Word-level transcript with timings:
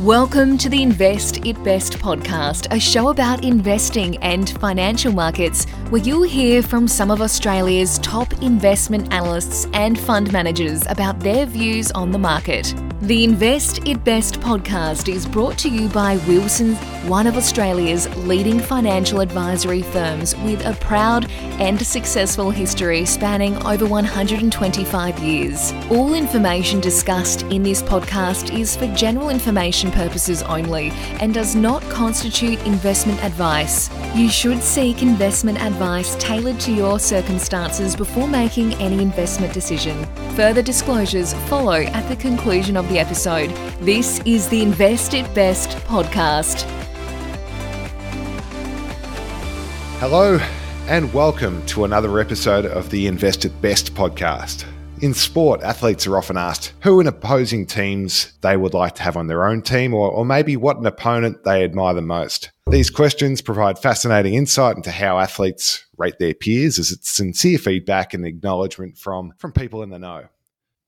Welcome 0.00 0.58
to 0.58 0.68
the 0.68 0.82
Invest 0.82 1.46
It 1.46 1.64
Best 1.64 1.94
podcast, 1.94 2.70
a 2.70 2.78
show 2.78 3.08
about 3.08 3.42
investing 3.42 4.18
and 4.18 4.50
financial 4.60 5.10
markets, 5.10 5.64
where 5.88 6.02
you'll 6.02 6.24
hear 6.24 6.62
from 6.62 6.86
some 6.86 7.10
of 7.10 7.22
Australia's 7.22 7.98
top 8.00 8.30
investment 8.42 9.10
analysts 9.10 9.66
and 9.72 9.98
fund 9.98 10.30
managers 10.34 10.86
about 10.88 11.20
their 11.20 11.46
views 11.46 11.90
on 11.92 12.10
the 12.10 12.18
market. 12.18 12.74
The 13.06 13.22
Invest 13.22 13.86
It 13.86 14.02
Best 14.02 14.40
podcast 14.40 15.08
is 15.08 15.26
brought 15.26 15.56
to 15.58 15.68
you 15.68 15.88
by 15.90 16.16
Wilsons, 16.26 16.76
one 17.06 17.28
of 17.28 17.36
Australia's 17.36 18.08
leading 18.16 18.58
financial 18.58 19.20
advisory 19.20 19.82
firms 19.82 20.34
with 20.38 20.66
a 20.66 20.72
proud 20.80 21.30
and 21.60 21.80
successful 21.80 22.50
history 22.50 23.04
spanning 23.04 23.64
over 23.64 23.86
125 23.86 25.20
years. 25.20 25.72
All 25.88 26.14
information 26.14 26.80
discussed 26.80 27.42
in 27.42 27.62
this 27.62 27.80
podcast 27.80 28.52
is 28.52 28.74
for 28.74 28.88
general 28.88 29.28
information 29.28 29.92
purposes 29.92 30.42
only 30.42 30.90
and 31.20 31.32
does 31.32 31.54
not 31.54 31.82
constitute 31.82 32.60
investment 32.66 33.22
advice. 33.22 33.88
You 34.16 34.30
should 34.30 34.62
seek 34.62 35.02
investment 35.02 35.60
advice 35.60 36.16
tailored 36.16 36.58
to 36.60 36.72
your 36.72 36.98
circumstances 36.98 37.94
before 37.94 38.26
making 38.26 38.72
any 38.76 39.02
investment 39.02 39.52
decision. 39.52 40.06
Further 40.34 40.62
disclosures 40.62 41.34
follow 41.50 41.82
at 41.82 42.08
the 42.08 42.16
conclusion 42.16 42.78
of 42.78 42.88
the 42.88 42.98
episode. 42.98 43.50
This 43.82 44.18
is 44.24 44.48
the 44.48 44.62
Invest 44.62 45.12
It 45.12 45.34
Best 45.34 45.76
podcast. 45.84 46.62
Hello, 50.00 50.38
and 50.88 51.12
welcome 51.12 51.64
to 51.66 51.84
another 51.84 52.18
episode 52.18 52.64
of 52.64 52.88
the 52.88 53.08
Invest 53.08 53.44
It 53.44 53.60
Best 53.60 53.92
podcast. 53.94 54.64
In 55.02 55.12
sport, 55.12 55.62
athletes 55.62 56.06
are 56.06 56.16
often 56.16 56.38
asked 56.38 56.72
who 56.80 57.00
in 57.00 57.06
opposing 57.06 57.66
teams 57.66 58.32
they 58.40 58.56
would 58.56 58.72
like 58.72 58.94
to 58.94 59.02
have 59.02 59.18
on 59.18 59.26
their 59.26 59.46
own 59.46 59.60
team, 59.60 59.92
or, 59.92 60.10
or 60.10 60.24
maybe 60.24 60.56
what 60.56 60.78
an 60.78 60.86
opponent 60.86 61.44
they 61.44 61.64
admire 61.64 61.92
the 61.92 62.00
most. 62.00 62.50
These 62.70 62.88
questions 62.88 63.42
provide 63.42 63.78
fascinating 63.78 64.32
insight 64.32 64.76
into 64.76 64.90
how 64.90 65.18
athletes 65.18 65.84
rate 65.98 66.18
their 66.18 66.32
peers 66.32 66.78
as 66.78 66.92
it's 66.92 67.10
sincere 67.10 67.58
feedback 67.58 68.14
and 68.14 68.24
acknowledgement 68.24 68.96
from, 68.96 69.34
from 69.36 69.52
people 69.52 69.82
in 69.82 69.90
the 69.90 69.98
know. 69.98 70.28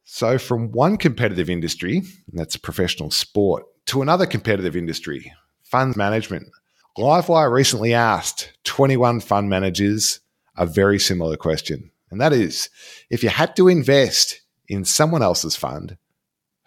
So, 0.05 0.39
from 0.39 0.73
one 0.73 0.97
competitive 0.97 1.51
industry, 1.51 2.03
that's 2.33 2.57
professional 2.57 3.11
sport, 3.11 3.65
to 3.87 4.01
another 4.01 4.25
competitive 4.25 4.75
industry, 4.75 5.31
fund 5.65 5.99
management. 5.99 6.49
Livewire 6.97 7.53
recently 7.53 7.93
asked 7.93 8.53
21 8.65 9.21
fund 9.21 9.51
managers 9.51 10.21
a 10.57 10.65
very 10.65 10.99
similar 10.99 11.37
question. 11.37 11.91
And 12.11 12.21
that 12.21 12.33
is 12.33 12.71
if 13.11 13.23
you 13.23 13.29
had 13.29 13.57
to 13.57 13.69
invest 13.69 14.41
in 14.69 14.85
someone 14.85 15.23
else's 15.23 15.57
fund, 15.57 15.97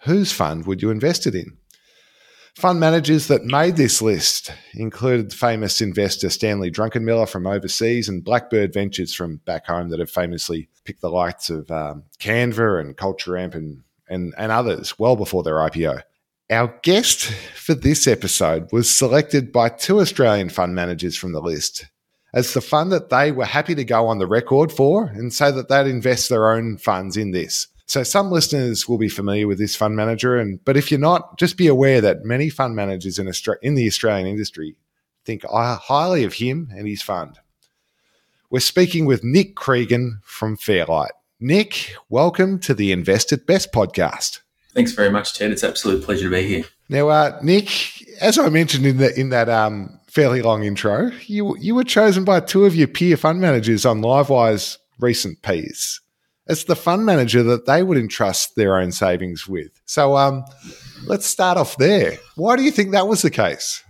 whose 0.02 0.32
fund 0.32 0.66
would 0.66 0.82
you 0.82 0.90
invest 0.90 1.26
it 1.26 1.34
in? 1.34 1.56
Fund 2.54 2.78
managers 2.78 3.28
that 3.28 3.44
made 3.44 3.76
this 3.76 4.02
list 4.02 4.52
included 4.74 5.32
famous 5.32 5.80
investor 5.80 6.28
Stanley 6.28 6.70
Druckenmiller 6.70 7.26
from 7.26 7.46
overseas 7.46 8.10
and 8.10 8.22
Blackbird 8.22 8.74
Ventures 8.74 9.14
from 9.14 9.38
back 9.46 9.66
home 9.66 9.88
that 9.88 10.00
have 10.00 10.10
famously 10.10 10.68
picked 10.84 11.00
the 11.00 11.08
likes 11.10 11.48
of 11.48 11.70
um, 11.70 12.04
Canva 12.18 12.78
and 12.78 12.96
Culture 12.96 13.38
Amp 13.38 13.54
and, 13.54 13.82
and, 14.06 14.34
and 14.36 14.52
others 14.52 14.98
well 14.98 15.16
before 15.16 15.42
their 15.42 15.54
IPO. 15.54 16.02
Our 16.50 16.78
guest 16.82 17.32
for 17.54 17.72
this 17.72 18.06
episode 18.06 18.70
was 18.70 18.94
selected 18.94 19.50
by 19.50 19.70
two 19.70 20.00
Australian 20.00 20.50
fund 20.50 20.74
managers 20.74 21.16
from 21.16 21.32
the 21.32 21.40
list 21.40 21.86
as 22.32 22.54
the 22.54 22.60
fund 22.60 22.90
that 22.92 23.10
they 23.10 23.30
were 23.30 23.44
happy 23.44 23.74
to 23.74 23.84
go 23.84 24.06
on 24.06 24.18
the 24.18 24.26
record 24.26 24.72
for 24.72 25.06
and 25.06 25.32
say 25.32 25.50
that 25.50 25.68
they'd 25.68 25.86
invest 25.86 26.28
their 26.28 26.50
own 26.50 26.78
funds 26.78 27.16
in 27.16 27.30
this. 27.30 27.68
So 27.86 28.02
some 28.02 28.30
listeners 28.30 28.88
will 28.88 28.98
be 28.98 29.08
familiar 29.08 29.46
with 29.46 29.58
this 29.58 29.76
fund 29.76 29.96
manager, 29.96 30.38
and 30.38 30.64
but 30.64 30.76
if 30.76 30.90
you're 30.90 31.00
not, 31.00 31.38
just 31.38 31.56
be 31.56 31.66
aware 31.66 32.00
that 32.00 32.24
many 32.24 32.48
fund 32.48 32.74
managers 32.74 33.18
in 33.18 33.26
Austra- 33.26 33.56
in 33.60 33.74
the 33.74 33.86
Australian 33.86 34.26
industry 34.26 34.76
think 35.24 35.44
highly 35.44 36.24
of 36.24 36.34
him 36.34 36.70
and 36.74 36.88
his 36.88 37.02
fund. 37.02 37.38
We're 38.50 38.60
speaking 38.60 39.04
with 39.04 39.24
Nick 39.24 39.56
Cregan 39.56 40.20
from 40.24 40.56
Fairlight. 40.56 41.12
Nick, 41.38 41.94
welcome 42.08 42.58
to 42.60 42.74
the 42.74 42.92
Invest 42.92 43.32
It 43.32 43.46
Best 43.46 43.72
podcast. 43.72 44.40
Thanks 44.74 44.92
very 44.92 45.10
much, 45.10 45.34
Ted. 45.34 45.50
It's 45.50 45.64
absolute 45.64 46.02
pleasure 46.02 46.30
to 46.30 46.34
be 46.34 46.46
here. 46.46 46.64
Now, 46.88 47.08
uh, 47.08 47.38
Nick, 47.42 47.68
as 48.20 48.38
I 48.38 48.48
mentioned 48.48 48.86
in 48.86 48.98
that 48.98 49.18
in 49.18 49.30
that 49.30 49.48
um, 49.48 49.98
fairly 50.12 50.42
long 50.42 50.62
intro, 50.62 51.10
you 51.26 51.56
you 51.58 51.74
were 51.74 51.84
chosen 51.84 52.22
by 52.22 52.38
two 52.38 52.66
of 52.66 52.76
your 52.76 52.86
peer 52.86 53.16
fund 53.16 53.40
managers 53.40 53.86
on 53.86 54.02
Livewire's 54.02 54.78
recent 55.00 55.40
piece 55.42 56.00
It's 56.46 56.64
the 56.64 56.76
fund 56.76 57.06
manager 57.06 57.42
that 57.44 57.64
they 57.64 57.82
would 57.82 57.96
entrust 57.96 58.54
their 58.54 58.76
own 58.76 58.92
savings 58.92 59.48
with. 59.48 59.80
So 59.86 60.16
um, 60.16 60.44
let's 61.06 61.26
start 61.26 61.56
off 61.56 61.78
there. 61.78 62.18
Why 62.36 62.56
do 62.56 62.62
you 62.62 62.70
think 62.70 62.92
that 62.92 63.08
was 63.08 63.22
the 63.22 63.30
case? 63.30 63.82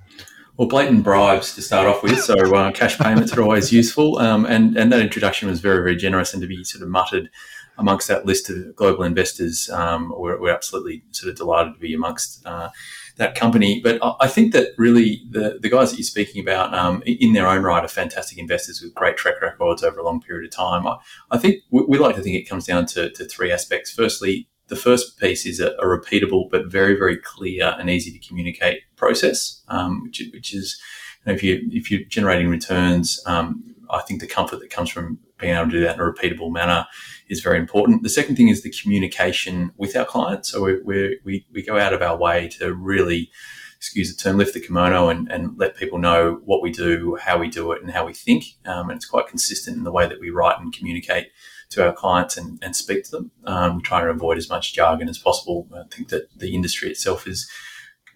Well, 0.57 0.69
blatant 0.69 1.03
bribes 1.03 1.57
to 1.57 1.63
start 1.63 1.89
off 1.89 2.05
with, 2.05 2.21
so 2.21 2.35
uh, 2.55 2.71
cash 2.71 2.99
payments 2.99 3.37
are 3.37 3.43
always 3.43 3.73
useful, 3.73 4.19
um, 4.19 4.47
and 4.47 4.77
and 4.77 4.93
that 4.93 5.01
introduction 5.01 5.49
was 5.49 5.61
very 5.61 5.83
very 5.83 5.97
generous, 5.97 6.33
and 6.33 6.43
to 6.43 6.47
be 6.47 6.63
sort 6.63 6.83
of 6.83 6.89
muttered 6.89 7.31
amongst 7.79 8.07
that 8.09 8.27
list 8.27 8.49
of 8.49 8.77
global 8.77 9.03
investors, 9.03 9.69
um, 9.71 10.15
we're, 10.17 10.39
we're, 10.39 10.55
absolutely 10.55 11.03
sort 11.11 11.31
of 11.31 11.37
delighted 11.37 11.75
to 11.75 11.81
be 11.81 11.95
amongst. 11.95 12.47
Uh, 12.47 12.69
that 13.17 13.35
company. 13.35 13.81
But 13.83 13.99
I 14.21 14.27
think 14.27 14.53
that 14.53 14.69
really 14.79 15.23
the, 15.29 15.59
the 15.61 15.69
guys 15.69 15.91
that 15.91 15.99
you're 15.99 16.05
speaking 16.05 16.43
about, 16.43 16.75
um, 16.75 17.03
in 17.07 17.33
their 17.33 17.47
own 17.47 17.63
right, 17.63 17.85
are 17.85 17.89
fantastic 17.89 18.39
investors 18.39 18.81
with 18.81 18.95
great 18.95 19.17
track 19.17 19.41
records 19.41 19.83
over 19.83 20.01
a 20.01 20.05
long 20.05 20.21
period 20.21 20.45
of 20.45 20.55
time. 20.55 20.87
I, 20.87 20.97
I 21.31 21.39
think 21.39 21.63
we, 21.71 21.85
we, 21.89 21.99
like 21.99 22.17
to 22.17 22.23
think 22.23 22.37
it 22.37 22.49
comes 22.49 22.67
down 22.67 22.87
to, 22.87 23.11
to 23.11 23.25
three 23.25 23.53
aspects. 23.53 23.93
Firstly, 23.93 24.49
the 24.69 24.77
first 24.77 25.19
piece 25.19 25.45
is 25.45 25.61
a, 25.61 25.73
a, 25.73 25.85
repeatable 25.85 26.49
but 26.51 26.67
very 26.67 26.97
very 26.97 27.19
clear 27.19 27.75
and 27.79 27.91
easy 27.91 28.11
to 28.11 28.27
communicate 28.27 28.81
process, 28.97 29.63
um, 29.69 30.05
which, 30.05 30.23
which, 30.33 30.55
is 30.55 30.81
you 31.25 31.33
know, 31.33 31.37
if 31.37 31.43
you 31.43 31.69
if 31.71 31.91
you're 31.91 32.05
generating 32.09 32.49
returns, 32.49 33.23
um, 33.27 33.75
I 33.91 34.01
think 34.01 34.21
the 34.21 34.27
comfort 34.27 34.61
that 34.61 34.71
comes 34.71 34.89
from 34.89 35.19
being 35.39 35.55
able 35.55 35.67
to 35.67 35.71
do 35.71 35.81
that 35.81 35.97
in 35.97 36.01
a 36.01 36.05
repeatable 36.05 36.51
manner 36.51 36.87
is 37.33 37.41
very 37.49 37.59
important. 37.59 38.03
The 38.03 38.17
second 38.19 38.37
thing 38.37 38.51
is 38.51 38.63
the 38.63 38.75
communication 38.83 39.73
with 39.83 39.97
our 39.97 40.09
clients. 40.15 40.51
So 40.51 40.57
we 40.63 41.19
we, 41.27 41.47
we 41.55 41.63
go 41.71 41.77
out 41.85 41.95
of 41.95 42.03
our 42.03 42.17
way 42.17 42.49
to 42.59 42.65
really, 42.93 43.31
excuse 43.79 44.09
the 44.15 44.23
term, 44.23 44.37
lift 44.39 44.55
the 44.55 44.61
kimono 44.67 45.09
and, 45.13 45.23
and 45.33 45.43
let 45.63 45.81
people 45.83 45.99
know 45.99 46.41
what 46.45 46.63
we 46.65 46.71
do, 46.71 47.17
how 47.27 47.37
we 47.39 47.49
do 47.49 47.73
it, 47.73 47.83
and 47.83 47.91
how 47.91 48.05
we 48.07 48.15
think. 48.15 48.43
Um, 48.71 48.91
and 48.91 48.97
it's 48.99 49.11
quite 49.15 49.33
consistent 49.35 49.77
in 49.79 49.85
the 49.85 49.97
way 49.99 50.07
that 50.07 50.21
we 50.21 50.31
write 50.31 50.61
and 50.61 50.77
communicate 50.79 51.27
to 51.71 51.87
our 51.87 51.95
clients 52.03 52.37
and, 52.37 52.59
and 52.65 52.77
speak 52.77 53.03
to 53.05 53.11
them. 53.11 53.31
Um, 53.53 53.77
we 53.77 53.83
try 53.83 54.01
to 54.03 54.11
avoid 54.11 54.39
as 54.39 54.51
much 54.51 54.75
jargon 54.75 55.09
as 55.09 55.19
possible. 55.19 55.69
I 55.75 55.95
think 55.95 56.11
that 56.11 56.25
the 56.39 56.55
industry 56.55 56.91
itself 56.91 57.27
is 57.27 57.51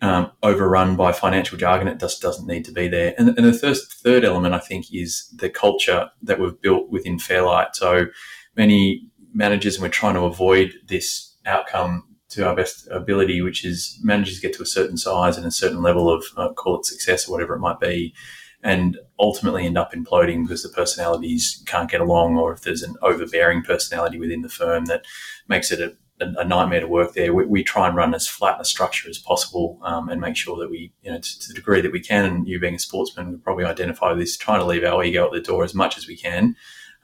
um, 0.02 0.30
overrun 0.42 0.94
by 0.96 1.12
financial 1.12 1.56
jargon. 1.56 1.88
It 1.88 1.98
just 1.98 2.20
doesn't 2.20 2.46
need 2.46 2.64
to 2.66 2.72
be 2.72 2.86
there. 2.86 3.14
And, 3.18 3.28
and 3.36 3.46
the 3.46 3.54
first, 3.54 3.82
third 4.04 4.24
element, 4.24 4.54
I 4.54 4.58
think, 4.68 4.92
is 4.92 5.10
the 5.42 5.48
culture 5.48 6.10
that 6.22 6.38
we've 6.38 6.60
built 6.60 6.90
within 6.90 7.18
Fairlight. 7.18 7.74
So 7.74 8.08
many 8.56 9.08
managers, 9.32 9.76
and 9.76 9.82
we're 9.82 9.88
trying 9.88 10.14
to 10.14 10.22
avoid 10.22 10.72
this 10.88 11.36
outcome 11.44 12.04
to 12.28 12.46
our 12.46 12.56
best 12.56 12.88
ability, 12.90 13.40
which 13.40 13.64
is 13.64 13.98
managers 14.02 14.40
get 14.40 14.52
to 14.54 14.62
a 14.62 14.66
certain 14.66 14.96
size 14.96 15.36
and 15.36 15.46
a 15.46 15.50
certain 15.50 15.82
level 15.82 16.10
of 16.10 16.24
uh, 16.36 16.52
call 16.52 16.78
it 16.78 16.84
success 16.84 17.28
or 17.28 17.32
whatever 17.32 17.54
it 17.54 17.60
might 17.60 17.78
be, 17.78 18.14
and 18.62 18.98
ultimately 19.18 19.64
end 19.64 19.78
up 19.78 19.92
imploding 19.92 20.42
because 20.42 20.62
the 20.62 20.68
personalities 20.68 21.62
can't 21.66 21.90
get 21.90 22.00
along, 22.00 22.36
or 22.36 22.52
if 22.52 22.62
there's 22.62 22.82
an 22.82 22.96
overbearing 23.02 23.62
personality 23.62 24.18
within 24.18 24.42
the 24.42 24.48
firm 24.48 24.86
that 24.86 25.04
makes 25.48 25.70
it 25.70 25.80
a, 25.80 25.94
a 26.18 26.44
nightmare 26.44 26.80
to 26.80 26.88
work 26.88 27.12
there. 27.12 27.32
We, 27.32 27.44
we, 27.44 27.62
try 27.62 27.86
and 27.86 27.96
run 27.96 28.14
as 28.14 28.26
flat 28.26 28.60
a 28.60 28.64
structure 28.64 29.08
as 29.08 29.18
possible 29.18 29.78
um, 29.82 30.08
and 30.08 30.20
make 30.20 30.36
sure 30.36 30.56
that 30.58 30.70
we, 30.70 30.92
you 31.02 31.12
know, 31.12 31.18
to, 31.18 31.38
to, 31.40 31.48
the 31.48 31.54
degree 31.54 31.82
that 31.82 31.92
we 31.92 32.00
can, 32.00 32.24
and 32.24 32.48
you 32.48 32.58
being 32.58 32.74
a 32.74 32.78
sportsman 32.78 33.30
would 33.30 33.44
probably 33.44 33.64
identify 33.64 34.14
this, 34.14 34.36
trying 34.36 34.60
to 34.60 34.64
leave 34.64 34.82
our 34.82 35.04
ego 35.04 35.26
at 35.26 35.32
the 35.32 35.40
door 35.40 35.62
as 35.62 35.74
much 35.74 35.98
as 35.98 36.08
we 36.08 36.16
can 36.16 36.56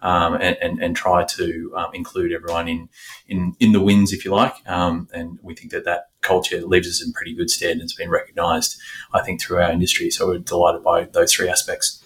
um, 0.02 0.34
and, 0.34 0.56
and, 0.60 0.82
and, 0.82 0.96
try 0.96 1.24
to 1.24 1.72
um, 1.76 1.94
include 1.94 2.32
everyone 2.32 2.68
in, 2.68 2.88
in, 3.28 3.54
in 3.60 3.72
the 3.72 3.80
wins, 3.80 4.12
if 4.12 4.24
you 4.24 4.32
like. 4.32 4.54
Um, 4.66 5.08
and 5.14 5.38
we 5.42 5.54
think 5.54 5.70
that 5.70 5.84
that 5.84 6.10
culture 6.20 6.60
leaves 6.60 6.88
us 6.88 7.04
in 7.04 7.12
pretty 7.12 7.34
good 7.34 7.50
stead 7.50 7.72
and 7.72 7.82
it's 7.82 7.94
been 7.94 8.10
recognised, 8.10 8.76
I 9.14 9.22
think, 9.22 9.40
through 9.40 9.58
our 9.58 9.70
industry. 9.70 10.10
So 10.10 10.28
we're 10.28 10.38
delighted 10.38 10.82
by 10.82 11.04
those 11.04 11.32
three 11.32 11.48
aspects. 11.48 12.02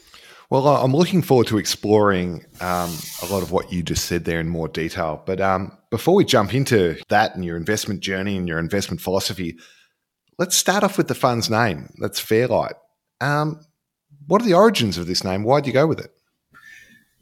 Well, 0.48 0.68
I'm 0.68 0.94
looking 0.94 1.22
forward 1.22 1.48
to 1.48 1.58
exploring 1.58 2.44
um, 2.60 2.96
a 3.22 3.26
lot 3.26 3.42
of 3.42 3.50
what 3.50 3.72
you 3.72 3.82
just 3.82 4.04
said 4.04 4.24
there 4.24 4.38
in 4.38 4.48
more 4.48 4.68
detail. 4.68 5.22
But 5.26 5.40
um, 5.40 5.76
before 5.90 6.14
we 6.14 6.24
jump 6.24 6.54
into 6.54 6.96
that 7.08 7.34
and 7.34 7.44
your 7.44 7.56
investment 7.56 8.00
journey 8.00 8.36
and 8.36 8.46
your 8.46 8.60
investment 8.60 9.00
philosophy, 9.00 9.56
let's 10.38 10.54
start 10.54 10.84
off 10.84 10.98
with 10.98 11.08
the 11.08 11.16
fund's 11.16 11.50
name. 11.50 11.92
That's 11.98 12.20
Fairlight. 12.20 12.74
Um, 13.20 13.60
what 14.28 14.40
are 14.40 14.44
the 14.44 14.54
origins 14.54 14.98
of 14.98 15.08
this 15.08 15.24
name? 15.24 15.42
Why'd 15.42 15.66
you 15.66 15.72
go 15.72 15.86
with 15.86 15.98
it? 15.98 16.12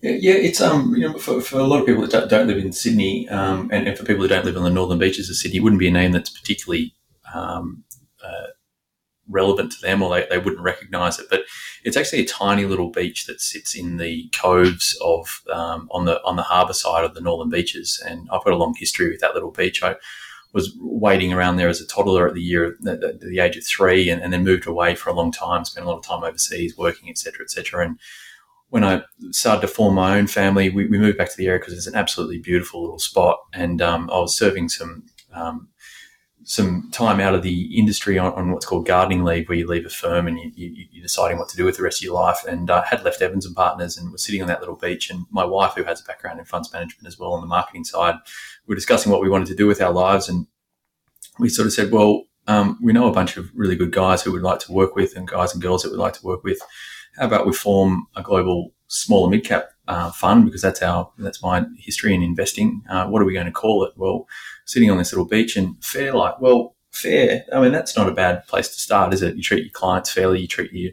Yeah, 0.04 0.34
it's 0.34 0.60
um, 0.60 0.94
you 0.94 1.08
know, 1.08 1.18
for, 1.18 1.40
for 1.40 1.58
a 1.58 1.64
lot 1.64 1.80
of 1.80 1.86
people 1.86 2.06
that 2.06 2.28
don't, 2.28 2.46
live 2.46 2.58
in 2.58 2.74
Sydney, 2.74 3.26
um, 3.30 3.70
and, 3.72 3.88
and, 3.88 3.96
for 3.96 4.04
people 4.04 4.20
who 4.20 4.28
don't 4.28 4.44
live 4.44 4.56
on 4.58 4.62
the 4.62 4.68
northern 4.68 4.98
beaches 4.98 5.30
of 5.30 5.36
Sydney, 5.36 5.56
it 5.56 5.62
wouldn't 5.62 5.80
be 5.80 5.88
a 5.88 5.92
name 5.92 6.12
that's 6.12 6.28
particularly 6.28 6.92
um, 7.34 7.84
uh, 8.22 8.48
relevant 9.30 9.72
to 9.72 9.80
them, 9.80 10.02
or 10.02 10.14
they, 10.14 10.26
they 10.28 10.36
wouldn't 10.36 10.60
recognise 10.60 11.18
it. 11.18 11.28
But 11.30 11.44
it's 11.84 11.96
actually 11.96 12.20
a 12.20 12.26
tiny 12.26 12.66
little 12.66 12.90
beach 12.90 13.24
that 13.24 13.40
sits 13.40 13.74
in 13.74 13.96
the 13.96 14.28
coves 14.34 14.94
of 15.02 15.40
um, 15.50 15.88
on 15.90 16.04
the 16.04 16.22
on 16.22 16.36
the 16.36 16.42
harbour 16.42 16.74
side 16.74 17.04
of 17.04 17.14
the 17.14 17.22
northern 17.22 17.48
beaches, 17.48 18.02
and 18.06 18.28
I've 18.30 18.44
got 18.44 18.52
a 18.52 18.58
long 18.58 18.74
history 18.76 19.08
with 19.08 19.20
that 19.20 19.32
little 19.32 19.52
beach. 19.52 19.82
I 19.82 19.96
was 20.52 20.76
waiting 20.80 21.32
around 21.32 21.56
there 21.56 21.70
as 21.70 21.80
a 21.80 21.86
toddler 21.86 22.28
at 22.28 22.34
the 22.34 22.42
year, 22.42 22.66
at 22.66 22.80
the, 22.82 23.18
the 23.22 23.40
age 23.40 23.56
of 23.56 23.64
three, 23.64 24.10
and, 24.10 24.22
and, 24.22 24.32
then 24.32 24.44
moved 24.44 24.68
away 24.68 24.94
for 24.94 25.10
a 25.10 25.14
long 25.14 25.32
time, 25.32 25.64
spent 25.64 25.84
a 25.84 25.88
lot 25.88 25.96
of 25.96 26.04
time 26.04 26.22
overseas 26.22 26.76
working, 26.76 27.08
etc., 27.08 27.42
etc. 27.42 27.86
And 27.86 27.98
when 28.74 28.82
I 28.82 29.04
started 29.30 29.60
to 29.60 29.68
form 29.68 29.94
my 29.94 30.18
own 30.18 30.26
family, 30.26 30.68
we, 30.68 30.88
we 30.88 30.98
moved 30.98 31.16
back 31.16 31.30
to 31.30 31.36
the 31.36 31.46
area 31.46 31.60
because 31.60 31.74
it's 31.74 31.86
an 31.86 31.94
absolutely 31.94 32.38
beautiful 32.38 32.82
little 32.82 32.98
spot, 32.98 33.38
and 33.52 33.80
um, 33.80 34.10
I 34.12 34.18
was 34.18 34.36
serving 34.36 34.68
some 34.68 35.04
um, 35.32 35.68
some 36.42 36.90
time 36.90 37.20
out 37.20 37.36
of 37.36 37.44
the 37.44 37.78
industry 37.78 38.18
on, 38.18 38.32
on, 38.32 38.50
what's 38.50 38.66
called 38.66 38.84
gardening 38.84 39.22
leave, 39.22 39.48
where 39.48 39.56
you 39.56 39.68
leave 39.68 39.86
a 39.86 39.90
firm 39.90 40.26
and 40.26 40.40
you, 40.40 40.50
you're 40.90 41.02
deciding 41.04 41.38
what 41.38 41.48
to 41.50 41.56
do 41.56 41.64
with 41.64 41.76
the 41.76 41.84
rest 41.84 42.00
of 42.00 42.04
your 42.04 42.14
life. 42.14 42.44
And 42.48 42.68
I 42.68 42.78
uh, 42.78 42.82
had 42.82 43.04
left 43.04 43.22
Evans 43.22 43.46
and 43.46 43.54
Partners 43.54 43.96
and 43.96 44.10
was 44.10 44.24
sitting 44.24 44.42
on 44.42 44.48
that 44.48 44.58
little 44.58 44.74
beach. 44.74 45.08
And 45.08 45.24
my 45.30 45.44
wife, 45.44 45.74
who 45.74 45.84
has 45.84 46.00
a 46.00 46.04
background 46.04 46.40
in 46.40 46.44
funds 46.44 46.72
management 46.72 47.06
as 47.06 47.16
well 47.16 47.32
on 47.32 47.42
the 47.42 47.46
marketing 47.46 47.84
side, 47.84 48.16
we 48.66 48.72
were 48.72 48.76
discussing 48.76 49.12
what 49.12 49.22
we 49.22 49.30
wanted 49.30 49.46
to 49.48 49.54
do 49.54 49.68
with 49.68 49.80
our 49.80 49.92
lives. 49.92 50.28
And 50.28 50.48
we 51.38 51.48
sort 51.48 51.66
of 51.66 51.72
said, 51.72 51.92
well, 51.92 52.24
um, 52.48 52.76
we 52.82 52.92
know 52.92 53.08
a 53.08 53.12
bunch 53.12 53.36
of 53.36 53.50
really 53.54 53.76
good 53.76 53.92
guys 53.92 54.22
who 54.22 54.32
would 54.32 54.42
like 54.42 54.58
to 54.60 54.72
work 54.72 54.96
with 54.96 55.16
and 55.16 55.28
guys 55.28 55.54
and 55.54 55.62
girls 55.62 55.84
that 55.84 55.92
we'd 55.92 55.98
like 55.98 56.14
to 56.14 56.26
work 56.26 56.42
with. 56.42 56.60
How 57.18 57.26
about 57.26 57.46
we 57.46 57.52
form 57.52 58.06
a 58.16 58.22
global 58.22 58.72
small 58.88 59.24
and 59.24 59.32
mid 59.32 59.44
cap 59.44 59.70
uh, 59.88 60.10
fund 60.10 60.44
because 60.44 60.62
that's 60.62 60.82
our 60.82 61.10
that's 61.18 61.42
my 61.42 61.64
history 61.78 62.14
in 62.14 62.22
investing. 62.22 62.82
Uh, 62.88 63.06
what 63.06 63.20
are 63.20 63.24
we 63.24 63.34
going 63.34 63.46
to 63.46 63.52
call 63.52 63.84
it? 63.84 63.92
Well, 63.96 64.26
sitting 64.64 64.90
on 64.90 64.98
this 64.98 65.12
little 65.12 65.26
beach 65.26 65.56
and 65.56 65.82
Fairlight. 65.84 66.40
Well, 66.40 66.74
fair. 66.90 67.44
I 67.52 67.60
mean, 67.60 67.72
that's 67.72 67.96
not 67.96 68.08
a 68.08 68.14
bad 68.14 68.46
place 68.46 68.68
to 68.68 68.80
start, 68.80 69.12
is 69.12 69.22
it? 69.22 69.36
You 69.36 69.42
treat 69.42 69.64
your 69.64 69.72
clients 69.72 70.10
fairly. 70.10 70.40
You 70.40 70.48
treat 70.48 70.72
your 70.72 70.92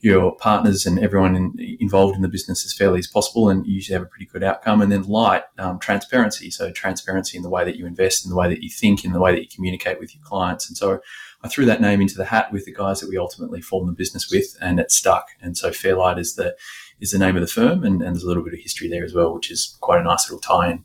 your 0.00 0.34
partners 0.34 0.84
and 0.84 0.98
everyone 0.98 1.36
in, 1.36 1.76
involved 1.78 2.16
in 2.16 2.22
the 2.22 2.28
business 2.28 2.64
as 2.64 2.72
fairly 2.72 2.98
as 2.98 3.06
possible, 3.06 3.48
and 3.48 3.64
you 3.66 3.74
usually 3.74 3.94
have 3.94 4.02
a 4.02 4.06
pretty 4.08 4.26
good 4.26 4.42
outcome. 4.42 4.82
And 4.82 4.90
then 4.90 5.04
light, 5.04 5.44
um, 5.58 5.78
transparency. 5.78 6.50
So 6.50 6.72
transparency 6.72 7.36
in 7.36 7.42
the 7.44 7.50
way 7.50 7.64
that 7.64 7.76
you 7.76 7.86
invest, 7.86 8.24
in 8.24 8.30
the 8.30 8.36
way 8.36 8.48
that 8.48 8.62
you 8.62 8.70
think, 8.70 9.04
in 9.04 9.12
the 9.12 9.20
way 9.20 9.32
that 9.32 9.42
you 9.42 9.48
communicate 9.54 10.00
with 10.00 10.14
your 10.14 10.24
clients. 10.24 10.68
And 10.68 10.76
so 10.76 11.00
I 11.42 11.48
threw 11.48 11.64
that 11.66 11.80
name 11.80 12.00
into 12.00 12.16
the 12.16 12.24
hat 12.24 12.52
with 12.52 12.64
the 12.64 12.74
guys 12.74 13.00
that 13.00 13.08
we 13.08 13.18
ultimately 13.18 13.60
formed 13.60 13.88
the 13.88 13.94
business 13.94 14.30
with, 14.30 14.56
and 14.60 14.78
it 14.78 14.92
stuck. 14.92 15.28
And 15.40 15.56
so 15.56 15.72
Fairlight 15.72 16.18
is 16.18 16.34
the 16.34 16.56
is 17.00 17.10
the 17.10 17.18
name 17.18 17.36
of 17.36 17.42
the 17.42 17.48
firm, 17.48 17.82
and, 17.84 18.00
and 18.00 18.14
there's 18.14 18.22
a 18.22 18.28
little 18.28 18.44
bit 18.44 18.54
of 18.54 18.60
history 18.60 18.88
there 18.88 19.04
as 19.04 19.12
well, 19.12 19.34
which 19.34 19.50
is 19.50 19.76
quite 19.80 20.00
a 20.00 20.04
nice 20.04 20.30
little 20.30 20.40
tie-in. 20.40 20.84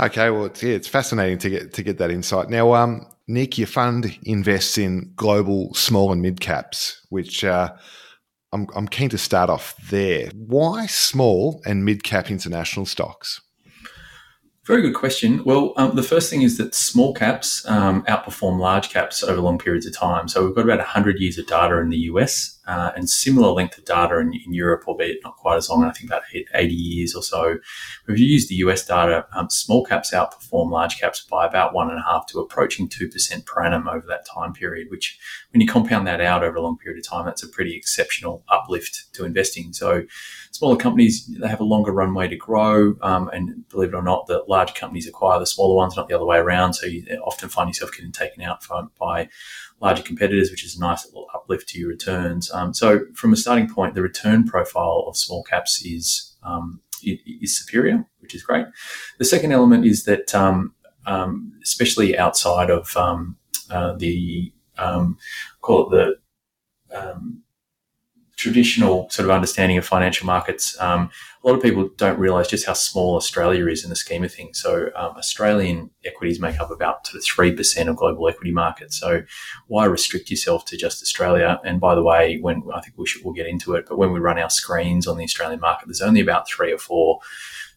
Okay, 0.00 0.30
well, 0.30 0.46
it's, 0.46 0.62
yeah, 0.62 0.74
it's 0.74 0.88
fascinating 0.88 1.38
to 1.38 1.50
get 1.50 1.72
to 1.74 1.82
get 1.82 1.98
that 1.98 2.10
insight. 2.10 2.50
Now, 2.50 2.74
um, 2.74 3.06
Nick, 3.28 3.56
your 3.56 3.66
fund 3.66 4.18
invests 4.24 4.78
in 4.78 5.12
global 5.16 5.72
small 5.74 6.12
and 6.12 6.20
mid 6.20 6.40
caps, 6.40 7.00
which 7.08 7.44
uh, 7.44 7.72
I'm, 8.52 8.66
I'm 8.74 8.88
keen 8.88 9.08
to 9.10 9.18
start 9.18 9.48
off 9.48 9.74
there. 9.90 10.28
Why 10.34 10.86
small 10.86 11.62
and 11.64 11.84
mid 11.84 12.02
cap 12.02 12.30
international 12.30 12.86
stocks? 12.86 13.40
Very 14.66 14.82
good 14.82 14.94
question. 14.94 15.44
Well, 15.44 15.74
um, 15.76 15.94
the 15.94 16.02
first 16.02 16.28
thing 16.28 16.42
is 16.42 16.58
that 16.58 16.74
small 16.74 17.14
caps 17.14 17.64
um, 17.68 18.02
outperform 18.06 18.58
large 18.58 18.90
caps 18.90 19.22
over 19.22 19.40
long 19.40 19.58
periods 19.58 19.86
of 19.86 19.96
time. 19.96 20.26
So 20.26 20.44
we've 20.44 20.56
got 20.56 20.64
about 20.64 20.78
100 20.78 21.20
years 21.20 21.38
of 21.38 21.46
data 21.46 21.78
in 21.78 21.88
the 21.88 21.98
US 21.98 22.55
uh, 22.66 22.92
and 22.96 23.08
similar 23.08 23.50
length 23.50 23.78
of 23.78 23.84
data 23.84 24.18
in, 24.18 24.32
in, 24.34 24.52
Europe, 24.52 24.84
albeit 24.88 25.18
not 25.22 25.36
quite 25.36 25.56
as 25.56 25.70
long, 25.70 25.84
I 25.84 25.92
think 25.92 26.10
about 26.10 26.22
80 26.54 26.74
years 26.74 27.14
or 27.14 27.22
so. 27.22 27.58
If 28.08 28.18
you 28.18 28.26
use 28.26 28.48
the 28.48 28.56
US 28.56 28.84
data, 28.84 29.26
um, 29.32 29.48
small 29.50 29.84
caps 29.84 30.12
outperform 30.12 30.70
large 30.70 30.98
caps 30.98 31.24
by 31.24 31.46
about 31.46 31.74
one 31.74 31.90
and 31.90 31.98
a 31.98 32.02
half 32.02 32.26
to 32.28 32.40
approaching 32.40 32.88
2% 32.88 33.46
per 33.46 33.62
annum 33.62 33.88
over 33.88 34.06
that 34.08 34.26
time 34.26 34.52
period, 34.52 34.88
which 34.90 35.18
when 35.52 35.60
you 35.60 35.66
compound 35.66 36.06
that 36.06 36.20
out 36.20 36.42
over 36.42 36.56
a 36.56 36.62
long 36.62 36.76
period 36.76 36.98
of 36.98 37.08
time, 37.08 37.24
that's 37.24 37.42
a 37.42 37.48
pretty 37.48 37.76
exceptional 37.76 38.44
uplift 38.48 39.12
to 39.14 39.24
investing. 39.24 39.72
So 39.72 40.02
smaller 40.50 40.76
companies, 40.76 41.26
they 41.26 41.48
have 41.48 41.60
a 41.60 41.64
longer 41.64 41.92
runway 41.92 42.28
to 42.28 42.36
grow. 42.36 42.96
Um, 43.02 43.28
and 43.32 43.68
believe 43.68 43.90
it 43.90 43.94
or 43.94 44.02
not, 44.02 44.26
the 44.26 44.44
large 44.48 44.74
companies 44.74 45.06
acquire 45.06 45.38
the 45.38 45.46
smaller 45.46 45.76
ones, 45.76 45.96
not 45.96 46.08
the 46.08 46.14
other 46.14 46.24
way 46.24 46.38
around. 46.38 46.74
So 46.74 46.86
you 46.86 47.04
often 47.24 47.48
find 47.48 47.68
yourself 47.68 47.92
getting 47.92 48.12
taken 48.12 48.42
out 48.42 48.64
by 48.98 49.28
larger 49.80 50.02
competitors, 50.02 50.50
which 50.50 50.64
is 50.64 50.76
a 50.76 50.80
nice 50.80 51.04
little 51.06 51.26
uplift 51.34 51.68
to 51.68 51.78
your 51.78 51.88
returns. 51.88 52.50
Um, 52.50 52.72
so 52.72 53.00
from 53.14 53.32
a 53.32 53.36
starting 53.36 53.68
point, 53.68 53.94
the 53.94 54.02
return 54.02 54.44
profile 54.44 55.04
of 55.06 55.16
small 55.16 55.42
caps 55.42 55.84
is 55.84 56.36
um, 56.42 56.80
is 57.02 57.58
superior, 57.58 58.06
which 58.20 58.34
is 58.34 58.42
great. 58.42 58.66
The 59.18 59.24
second 59.24 59.52
element 59.52 59.84
is 59.84 60.04
that, 60.04 60.34
um, 60.34 60.74
um 61.04 61.52
especially 61.62 62.16
outside 62.18 62.70
of 62.70 62.96
um, 62.96 63.36
uh, 63.70 63.94
the 63.96 64.52
um, 64.78 65.18
call 65.60 65.92
it 65.92 65.96
the 65.96 66.16
traditional 68.46 69.10
sort 69.10 69.24
of 69.24 69.32
understanding 69.32 69.76
of 69.76 69.84
financial 69.84 70.24
markets, 70.24 70.80
um, 70.80 71.10
a 71.42 71.48
lot 71.48 71.56
of 71.56 71.62
people 71.62 71.90
don't 71.96 72.16
realize 72.16 72.46
just 72.46 72.64
how 72.64 72.74
small 72.74 73.16
Australia 73.16 73.66
is 73.66 73.82
in 73.82 73.90
the 73.90 73.96
scheme 73.96 74.22
of 74.22 74.32
things. 74.32 74.60
So, 74.60 74.90
um, 74.94 75.16
Australian 75.16 75.90
equities 76.04 76.38
make 76.38 76.60
up 76.60 76.70
about 76.70 77.08
sort 77.08 77.18
of 77.18 77.24
3% 77.24 77.88
of 77.88 77.96
global 77.96 78.28
equity 78.28 78.52
markets. 78.52 79.00
So, 79.00 79.22
why 79.66 79.86
restrict 79.86 80.30
yourself 80.30 80.64
to 80.66 80.76
just 80.76 81.02
Australia? 81.02 81.60
And 81.64 81.80
by 81.80 81.96
the 81.96 82.04
way, 82.04 82.38
when 82.40 82.62
I 82.72 82.80
think 82.80 82.94
we 82.96 83.06
should, 83.08 83.24
we'll 83.24 83.34
get 83.34 83.48
into 83.48 83.74
it, 83.74 83.86
but 83.88 83.98
when 83.98 84.12
we 84.12 84.20
run 84.20 84.38
our 84.38 84.50
screens 84.50 85.08
on 85.08 85.16
the 85.16 85.24
Australian 85.24 85.58
market, 85.58 85.88
there's 85.88 86.00
only 86.00 86.20
about 86.20 86.48
three 86.48 86.72
or 86.72 86.78
four 86.78 87.18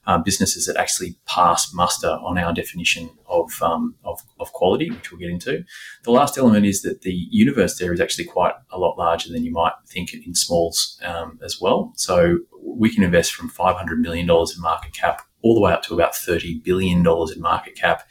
um, 0.06 0.24
businesses 0.24 0.66
that 0.66 0.78
actually 0.78 1.16
pass 1.26 1.74
muster 1.74 2.08
on 2.08 2.38
our 2.38 2.54
definition 2.54 3.10
of, 3.28 3.52
um, 3.62 3.96
of, 4.04 4.22
of, 4.40 4.52
quality, 4.54 4.90
which 4.90 5.12
we'll 5.12 5.20
get 5.20 5.30
into. 5.30 5.64
The 6.04 6.12
last 6.12 6.38
element 6.38 6.66
is 6.66 6.82
that 6.82 7.02
the 7.02 7.14
universe 7.30 7.78
there 7.78 7.94
is 7.94 8.00
actually 8.00 8.26
quite 8.26 8.54
a 8.72 8.80
lot 8.80 8.98
larger 8.98 9.32
than 9.32 9.44
you 9.44 9.52
might 9.52 9.74
think 9.88 10.14
in 10.14 10.34
smalls 10.34 11.00
um, 11.04 11.40
as 11.44 11.60
well. 11.62 11.94
So 11.96 12.40
we 12.64 12.94
can 12.94 13.04
invest 13.04 13.34
from 13.34 13.50
$500 13.50 13.98
million 13.98 14.30
in 14.30 14.62
market 14.62 14.94
cap 14.94 15.22
all 15.42 15.54
the 15.54 15.62
way 15.62 15.72
up 15.72 15.84
to 15.84 15.94
about 15.94 16.14
$30 16.14 16.64
billion 16.64 17.00
in 17.00 17.42
market 17.42 17.76
cap. 17.76 18.08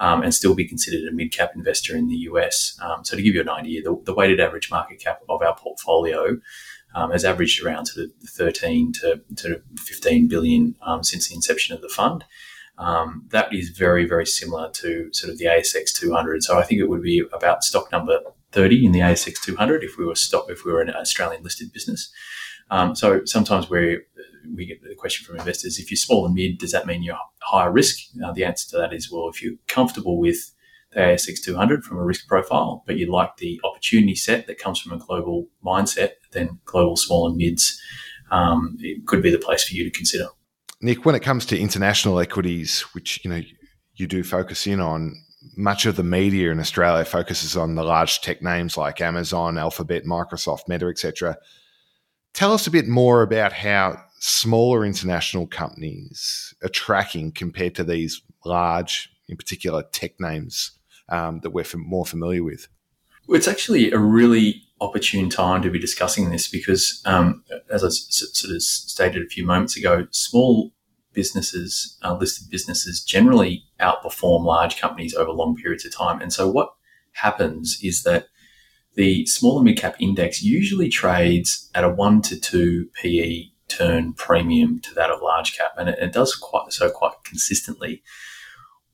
Um, 0.00 0.24
and 0.24 0.34
still 0.34 0.56
be 0.56 0.66
considered 0.66 1.06
a 1.08 1.14
mid 1.14 1.30
cap 1.30 1.52
investor 1.54 1.94
in 1.94 2.08
the 2.08 2.16
US. 2.16 2.76
Um, 2.82 3.04
so, 3.04 3.16
to 3.16 3.22
give 3.22 3.36
you 3.36 3.40
an 3.40 3.48
idea, 3.48 3.80
the, 3.80 3.96
the, 4.02 4.12
weighted 4.12 4.40
average 4.40 4.68
market 4.68 4.98
cap 4.98 5.20
of 5.28 5.40
our 5.40 5.54
portfolio 5.54 6.36
um, 6.94 7.10
has 7.10 7.24
averaged 7.24 7.64
around 7.64 7.86
to 7.86 8.08
13 8.26 8.92
to, 8.92 9.20
to 9.36 9.62
15 9.78 10.28
billion 10.28 10.76
um, 10.82 11.02
since 11.02 11.28
the 11.28 11.34
inception 11.34 11.74
of 11.74 11.82
the 11.82 11.88
fund. 11.88 12.24
Um, 12.76 13.26
that 13.30 13.54
is 13.54 13.70
very, 13.70 14.04
very 14.04 14.26
similar 14.26 14.70
to 14.70 15.12
sort 15.12 15.32
of 15.32 15.38
the 15.38 15.44
ASX 15.44 15.92
200. 15.92 16.42
So 16.42 16.58
I 16.58 16.62
think 16.64 16.80
it 16.80 16.88
would 16.88 17.02
be 17.02 17.22
about 17.32 17.62
stock 17.62 17.92
number 17.92 18.20
30 18.52 18.86
in 18.86 18.92
the 18.92 19.00
ASX 19.00 19.40
200 19.42 19.84
if 19.84 19.96
we 19.96 20.04
were 20.04 20.14
stock 20.14 20.46
if 20.48 20.64
we 20.64 20.72
were 20.72 20.80
an 20.80 20.90
Australian 20.90 21.42
listed 21.42 21.72
business. 21.72 22.12
Um, 22.70 22.96
so 22.96 23.24
sometimes 23.24 23.68
we 23.68 24.00
we 24.54 24.66
get 24.66 24.82
the 24.82 24.94
question 24.94 25.24
from 25.24 25.38
investors: 25.38 25.78
if 25.78 25.90
you're 25.90 25.96
small 25.96 26.26
and 26.26 26.34
mid, 26.34 26.58
does 26.58 26.72
that 26.72 26.86
mean 26.86 27.02
you're 27.02 27.18
higher 27.40 27.70
risk? 27.70 27.98
Uh, 28.24 28.32
the 28.32 28.44
answer 28.44 28.70
to 28.70 28.78
that 28.78 28.92
is 28.92 29.10
well, 29.10 29.28
if 29.28 29.42
you're 29.42 29.54
comfortable 29.68 30.18
with 30.18 30.54
the 30.94 31.00
ASX 31.00 31.42
200 31.42 31.84
from 31.84 31.98
a 31.98 32.04
risk 32.04 32.26
profile, 32.26 32.82
but 32.86 32.96
you 32.96 33.10
like 33.10 33.36
the 33.36 33.60
opportunity 33.64 34.14
set 34.14 34.46
that 34.46 34.58
comes 34.58 34.80
from 34.80 34.92
a 34.92 34.98
global 34.98 35.48
mindset, 35.64 36.12
then 36.32 36.58
global 36.64 36.96
small 36.96 37.26
and 37.28 37.36
mids 37.36 37.80
um, 38.30 38.76
it 38.80 39.06
could 39.06 39.22
be 39.22 39.30
the 39.30 39.38
place 39.38 39.64
for 39.64 39.74
you 39.74 39.84
to 39.84 39.90
consider. 39.90 40.28
Nick, 40.80 41.04
when 41.04 41.14
it 41.14 41.22
comes 41.22 41.46
to 41.46 41.58
international 41.58 42.18
equities, 42.18 42.82
which 42.92 43.24
you 43.24 43.30
know 43.30 43.42
you 43.94 44.06
do 44.06 44.22
focus 44.22 44.66
in 44.66 44.80
on, 44.80 45.14
much 45.56 45.86
of 45.86 45.96
the 45.96 46.02
media 46.02 46.50
in 46.50 46.58
Australia 46.58 47.04
focuses 47.04 47.56
on 47.56 47.74
the 47.74 47.84
large 47.84 48.20
tech 48.20 48.42
names 48.42 48.76
like 48.76 49.00
Amazon, 49.00 49.58
Alphabet, 49.58 50.04
Microsoft, 50.04 50.68
Meta, 50.68 50.86
etc. 50.86 51.36
Tell 52.32 52.52
us 52.52 52.66
a 52.66 52.70
bit 52.70 52.88
more 52.88 53.22
about 53.22 53.52
how 53.52 54.00
smaller 54.18 54.84
international 54.84 55.46
companies 55.46 56.54
are 56.62 56.68
tracking 56.68 57.30
compared 57.30 57.74
to 57.76 57.84
these 57.84 58.22
large, 58.44 59.12
in 59.28 59.36
particular, 59.36 59.84
tech 59.92 60.18
names 60.18 60.72
um, 61.08 61.40
that 61.40 61.50
we're 61.50 61.64
more 61.74 62.06
familiar 62.06 62.42
with? 62.42 62.68
It's 63.28 63.48
actually 63.48 63.90
a 63.90 63.98
really 63.98 64.62
opportune 64.80 65.30
time 65.30 65.62
to 65.62 65.70
be 65.70 65.78
discussing 65.78 66.30
this 66.30 66.48
because, 66.48 67.02
um, 67.06 67.42
as 67.70 67.82
I 67.82 67.88
s- 67.88 68.22
sort 68.32 68.54
of 68.54 68.62
stated 68.62 69.22
a 69.22 69.28
few 69.28 69.46
moments 69.46 69.76
ago, 69.76 70.06
small 70.10 70.72
businesses, 71.12 71.96
uh, 72.02 72.16
listed 72.16 72.50
businesses, 72.50 73.02
generally 73.02 73.64
outperform 73.80 74.44
large 74.44 74.78
companies 74.78 75.14
over 75.14 75.30
long 75.30 75.56
periods 75.56 75.86
of 75.86 75.94
time. 75.94 76.20
And 76.20 76.32
so, 76.32 76.48
what 76.48 76.74
happens 77.12 77.78
is 77.82 78.02
that 78.02 78.26
the 78.94 79.24
small 79.26 79.58
and 79.58 79.64
mid 79.64 79.78
cap 79.78 79.96
index 79.98 80.42
usually 80.42 80.88
trades 80.88 81.70
at 81.74 81.84
a 81.84 81.88
one 81.88 82.20
to 82.22 82.38
two 82.38 82.88
PE 82.94 83.46
turn 83.68 84.12
premium 84.12 84.80
to 84.80 84.94
that 84.94 85.10
of 85.10 85.22
large 85.22 85.56
cap, 85.56 85.72
and 85.78 85.88
it, 85.88 85.98
it 85.98 86.12
does 86.12 86.34
quite 86.34 86.72
so 86.72 86.90
quite 86.90 87.14
consistently. 87.24 88.02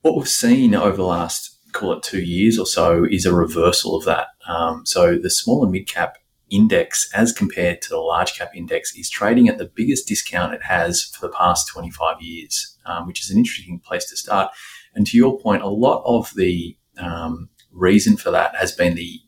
What 0.02 0.16
we've 0.16 0.28
seen 0.28 0.74
over 0.74 0.96
the 0.96 1.04
last 1.04 1.56
call 1.72 1.92
it 1.92 2.02
two 2.02 2.22
years 2.22 2.58
or 2.58 2.66
so, 2.66 3.04
is 3.04 3.26
a 3.26 3.34
reversal 3.34 3.96
of 3.96 4.04
that. 4.04 4.28
Um, 4.46 4.84
so 4.84 5.18
the 5.18 5.30
small 5.30 5.62
and 5.62 5.72
mid 5.72 5.88
cap 5.88 6.18
index, 6.50 7.10
as 7.14 7.32
compared 7.32 7.80
to 7.82 7.88
the 7.90 7.98
large 7.98 8.34
cap 8.34 8.50
index, 8.54 8.94
is 8.96 9.08
trading 9.08 9.48
at 9.48 9.58
the 9.58 9.70
biggest 9.74 10.08
discount 10.08 10.54
it 10.54 10.62
has 10.64 11.04
for 11.04 11.26
the 11.26 11.32
past 11.32 11.68
25 11.68 12.20
years, 12.20 12.76
um, 12.86 13.06
which 13.06 13.22
is 13.22 13.30
an 13.30 13.38
interesting 13.38 13.80
place 13.80 14.08
to 14.10 14.16
start. 14.16 14.50
And 14.94 15.06
to 15.06 15.16
your 15.16 15.38
point, 15.38 15.62
a 15.62 15.68
lot 15.68 16.02
of 16.04 16.32
the 16.34 16.76
um, 16.98 17.48
reason 17.72 18.16
for 18.16 18.30
that 18.30 18.56
has 18.56 18.72
been 18.72 18.96
the 18.96 19.20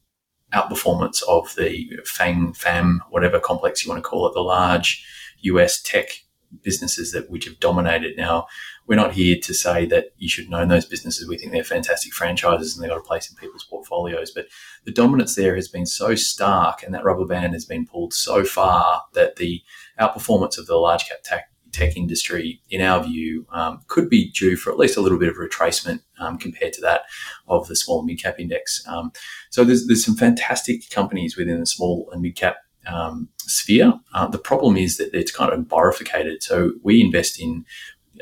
outperformance 0.53 1.23
of 1.29 1.55
the 1.55 1.91
FANG, 2.05 2.53
FAM, 2.53 3.03
whatever 3.11 3.41
complex 3.41 3.85
you 3.85 3.91
want 3.91 4.03
to 4.03 4.09
call 4.09 4.29
it, 4.29 4.35
the 4.35 4.41
large 4.41 5.05
US 5.43 5.81
tech 5.81 6.09
businesses 6.63 7.13
that 7.13 7.31
which 7.31 7.45
have 7.45 7.59
dominated. 7.61 8.17
Now, 8.17 8.47
we're 8.87 8.97
not 8.97 9.13
here 9.13 9.37
to 9.43 9.55
say 9.55 9.87
that 9.87 10.13
you 10.19 10.29
should 10.29 10.53
own 10.53 10.69
those 10.69 10.85
businesses. 10.85 11.29
We 11.29 11.39
think 11.39 11.53
they're 11.53 11.65
fantastic 11.65 12.13
franchises 12.13 12.75
and 12.75 12.83
they've 12.83 12.91
got 12.91 12.99
a 12.99 13.03
place 13.03 13.31
in 13.31 13.37
people's 13.37 13.65
portfolios. 13.65 14.31
But 14.31 14.47
the 14.85 14.93
dominance 14.93 15.35
there 15.35 15.55
has 15.55 15.69
been 15.69 15.87
so 15.87 16.15
stark 16.15 16.83
and 16.83 16.95
that 16.95 17.05
rubber 17.05 17.25
band 17.25 17.55
has 17.55 17.65
been 17.65 17.87
pulled 17.87 18.13
so 18.13 18.45
far 18.45 19.05
that 19.15 19.37
the 19.37 19.63
outperformance 20.01 20.59
of 20.59 20.67
the 20.67 20.77
large 20.77 21.09
cap 21.09 21.19
tech, 21.25 21.51
tech 21.73 21.97
industry, 21.97 22.61
in 22.71 22.81
our 22.81 23.03
view, 23.03 23.47
um, 23.51 23.81
could 23.89 24.11
be 24.11 24.31
due 24.31 24.57
for 24.57 24.71
at 24.71 24.79
least 24.79 24.97
a 24.97 25.01
little 25.01 25.19
bit 25.19 25.29
of 25.29 25.37
retracement 25.37 26.01
um, 26.19 26.37
compared 26.37 26.73
to 26.75 26.81
that 26.81 27.03
of 27.49 27.69
the 27.69 27.77
small 27.77 28.01
and 28.01 28.07
mid 28.07 28.23
cap 28.23 28.39
index. 28.39 28.87
Um, 28.87 29.13
so 29.51 29.65
there's, 29.65 29.87
there's 29.87 30.05
some 30.05 30.17
fantastic 30.17 30.91
companies 30.91 31.37
within 31.37 31.61
the 31.61 31.67
small 31.67 32.11
and 32.13 32.21
mid 32.21 32.37
cap 32.37 32.57
um, 32.87 33.29
sphere. 33.39 33.95
Uh, 34.15 34.27
the 34.27 34.39
problem 34.39 34.77
is 34.77 34.97
that 34.97 35.15
it's 35.15 35.35
kind 35.35 35.53
of 35.53 35.69
bifurcated. 35.69 36.43
So 36.43 36.73
we 36.83 37.01
invest 37.01 37.41
in 37.41 37.65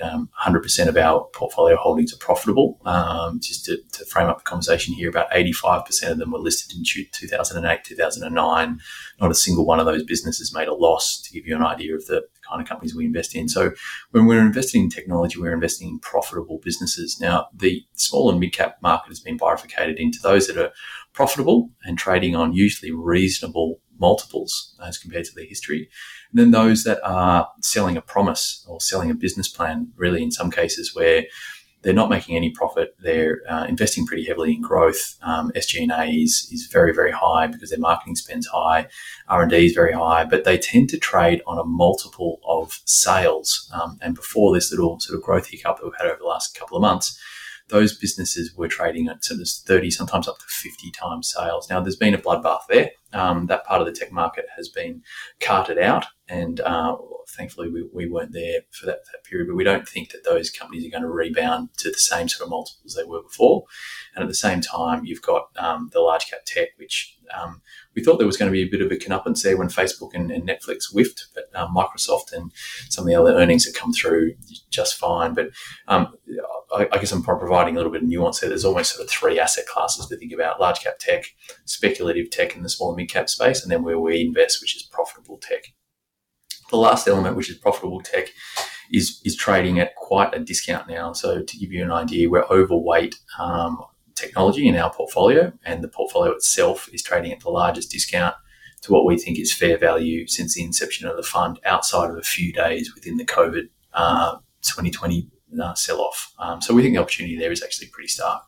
um, 0.03 0.31
100% 0.41 0.87
of 0.87 0.97
our 0.97 1.29
portfolio 1.33 1.77
holdings 1.77 2.15
are 2.15 2.19
profitable. 2.19 2.81
Um, 2.85 3.41
just 3.41 3.65
to, 3.67 3.79
to, 3.93 4.05
frame 4.07 4.29
up 4.29 4.39
the 4.39 4.45
conversation 4.45 4.95
here, 4.95 5.09
about 5.09 5.31
85% 5.31 6.11
of 6.11 6.19
them 6.19 6.31
were 6.31 6.39
listed 6.39 6.77
in 6.77 6.85
2008, 6.85 7.85
2009. 7.85 8.81
Not 9.21 9.31
a 9.31 9.35
single 9.35 9.67
one 9.67 9.81
of 9.81 9.87
those 9.87 10.05
businesses 10.05 10.55
made 10.55 10.69
a 10.69 10.75
loss, 10.75 11.21
to 11.23 11.33
give 11.33 11.47
you 11.47 11.57
an 11.57 11.65
idea 11.65 11.95
of 11.95 12.07
the 12.07 12.23
kind 12.49 12.63
of 12.63 12.69
companies 12.69 12.95
we 12.95 13.05
invest 13.05 13.35
in. 13.35 13.49
So 13.49 13.73
when 14.11 14.27
we're 14.27 14.41
investing 14.41 14.85
in 14.85 14.91
technology, 14.91 15.39
we're 15.39 15.53
investing 15.55 15.89
in 15.89 15.99
profitable 15.99 16.61
businesses. 16.63 17.19
Now, 17.21 17.49
the 17.55 17.85
small 17.95 18.31
and 18.31 18.41
mid 18.41 18.53
cap 18.53 18.77
market 18.83 19.09
has 19.09 19.21
been 19.21 19.37
bifurcated 19.37 19.99
into 19.99 20.19
those 20.23 20.47
that 20.47 20.57
are 20.57 20.73
profitable 21.13 21.71
and 21.85 21.99
trading 21.99 22.37
on 22.37 22.53
usually 22.53 22.93
reasonable 22.93 23.81
multiples 24.01 24.75
as 24.85 24.99
compared 24.99 25.25
to 25.27 25.35
their 25.35 25.45
history. 25.45 25.89
And 26.31 26.41
then 26.41 26.51
those 26.51 26.85
that 26.85 27.01
are 27.05 27.49
selling 27.61 27.97
a 27.97 28.03
promise 28.03 28.65
or 28.69 28.81
selling 28.81 29.11
a 29.11 29.15
business 29.15 29.49
plan, 29.49 29.93
really 29.97 30.23
in 30.23 30.31
some 30.31 30.51
cases 30.51 30.95
where 30.95 31.25
they're 31.83 31.93
not 31.95 32.11
making 32.11 32.37
any 32.37 32.51
profit. 32.51 32.95
They're 33.01 33.41
uh, 33.49 33.65
investing 33.65 34.07
pretty 34.07 34.25
heavily 34.25 34.55
in 34.55 34.61
growth. 34.61 35.17
Um, 35.23 35.51
SG&A 35.53 36.11
is, 36.11 36.49
is 36.53 36.69
very, 36.71 36.93
very 36.93 37.13
high 37.13 37.47
because 37.47 37.71
their 37.71 37.79
marketing 37.79 38.17
spend's 38.17 38.47
high. 38.47 38.89
R&D 39.29 39.67
is 39.67 39.73
very 39.73 39.93
high, 39.93 40.25
but 40.25 40.45
they 40.45 40.59
tend 40.59 40.91
to 40.91 40.99
trade 40.99 41.43
on 41.47 41.59
a 41.59 41.65
multiple 41.65 42.41
of 42.45 42.81
sales. 42.85 43.71
Um, 43.73 43.99
and 44.03 44.15
before 44.15 44.55
this 44.55 44.71
little 44.71 45.01
sort 45.01 45.19
of 45.19 45.25
growth 45.25 45.47
hiccup 45.47 45.79
that 45.79 45.85
we've 45.85 45.95
had 45.97 46.07
over 46.07 46.19
the 46.19 46.27
last 46.27 46.55
couple 46.59 46.77
of 46.77 46.83
months, 46.83 47.19
those 47.71 47.97
businesses 47.97 48.55
were 48.57 48.69
trading 48.69 49.09
at 49.09 49.25
sort 49.25 49.41
of 49.41 49.49
30, 49.49 49.91
sometimes 49.91 50.29
up 50.29 50.39
to 50.39 50.45
50 50.45 50.91
times 50.91 51.33
sales. 51.33 51.69
Now, 51.71 51.81
there's 51.81 51.97
been 51.97 52.15
a 52.15 52.19
bloodbath 52.19 52.63
there. 52.69 52.91
Um, 53.13 53.47
that 53.47 53.65
part 53.65 53.81
of 53.81 53.87
the 53.87 53.93
tech 53.93 54.13
market 54.13 54.47
has 54.57 54.69
been 54.69 55.03
carted 55.41 55.79
out, 55.79 56.07
and 56.29 56.61
uh, 56.61 56.97
thankfully 57.31 57.71
we, 57.71 57.89
we 57.93 58.09
weren't 58.09 58.33
there 58.33 58.61
for 58.71 58.87
that, 58.87 59.01
that, 59.13 59.25
period. 59.25 59.49
But 59.49 59.57
we 59.57 59.65
don't 59.65 59.89
think 59.89 60.11
that 60.11 60.25
those 60.25 60.51
companies 60.51 60.87
are 60.87 60.91
going 60.91 61.03
to 61.03 61.09
rebound 61.09 61.71
to 61.79 61.91
the 61.91 61.99
same 61.99 62.29
sort 62.29 62.47
of 62.47 62.51
multiples 62.51 62.95
they 62.95 63.05
were 63.05 63.23
before. 63.23 63.65
And 64.15 64.23
at 64.23 64.29
the 64.29 64.35
same 64.35 64.61
time, 64.61 65.05
you've 65.05 65.23
got 65.23 65.49
um, 65.57 65.91
the 65.93 66.01
large 66.01 66.29
cap 66.29 66.41
tech, 66.45 66.69
which 66.77 67.17
um, 67.39 67.63
we 67.95 68.03
thought 68.03 68.19
there 68.19 68.27
was 68.27 68.37
going 68.37 68.51
to 68.51 68.53
be 68.53 68.63
a 68.63 68.71
bit 68.71 68.83
of 68.83 68.91
a 68.91 68.97
comeuppance 68.97 69.43
there 69.43 69.57
when 69.57 69.69
Facebook 69.69 70.11
and, 70.15 70.31
and 70.31 70.49
Netflix 70.49 70.93
whiffed, 70.93 71.27
but 71.35 71.45
um, 71.55 71.75
Microsoft 71.75 72.33
and 72.33 72.53
some 72.89 73.05
of 73.05 73.09
the 73.09 73.15
other 73.15 73.37
earnings 73.37 73.65
have 73.65 73.75
come 73.75 73.93
through 73.93 74.35
just 74.71 74.97
fine. 74.97 75.35
But 75.35 75.51
um, 75.89 76.15
I, 76.73 76.89
I, 76.93 76.99
guess 76.99 77.13
I'm 77.13 77.23
providing 77.23 77.75
a 77.75 77.79
little 77.79 77.93
bit 77.93 78.03
of 78.03 78.09
nuance 78.09 78.41
there. 78.41 78.49
There's 78.49 78.65
almost 78.65 78.95
sort 78.95 79.05
of 79.05 79.11
three 79.11 79.39
asset 79.39 79.67
classes 79.67 80.07
to 80.07 80.17
think 80.17 80.33
about: 80.33 80.61
large 80.61 80.81
cap 80.81 80.99
tech, 80.99 81.25
speculative 81.65 82.31
tech 82.31 82.57
in 82.57 82.63
the 82.63 82.69
small 82.69 82.91
and 82.91 82.97
mid 82.97 83.11
cap 83.11 83.29
space, 83.29 83.63
and 83.63 83.71
then 83.71 83.83
where 83.83 83.99
we 83.99 84.21
invest, 84.21 84.61
which 84.61 84.77
is 84.77 84.83
profitable 84.83 85.39
tech. 85.39 85.73
The 86.71 86.77
last 86.77 87.09
element, 87.09 87.37
which 87.37 87.51
is 87.51 87.57
profitable 87.57 88.01
tech, 88.01 88.29
is 88.93 89.21
is 89.25 89.37
trading 89.37 89.79
at 89.79 89.95
quite 89.97 90.35
a 90.35 90.41
discount 90.41 90.89
now. 90.89 91.13
So 91.13 91.43
to 91.43 91.57
give 91.59 91.73
you 91.73 91.83
an 91.83 91.91
idea, 91.91 92.29
we're 92.29 92.45
overweight 92.45 93.17
um, 93.39 93.79
technology 94.15 94.69
in 94.69 94.77
our 94.77 94.93
portfolio, 94.93 95.53
and 95.65 95.83
the 95.83 95.89
portfolio 95.89 96.33
itself 96.33 96.89
is 96.93 97.03
trading 97.03 97.33
at 97.33 97.41
the 97.41 97.51
largest 97.51 97.91
discount 97.91 98.35
to 98.83 98.93
what 98.93 99.05
we 99.05 99.19
think 99.19 99.39
is 99.39 99.53
fair 99.53 99.77
value 99.77 100.27
since 100.27 100.55
the 100.55 100.63
inception 100.63 101.07
of 101.07 101.17
the 101.17 101.23
fund, 101.23 101.59
outside 101.65 102.11
of 102.11 102.17
a 102.17 102.23
few 102.23 102.53
days 102.53 102.95
within 102.95 103.17
the 103.17 103.25
COVID 103.25 103.69
uh, 103.93 104.37
2020 104.63 105.29
uh, 105.63 105.75
sell 105.75 106.01
off. 106.01 106.33
Um, 106.39 106.63
so 106.63 106.75
we 106.75 106.83
think 106.83 106.95
the 106.95 107.01
opportunity 107.01 107.37
there 107.37 107.53
is 107.53 107.63
actually 107.63 107.89
pretty 107.89 108.09
stark. 108.09 108.43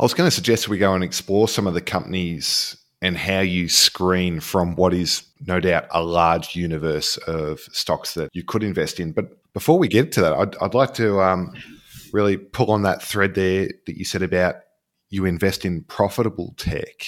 I 0.00 0.02
was 0.02 0.14
going 0.14 0.26
to 0.26 0.34
suggest 0.34 0.68
we 0.68 0.78
go 0.78 0.94
and 0.94 1.02
explore 1.02 1.48
some 1.48 1.66
of 1.66 1.74
the 1.74 1.80
companies 1.80 2.76
and 3.00 3.16
how 3.16 3.40
you 3.40 3.68
screen 3.68 4.40
from 4.40 4.74
what 4.74 4.92
is 4.92 5.22
no 5.46 5.60
doubt 5.60 5.86
a 5.90 6.02
large 6.02 6.56
universe 6.56 7.16
of 7.18 7.60
stocks 7.72 8.14
that 8.14 8.28
you 8.32 8.42
could 8.42 8.64
invest 8.64 8.98
in. 8.98 9.12
But 9.12 9.26
before 9.52 9.78
we 9.78 9.88
get 9.88 10.12
to 10.12 10.20
that, 10.20 10.32
I'd, 10.32 10.56
I'd 10.56 10.74
like 10.74 10.94
to 10.94 11.20
um, 11.20 11.54
really 12.12 12.36
pull 12.36 12.70
on 12.70 12.82
that 12.82 13.02
thread 13.02 13.34
there 13.34 13.68
that 13.86 13.96
you 13.96 14.04
said 14.04 14.22
about 14.22 14.56
you 15.10 15.24
invest 15.24 15.64
in 15.64 15.84
profitable 15.84 16.54
tech. 16.56 17.06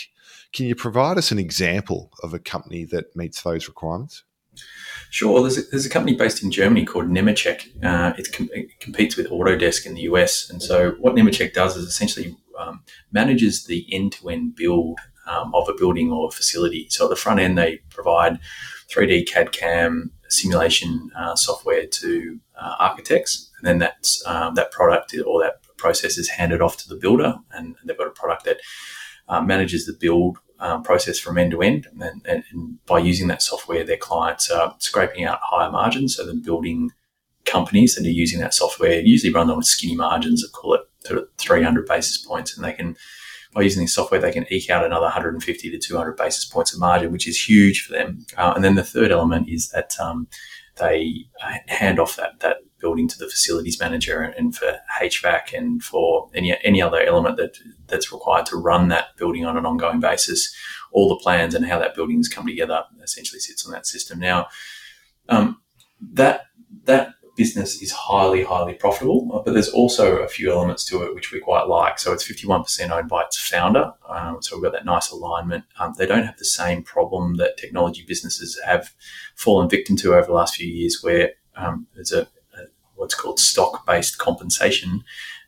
Can 0.52 0.66
you 0.66 0.74
provide 0.74 1.18
us 1.18 1.30
an 1.30 1.38
example 1.38 2.10
of 2.22 2.34
a 2.34 2.38
company 2.38 2.84
that 2.86 3.14
meets 3.14 3.42
those 3.42 3.68
requirements? 3.68 4.24
Sure. 5.10 5.40
There's 5.40 5.58
a, 5.58 5.62
there's 5.70 5.86
a 5.86 5.90
company 5.90 6.16
based 6.16 6.42
in 6.42 6.50
Germany 6.50 6.84
called 6.84 7.06
Nemetschek. 7.06 7.84
Uh, 7.84 8.14
it, 8.16 8.32
com- 8.32 8.50
it, 8.52 8.80
competes 8.80 9.16
with 9.16 9.28
Autodesk 9.28 9.86
in 9.86 9.94
the 9.94 10.02
US. 10.02 10.48
And 10.50 10.62
so 10.62 10.92
what 11.00 11.14
Nemetschek 11.14 11.52
does 11.52 11.76
is 11.76 11.86
essentially 11.86 12.36
um, 12.58 12.82
manages 13.12 13.64
the 13.64 13.86
end-to-end 13.92 14.56
build 14.56 14.98
um, 15.26 15.54
of 15.54 15.68
a 15.68 15.74
building 15.74 16.12
or 16.12 16.28
a 16.28 16.30
facility. 16.30 16.86
So 16.90 17.04
at 17.04 17.10
the 17.10 17.16
front 17.16 17.40
end, 17.40 17.58
they 17.58 17.78
provide 17.90 18.38
3D 18.88 19.28
CAD 19.28 19.52
CAM 19.52 20.12
simulation 20.28 21.10
uh, 21.16 21.34
software 21.34 21.86
to 21.86 22.40
uh, 22.60 22.76
architects, 22.78 23.50
and 23.58 23.66
then 23.66 23.78
that 23.78 24.06
um, 24.26 24.54
that 24.54 24.70
product 24.72 25.14
or 25.26 25.42
that 25.42 25.62
process 25.76 26.18
is 26.18 26.28
handed 26.28 26.60
off 26.60 26.76
to 26.78 26.88
the 26.88 26.96
builder, 26.96 27.36
and 27.52 27.76
they've 27.84 27.98
got 27.98 28.06
a 28.06 28.10
product 28.10 28.44
that 28.44 28.58
uh, 29.28 29.40
manages 29.40 29.86
the 29.86 29.92
build 29.92 30.38
um, 30.60 30.82
process 30.82 31.18
from 31.18 31.38
end 31.38 31.52
to 31.52 31.62
end. 31.62 31.86
And, 32.00 32.22
and, 32.26 32.44
and, 32.52 32.84
by 32.86 32.98
using 32.98 33.28
that 33.28 33.42
software, 33.42 33.84
their 33.84 33.96
clients 33.96 34.50
are 34.50 34.74
scraping 34.78 35.24
out 35.24 35.38
higher 35.42 35.70
margins. 35.70 36.16
So 36.16 36.26
the 36.26 36.34
building 36.34 36.90
companies 37.46 37.94
that 37.94 38.06
are 38.06 38.10
using 38.10 38.40
that 38.40 38.52
software 38.52 39.00
usually 39.00 39.32
run 39.32 39.50
on 39.50 39.62
skinny 39.62 39.96
margins 39.96 40.44
of 40.44 40.52
call 40.52 40.74
it 40.74 40.82
sort 41.04 41.20
of 41.20 41.28
300 41.38 41.86
basis 41.86 42.18
points, 42.18 42.54
and 42.54 42.64
they 42.64 42.72
can 42.72 42.96
by 43.52 43.62
using 43.62 43.82
this 43.82 43.94
software, 43.94 44.20
they 44.20 44.32
can 44.32 44.46
eke 44.50 44.70
out 44.70 44.84
another 44.84 45.04
150 45.04 45.70
to 45.70 45.78
200 45.78 46.16
basis 46.16 46.44
points 46.44 46.72
of 46.72 46.78
margin, 46.78 47.10
which 47.10 47.26
is 47.26 47.48
huge 47.48 47.82
for 47.82 47.92
them. 47.92 48.24
Uh, 48.36 48.52
and 48.54 48.64
then 48.64 48.76
the 48.76 48.84
third 48.84 49.10
element 49.10 49.48
is 49.48 49.70
that 49.70 49.92
um, 50.00 50.28
they 50.76 51.26
hand 51.66 51.98
off 51.98 52.16
that 52.16 52.40
that 52.40 52.58
building 52.80 53.06
to 53.06 53.18
the 53.18 53.28
facilities 53.28 53.78
manager 53.78 54.22
and 54.22 54.56
for 54.56 54.78
HVAC 55.00 55.52
and 55.52 55.82
for 55.82 56.30
any 56.34 56.56
any 56.64 56.80
other 56.80 57.00
element 57.00 57.36
that 57.36 57.58
that's 57.86 58.12
required 58.12 58.46
to 58.46 58.56
run 58.56 58.88
that 58.88 59.16
building 59.16 59.44
on 59.44 59.56
an 59.56 59.66
ongoing 59.66 60.00
basis. 60.00 60.54
All 60.92 61.08
the 61.08 61.22
plans 61.22 61.54
and 61.54 61.66
how 61.66 61.78
that 61.78 61.94
building 61.94 62.16
has 62.16 62.28
come 62.28 62.46
together 62.46 62.84
essentially 63.02 63.40
sits 63.40 63.66
on 63.66 63.72
that 63.72 63.86
system. 63.86 64.18
Now, 64.18 64.48
um, 65.28 65.60
that 66.00 66.46
that 66.84 67.14
business 67.36 67.80
is 67.82 67.92
highly, 67.92 68.44
highly 68.44 68.74
profitable, 68.74 69.42
but 69.44 69.52
there's 69.52 69.70
also 69.70 70.18
a 70.18 70.28
few 70.28 70.52
elements 70.52 70.84
to 70.86 71.02
it 71.02 71.14
which 71.14 71.32
we 71.32 71.40
quite 71.40 71.68
like. 71.68 71.98
So 71.98 72.12
it's 72.12 72.28
51% 72.28 72.90
owned 72.90 73.08
by 73.08 73.22
its 73.22 73.38
founder. 73.38 73.92
Um, 74.08 74.42
so 74.42 74.56
we've 74.56 74.64
got 74.64 74.72
that 74.72 74.84
nice 74.84 75.10
alignment. 75.10 75.64
Um, 75.78 75.94
they 75.96 76.06
don't 76.06 76.24
have 76.24 76.38
the 76.38 76.44
same 76.44 76.82
problem 76.82 77.36
that 77.36 77.56
technology 77.56 78.04
businesses 78.06 78.60
have 78.64 78.94
fallen 79.34 79.68
victim 79.68 79.96
to 79.96 80.14
over 80.14 80.26
the 80.26 80.32
last 80.32 80.56
few 80.56 80.68
years, 80.68 81.00
where 81.02 81.32
um, 81.56 81.86
there's 81.94 82.12
a, 82.12 82.22
a, 82.22 82.66
what's 82.94 83.14
called 83.14 83.38
stock-based 83.38 84.18
compensation 84.18 85.02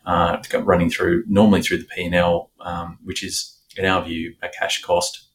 uh, 0.06 0.38
running 0.62 0.90
through 0.90 1.24
normally 1.28 1.62
through 1.62 1.78
the 1.78 1.88
P&L, 1.94 2.50
um, 2.60 2.98
which 3.04 3.22
is 3.22 3.58
in 3.76 3.84
our 3.84 4.04
view 4.04 4.34
a 4.42 4.48
cash 4.48 4.82
cost. 4.82 5.28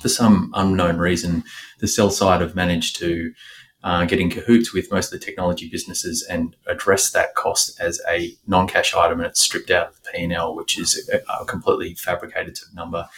For 0.00 0.08
some 0.08 0.50
unknown 0.54 0.98
reason, 0.98 1.44
the 1.78 1.86
sell 1.86 2.10
side 2.10 2.40
have 2.40 2.56
managed 2.56 2.96
to 2.96 3.32
uh, 3.84 4.04
get 4.04 4.20
in 4.20 4.30
cahoots 4.30 4.72
with 4.72 4.90
most 4.90 5.12
of 5.12 5.18
the 5.18 5.24
technology 5.24 5.68
businesses 5.68 6.22
and 6.22 6.54
address 6.66 7.10
that 7.10 7.34
cost 7.34 7.78
as 7.80 8.00
a 8.08 8.36
non-cash 8.46 8.94
item 8.94 9.18
and 9.18 9.26
it's 9.26 9.40
stripped 9.40 9.70
out 9.70 9.88
of 9.88 10.02
the 10.02 10.10
P&L, 10.12 10.54
which 10.54 10.78
is 10.78 11.08
a, 11.12 11.20
a 11.40 11.44
completely 11.44 11.94
fabricated 11.94 12.58
number. 12.74 13.08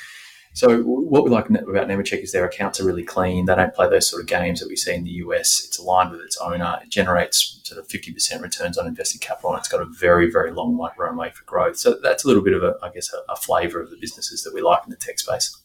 So 0.54 0.82
what 0.82 1.24
we 1.24 1.30
like 1.30 1.50
about 1.50 1.88
Nemetschek 1.88 2.22
is 2.22 2.30
their 2.30 2.46
accounts 2.46 2.80
are 2.80 2.84
really 2.84 3.02
clean. 3.02 3.46
They 3.46 3.56
don't 3.56 3.74
play 3.74 3.88
those 3.90 4.08
sort 4.08 4.22
of 4.22 4.28
games 4.28 4.60
that 4.60 4.68
we 4.68 4.76
see 4.76 4.94
in 4.94 5.02
the 5.02 5.10
US. 5.10 5.64
It's 5.66 5.78
aligned 5.80 6.12
with 6.12 6.20
its 6.20 6.38
owner. 6.38 6.78
It 6.80 6.90
generates 6.90 7.60
sort 7.64 7.80
of 7.80 7.88
50% 7.88 8.40
returns 8.40 8.78
on 8.78 8.86
invested 8.86 9.20
capital 9.20 9.50
and 9.50 9.58
it's 9.58 9.68
got 9.68 9.82
a 9.82 9.86
very, 9.86 10.30
very 10.30 10.52
long 10.52 10.78
runway 10.96 11.30
for 11.30 11.44
growth. 11.44 11.76
So 11.76 11.98
that's 12.00 12.24
a 12.24 12.28
little 12.28 12.42
bit 12.42 12.54
of 12.54 12.62
a, 12.62 12.76
I 12.82 12.90
guess, 12.90 13.12
a, 13.12 13.32
a 13.32 13.36
flavour 13.36 13.82
of 13.82 13.90
the 13.90 13.96
businesses 13.96 14.44
that 14.44 14.54
we 14.54 14.62
like 14.62 14.82
in 14.84 14.90
the 14.90 14.96
tech 14.96 15.18
space. 15.18 15.58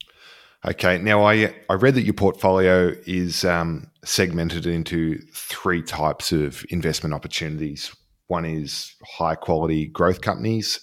Okay. 0.67 0.97
Now, 0.97 1.23
I 1.23 1.55
I 1.69 1.73
read 1.75 1.95
that 1.95 2.03
your 2.03 2.13
portfolio 2.13 2.93
is 3.05 3.45
um, 3.45 3.89
segmented 4.03 4.65
into 4.65 5.19
three 5.33 5.81
types 5.81 6.31
of 6.31 6.65
investment 6.69 7.13
opportunities. 7.13 7.95
One 8.27 8.45
is 8.45 8.95
high 9.05 9.35
quality 9.35 9.87
growth 9.87 10.21
companies. 10.21 10.81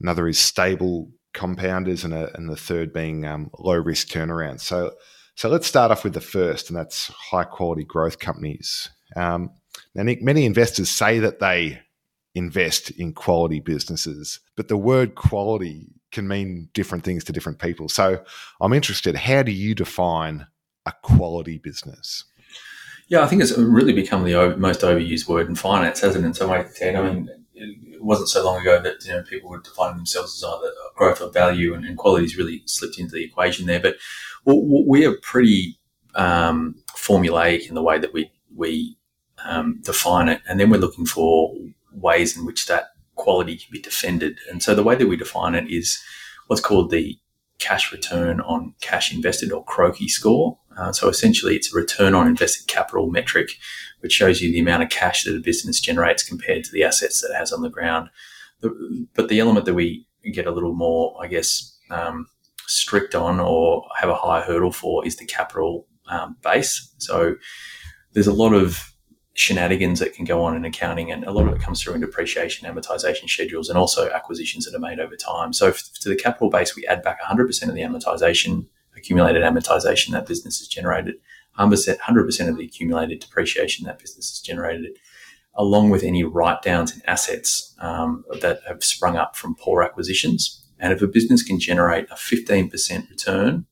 Another 0.00 0.28
is 0.28 0.38
stable 0.38 1.10
compounders, 1.34 2.04
and, 2.04 2.14
a, 2.14 2.34
and 2.36 2.48
the 2.48 2.56
third 2.56 2.92
being 2.92 3.24
um, 3.24 3.50
low 3.58 3.76
risk 3.76 4.08
turnarounds. 4.08 4.60
So, 4.60 4.94
so 5.36 5.48
let's 5.48 5.66
start 5.66 5.90
off 5.90 6.02
with 6.02 6.14
the 6.14 6.20
first, 6.20 6.68
and 6.68 6.76
that's 6.76 7.08
high 7.08 7.44
quality 7.44 7.84
growth 7.84 8.18
companies. 8.18 8.90
Um, 9.14 9.50
now, 9.94 10.02
Nick, 10.02 10.22
many 10.22 10.44
investors 10.44 10.88
say 10.88 11.18
that 11.20 11.38
they 11.38 11.80
invest 12.34 12.90
in 12.90 13.12
quality 13.12 13.60
businesses, 13.60 14.40
but 14.56 14.68
the 14.68 14.76
word 14.76 15.14
quality 15.14 15.88
can 16.16 16.26
mean 16.26 16.68
different 16.72 17.04
things 17.04 17.22
to 17.24 17.32
different 17.32 17.60
people. 17.60 17.88
So 17.88 18.24
I'm 18.60 18.72
interested, 18.72 19.14
how 19.14 19.42
do 19.42 19.52
you 19.52 19.74
define 19.74 20.46
a 20.86 20.92
quality 21.02 21.58
business? 21.58 22.24
Yeah, 23.08 23.22
I 23.22 23.26
think 23.26 23.42
it's 23.42 23.56
really 23.56 23.92
become 23.92 24.24
the 24.24 24.56
most 24.56 24.80
overused 24.80 25.28
word 25.28 25.46
in 25.46 25.54
finance, 25.54 26.00
hasn't 26.00 26.24
it? 26.24 26.28
In 26.28 26.34
some 26.34 26.50
way, 26.50 26.66
Ted. 26.74 26.96
I 26.96 27.02
mean, 27.02 27.28
it 27.54 28.02
wasn't 28.02 28.30
so 28.30 28.44
long 28.44 28.60
ago 28.60 28.82
that 28.82 29.04
you 29.04 29.12
know 29.12 29.22
people 29.22 29.48
were 29.48 29.60
defining 29.60 29.96
themselves 29.98 30.34
as 30.34 30.48
either 30.48 30.72
growth 30.96 31.20
or 31.20 31.30
value, 31.30 31.74
and, 31.74 31.84
and 31.84 31.96
quality's 31.96 32.36
really 32.36 32.62
slipped 32.64 32.98
into 32.98 33.12
the 33.12 33.24
equation 33.24 33.66
there. 33.66 33.78
But 33.78 33.96
we 34.44 35.06
are 35.06 35.14
pretty 35.22 35.78
um, 36.16 36.74
formulaic 36.96 37.68
in 37.68 37.74
the 37.76 37.82
way 37.82 37.98
that 37.98 38.12
we 38.12 38.32
we 38.56 38.96
um, 39.44 39.80
define 39.82 40.28
it, 40.28 40.40
and 40.48 40.58
then 40.58 40.70
we're 40.70 40.78
looking 40.78 41.06
for 41.06 41.54
ways 41.92 42.36
in 42.36 42.44
which 42.44 42.66
that 42.66 42.95
quality 43.16 43.56
can 43.56 43.68
be 43.72 43.80
defended. 43.80 44.38
And 44.50 44.62
so 44.62 44.74
the 44.74 44.82
way 44.84 44.94
that 44.94 45.08
we 45.08 45.16
define 45.16 45.54
it 45.54 45.68
is 45.68 45.98
what's 46.46 46.62
called 46.62 46.90
the 46.90 47.18
cash 47.58 47.90
return 47.90 48.40
on 48.42 48.74
cash 48.80 49.12
invested 49.12 49.50
or 49.50 49.64
CROCI 49.64 50.08
score. 50.08 50.58
Uh, 50.76 50.92
so 50.92 51.08
essentially, 51.08 51.56
it's 51.56 51.72
a 51.72 51.76
return 51.76 52.14
on 52.14 52.26
invested 52.26 52.68
capital 52.68 53.10
metric, 53.10 53.52
which 54.00 54.12
shows 54.12 54.40
you 54.40 54.52
the 54.52 54.60
amount 54.60 54.82
of 54.82 54.90
cash 54.90 55.24
that 55.24 55.34
a 55.34 55.40
business 55.40 55.80
generates 55.80 56.22
compared 56.22 56.64
to 56.64 56.72
the 56.72 56.84
assets 56.84 57.22
that 57.22 57.30
it 57.30 57.38
has 57.38 57.52
on 57.52 57.62
the 57.62 57.70
ground. 57.70 58.10
But 58.60 59.28
the 59.28 59.40
element 59.40 59.66
that 59.66 59.74
we 59.74 60.06
get 60.32 60.46
a 60.46 60.50
little 60.50 60.74
more, 60.74 61.16
I 61.22 61.28
guess, 61.28 61.78
um, 61.90 62.26
strict 62.66 63.14
on 63.14 63.40
or 63.40 63.86
have 63.96 64.10
a 64.10 64.14
high 64.14 64.42
hurdle 64.42 64.72
for 64.72 65.06
is 65.06 65.16
the 65.16 65.24
capital 65.24 65.86
um, 66.08 66.36
base. 66.42 66.94
So 66.98 67.36
there's 68.12 68.26
a 68.26 68.32
lot 68.32 68.52
of 68.52 68.92
shenanigans 69.36 70.00
that 70.00 70.14
can 70.14 70.24
go 70.24 70.42
on 70.42 70.56
in 70.56 70.64
accounting, 70.64 71.12
and 71.12 71.22
a 71.24 71.30
lot 71.30 71.46
of 71.46 71.54
it 71.54 71.60
comes 71.60 71.82
through 71.82 71.92
in 71.92 72.00
depreciation, 72.00 72.68
amortization 72.68 73.28
schedules, 73.28 73.68
and 73.68 73.78
also 73.78 74.10
acquisitions 74.10 74.64
that 74.64 74.74
are 74.74 74.80
made 74.80 74.98
over 74.98 75.14
time. 75.14 75.52
So 75.52 75.72
to 75.72 76.08
the 76.08 76.16
capital 76.16 76.48
base, 76.48 76.74
we 76.74 76.86
add 76.86 77.02
back 77.02 77.20
100% 77.22 77.68
of 77.68 77.74
the 77.74 77.82
amortization, 77.82 78.66
accumulated 78.96 79.42
amortization 79.42 80.12
that 80.12 80.26
business 80.26 80.58
has 80.58 80.68
generated, 80.68 81.16
100% 81.58 82.48
of 82.48 82.56
the 82.56 82.64
accumulated 82.64 83.20
depreciation 83.20 83.84
that 83.84 83.98
business 83.98 84.30
has 84.30 84.40
generated, 84.40 84.96
along 85.54 85.90
with 85.90 86.02
any 86.02 86.24
write 86.24 86.62
downs 86.62 86.94
in 86.94 87.02
assets 87.06 87.74
um, 87.78 88.24
that 88.40 88.60
have 88.66 88.82
sprung 88.82 89.16
up 89.16 89.36
from 89.36 89.54
poor 89.54 89.82
acquisitions. 89.82 90.66
And 90.78 90.94
if 90.94 91.02
a 91.02 91.06
business 91.06 91.42
can 91.42 91.60
generate 91.60 92.10
a 92.10 92.14
15% 92.14 93.10
return 93.10 93.66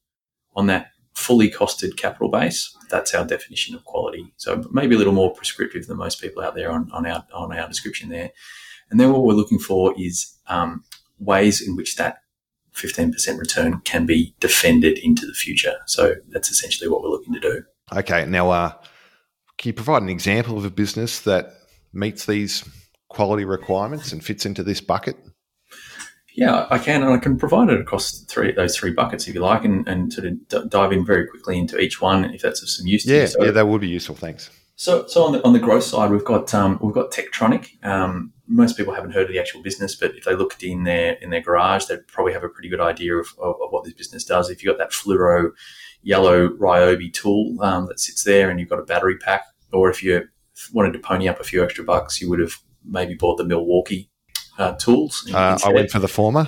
on 0.54 0.66
that 0.66 0.90
fully 1.14 1.50
costed 1.50 1.96
capital 1.96 2.28
base, 2.28 2.76
that's 2.90 3.14
our 3.14 3.24
definition 3.24 3.74
of 3.74 3.84
quality. 3.84 4.32
So 4.36 4.64
maybe 4.70 4.94
a 4.94 4.98
little 4.98 5.12
more 5.12 5.32
prescriptive 5.32 5.86
than 5.86 5.96
most 5.96 6.20
people 6.20 6.42
out 6.42 6.54
there 6.54 6.70
on, 6.70 6.90
on 6.92 7.06
our 7.06 7.24
on 7.32 7.56
our 7.56 7.68
description 7.68 8.08
there. 8.08 8.30
And 8.90 9.00
then 9.00 9.12
what 9.12 9.22
we're 9.24 9.34
looking 9.34 9.58
for 9.58 9.94
is 9.98 10.36
um, 10.46 10.84
ways 11.18 11.66
in 11.66 11.76
which 11.76 11.96
that 11.96 12.18
15% 12.74 13.38
return 13.38 13.80
can 13.84 14.04
be 14.04 14.34
defended 14.40 14.98
into 14.98 15.26
the 15.26 15.32
future. 15.32 15.76
So 15.86 16.16
that's 16.28 16.50
essentially 16.50 16.88
what 16.88 17.02
we're 17.02 17.08
looking 17.10 17.32
to 17.34 17.40
do. 17.40 17.64
Okay. 17.92 18.26
Now, 18.26 18.50
uh, 18.50 18.72
can 19.58 19.68
you 19.68 19.72
provide 19.72 20.02
an 20.02 20.08
example 20.08 20.58
of 20.58 20.64
a 20.64 20.70
business 20.70 21.20
that 21.20 21.54
meets 21.92 22.26
these 22.26 22.68
quality 23.08 23.44
requirements 23.44 24.12
and 24.12 24.24
fits 24.24 24.44
into 24.44 24.62
this 24.62 24.80
bucket? 24.80 25.16
Yeah, 26.36 26.66
I 26.68 26.78
can, 26.78 27.02
and 27.02 27.12
I 27.12 27.18
can 27.18 27.38
provide 27.38 27.70
it 27.70 27.80
across 27.80 28.20
three 28.24 28.50
those 28.52 28.76
three 28.76 28.90
buckets 28.90 29.28
if 29.28 29.34
you 29.34 29.40
like, 29.40 29.64
and, 29.64 29.86
and 29.86 30.12
sort 30.12 30.26
of 30.26 30.48
d- 30.48 30.64
dive 30.68 30.92
in 30.92 31.06
very 31.06 31.28
quickly 31.28 31.58
into 31.58 31.78
each 31.78 32.00
one 32.00 32.24
if 32.24 32.42
that's 32.42 32.60
of 32.60 32.68
some 32.68 32.86
use. 32.86 33.06
Yeah, 33.06 33.26
so, 33.26 33.44
yeah, 33.44 33.52
that 33.52 33.68
would 33.68 33.80
be 33.80 33.88
useful. 33.88 34.16
Thanks. 34.16 34.50
So, 34.76 35.06
so 35.06 35.22
on 35.24 35.32
the 35.32 35.44
on 35.44 35.52
the 35.52 35.60
growth 35.60 35.84
side, 35.84 36.10
we've 36.10 36.24
got 36.24 36.52
um, 36.52 36.80
we've 36.82 36.94
got 36.94 37.12
Techtronic. 37.12 37.84
Um, 37.84 38.32
most 38.48 38.76
people 38.76 38.92
haven't 38.92 39.12
heard 39.12 39.26
of 39.26 39.32
the 39.32 39.38
actual 39.38 39.62
business, 39.62 39.94
but 39.94 40.16
if 40.16 40.24
they 40.24 40.34
looked 40.34 40.64
in 40.64 40.82
their 40.82 41.12
in 41.14 41.30
their 41.30 41.40
garage, 41.40 41.84
they'd 41.84 42.06
probably 42.08 42.32
have 42.32 42.42
a 42.42 42.48
pretty 42.48 42.68
good 42.68 42.80
idea 42.80 43.14
of, 43.14 43.28
of, 43.38 43.54
of 43.62 43.70
what 43.70 43.84
this 43.84 43.94
business 43.94 44.24
does. 44.24 44.50
If 44.50 44.62
you've 44.62 44.76
got 44.76 44.78
that 44.78 44.92
fluoro 44.92 45.52
yellow 46.02 46.48
Ryobi 46.48 47.12
tool 47.12 47.56
um, 47.62 47.86
that 47.86 48.00
sits 48.00 48.24
there, 48.24 48.50
and 48.50 48.58
you've 48.58 48.68
got 48.68 48.80
a 48.80 48.84
battery 48.84 49.18
pack, 49.18 49.44
or 49.72 49.88
if 49.88 50.02
you 50.02 50.22
wanted 50.72 50.92
to 50.94 50.98
pony 50.98 51.28
up 51.28 51.38
a 51.38 51.44
few 51.44 51.62
extra 51.62 51.84
bucks, 51.84 52.20
you 52.20 52.28
would 52.28 52.40
have 52.40 52.58
maybe 52.84 53.14
bought 53.14 53.36
the 53.36 53.44
Milwaukee 53.44 54.10
uh, 54.58 54.72
tools. 54.72 55.30
Uh, 55.32 55.58
I 55.64 55.72
went 55.72 55.90
for 55.90 55.98
the 55.98 56.08
former. 56.08 56.46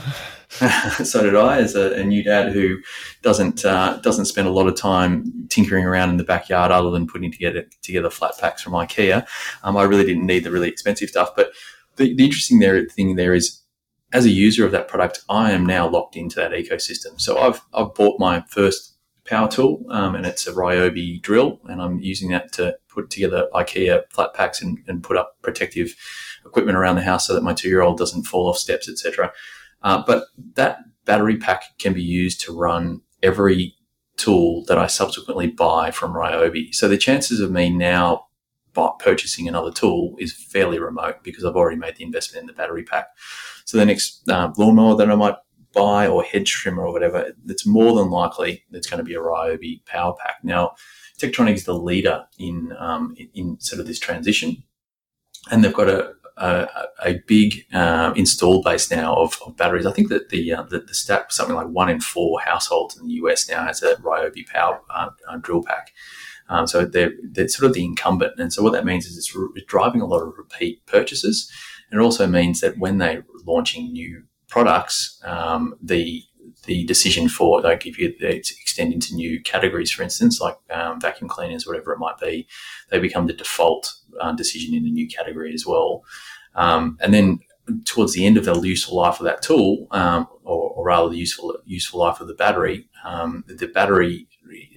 so 1.04 1.22
did 1.22 1.34
I, 1.34 1.58
as 1.58 1.74
a, 1.74 1.94
a 1.94 2.04
new 2.04 2.22
dad 2.22 2.52
who 2.52 2.78
doesn't 3.22 3.64
uh, 3.64 3.98
doesn't 4.02 4.26
spend 4.26 4.46
a 4.46 4.52
lot 4.52 4.68
of 4.68 4.76
time 4.76 5.46
tinkering 5.48 5.84
around 5.84 6.10
in 6.10 6.16
the 6.16 6.24
backyard, 6.24 6.70
other 6.70 6.90
than 6.90 7.06
putting 7.06 7.32
together 7.32 7.64
together 7.82 8.10
flat 8.10 8.32
packs 8.38 8.62
from 8.62 8.72
IKEA. 8.72 9.26
Um, 9.64 9.76
I 9.76 9.82
really 9.82 10.04
didn't 10.04 10.26
need 10.26 10.44
the 10.44 10.50
really 10.50 10.68
expensive 10.68 11.08
stuff. 11.08 11.30
But 11.34 11.50
the, 11.96 12.14
the 12.14 12.24
interesting 12.24 12.60
there 12.60 12.84
thing 12.86 13.16
there 13.16 13.34
is, 13.34 13.60
as 14.12 14.24
a 14.24 14.30
user 14.30 14.64
of 14.64 14.72
that 14.72 14.88
product, 14.88 15.20
I 15.28 15.50
am 15.50 15.66
now 15.66 15.88
locked 15.88 16.16
into 16.16 16.36
that 16.36 16.52
ecosystem. 16.52 17.20
So 17.20 17.38
I've 17.38 17.60
I've 17.74 17.94
bought 17.94 18.20
my 18.20 18.44
first 18.48 18.95
power 19.26 19.48
tool, 19.48 19.84
um, 19.90 20.14
and 20.14 20.26
it's 20.26 20.46
a 20.46 20.52
Ryobi 20.52 21.20
drill, 21.20 21.60
and 21.64 21.80
I'm 21.80 22.00
using 22.00 22.30
that 22.30 22.52
to 22.52 22.76
put 22.88 23.10
together 23.10 23.48
IKEA 23.54 24.04
flat 24.10 24.34
packs 24.34 24.62
and, 24.62 24.78
and 24.86 25.02
put 25.02 25.16
up 25.16 25.36
protective 25.42 25.94
equipment 26.44 26.78
around 26.78 26.96
the 26.96 27.02
house 27.02 27.26
so 27.26 27.34
that 27.34 27.42
my 27.42 27.52
two 27.52 27.68
year 27.68 27.82
old 27.82 27.98
doesn't 27.98 28.24
fall 28.24 28.48
off 28.48 28.58
steps, 28.58 28.88
etc. 28.88 29.32
Uh, 29.82 30.02
but 30.06 30.24
that 30.54 30.78
battery 31.04 31.36
pack 31.36 31.78
can 31.78 31.92
be 31.92 32.02
used 32.02 32.40
to 32.42 32.56
run 32.56 33.02
every 33.22 33.74
tool 34.16 34.64
that 34.64 34.78
I 34.78 34.86
subsequently 34.86 35.46
buy 35.46 35.90
from 35.90 36.14
Ryobi. 36.14 36.74
So 36.74 36.88
the 36.88 36.96
chances 36.96 37.40
of 37.40 37.50
me 37.50 37.70
now 37.70 38.26
purchasing 38.98 39.48
another 39.48 39.70
tool 39.70 40.14
is 40.18 40.32
fairly 40.32 40.78
remote 40.78 41.22
because 41.22 41.44
I've 41.44 41.56
already 41.56 41.78
made 41.78 41.96
the 41.96 42.04
investment 42.04 42.42
in 42.42 42.46
the 42.46 42.52
battery 42.52 42.82
pack. 42.82 43.08
So 43.64 43.78
the 43.78 43.86
next 43.86 44.28
uh, 44.28 44.52
lawnmower 44.58 44.96
that 44.96 45.10
I 45.10 45.14
might 45.14 45.36
buy 45.76 46.08
or 46.08 46.24
hedge 46.24 46.50
trimmer 46.50 46.86
or 46.86 46.92
whatever, 46.92 47.32
it's 47.46 47.66
more 47.66 47.94
than 47.94 48.10
likely 48.10 48.64
it's 48.72 48.88
going 48.88 48.98
to 48.98 49.04
be 49.04 49.14
a 49.14 49.20
Ryobi 49.20 49.84
power 49.84 50.14
pack. 50.18 50.36
Now, 50.42 50.74
Techtronic 51.20 51.54
is 51.54 51.64
the 51.64 51.74
leader 51.74 52.26
in 52.38 52.74
um, 52.78 53.14
in 53.34 53.60
sort 53.60 53.80
of 53.80 53.86
this 53.86 53.98
transition, 53.98 54.64
and 55.50 55.62
they've 55.62 55.72
got 55.72 55.88
a 55.88 56.14
a, 56.36 56.68
a 57.04 57.14
big 57.26 57.64
uh, 57.72 58.12
install 58.14 58.62
base 58.62 58.90
now 58.90 59.14
of, 59.14 59.38
of, 59.46 59.56
batteries. 59.56 59.86
I 59.86 59.92
think 59.92 60.08
that 60.10 60.28
the, 60.28 60.52
uh, 60.52 60.62
the, 60.64 60.80
the 60.80 60.94
stat 60.94 61.32
something 61.32 61.56
like 61.56 61.68
one 61.68 61.88
in 61.88 62.00
four 62.00 62.40
households 62.40 62.96
in 62.98 63.06
the 63.06 63.14
US 63.14 63.48
now 63.48 63.64
has 63.64 63.82
a 63.82 63.94
Ryobi 63.96 64.46
power 64.46 64.82
uh, 64.94 65.08
uh, 65.28 65.38
drill 65.38 65.62
pack. 65.62 65.92
Um, 66.48 66.66
so 66.66 66.84
they're, 66.84 67.12
they're 67.22 67.48
sort 67.48 67.68
of 67.68 67.74
the 67.74 67.84
incumbent, 67.84 68.38
and 68.38 68.52
so 68.52 68.62
what 68.62 68.72
that 68.72 68.84
means 68.84 69.06
is 69.06 69.16
it's, 69.16 69.34
re- 69.34 69.48
driving 69.66 70.00
a 70.00 70.06
lot 70.06 70.22
of 70.22 70.34
repeat 70.36 70.84
purchases. 70.86 71.50
And 71.90 72.00
it 72.00 72.04
also 72.04 72.26
means 72.26 72.60
that 72.60 72.78
when 72.78 72.98
they're 72.98 73.24
launching 73.46 73.92
new 73.92 74.24
products, 74.56 75.20
um, 75.24 75.74
the 75.82 76.22
the 76.64 76.84
decision 76.84 77.28
for 77.28 77.60
like 77.60 77.80
give 77.80 77.98
you 77.98 78.14
they 78.20 78.36
extend 78.36 78.92
into 78.92 79.14
new 79.14 79.40
categories, 79.42 79.90
for 79.90 80.02
instance, 80.02 80.40
like 80.40 80.56
um, 80.70 81.00
vacuum 81.00 81.28
cleaners, 81.28 81.66
whatever 81.66 81.92
it 81.92 81.98
might 81.98 82.18
be, 82.18 82.46
they 82.90 82.98
become 82.98 83.26
the 83.26 83.32
default 83.32 83.92
uh, 84.20 84.32
decision 84.32 84.74
in 84.74 84.86
a 84.86 84.90
new 84.90 85.08
category 85.08 85.52
as 85.52 85.66
well. 85.66 86.02
Um, 86.54 86.96
and 87.00 87.12
then 87.12 87.40
towards 87.84 88.14
the 88.14 88.24
end 88.24 88.38
of 88.38 88.46
the 88.46 88.58
useful 88.60 88.96
life 88.96 89.20
of 89.20 89.24
that 89.24 89.42
tool, 89.42 89.88
um, 89.90 90.26
or, 90.44 90.70
or, 90.70 90.84
rather 90.86 91.10
the 91.10 91.18
useful 91.18 91.56
useful 91.66 92.00
life 92.00 92.20
of 92.20 92.28
the 92.28 92.34
battery, 92.34 92.88
um, 93.04 93.44
the 93.46 93.68
battery 93.68 94.26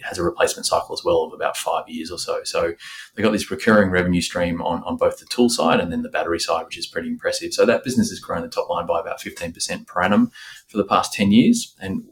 has 0.03 0.17
a 0.17 0.23
replacement 0.23 0.65
cycle 0.65 0.93
as 0.93 1.03
well 1.03 1.23
of 1.23 1.33
about 1.33 1.57
five 1.57 1.87
years 1.87 2.11
or 2.11 2.17
so. 2.17 2.43
So 2.43 2.73
they've 3.15 3.23
got 3.23 3.31
this 3.31 3.51
recurring 3.51 3.89
revenue 3.91 4.21
stream 4.21 4.61
on, 4.61 4.83
on 4.83 4.97
both 4.97 5.19
the 5.19 5.25
tool 5.25 5.49
side 5.49 5.79
and 5.79 5.91
then 5.91 6.01
the 6.01 6.09
battery 6.09 6.39
side, 6.39 6.65
which 6.65 6.77
is 6.77 6.87
pretty 6.87 7.09
impressive. 7.09 7.53
So 7.53 7.65
that 7.65 7.83
business 7.83 8.09
has 8.09 8.19
grown 8.19 8.41
the 8.41 8.49
top 8.49 8.69
line 8.69 8.85
by 8.85 8.99
about 8.99 9.19
15% 9.19 9.87
per 9.87 10.01
annum 10.01 10.31
for 10.67 10.77
the 10.77 10.85
past 10.85 11.13
10 11.13 11.31
years. 11.31 11.75
And, 11.79 12.03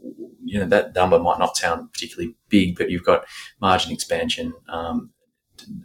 you 0.44 0.58
know, 0.58 0.66
that 0.66 0.94
number 0.94 1.18
might 1.18 1.38
not 1.38 1.56
sound 1.56 1.92
particularly 1.92 2.34
big, 2.48 2.76
but 2.76 2.90
you've 2.90 3.04
got 3.04 3.26
margin 3.60 3.92
expansion, 3.92 4.54
um, 4.68 5.10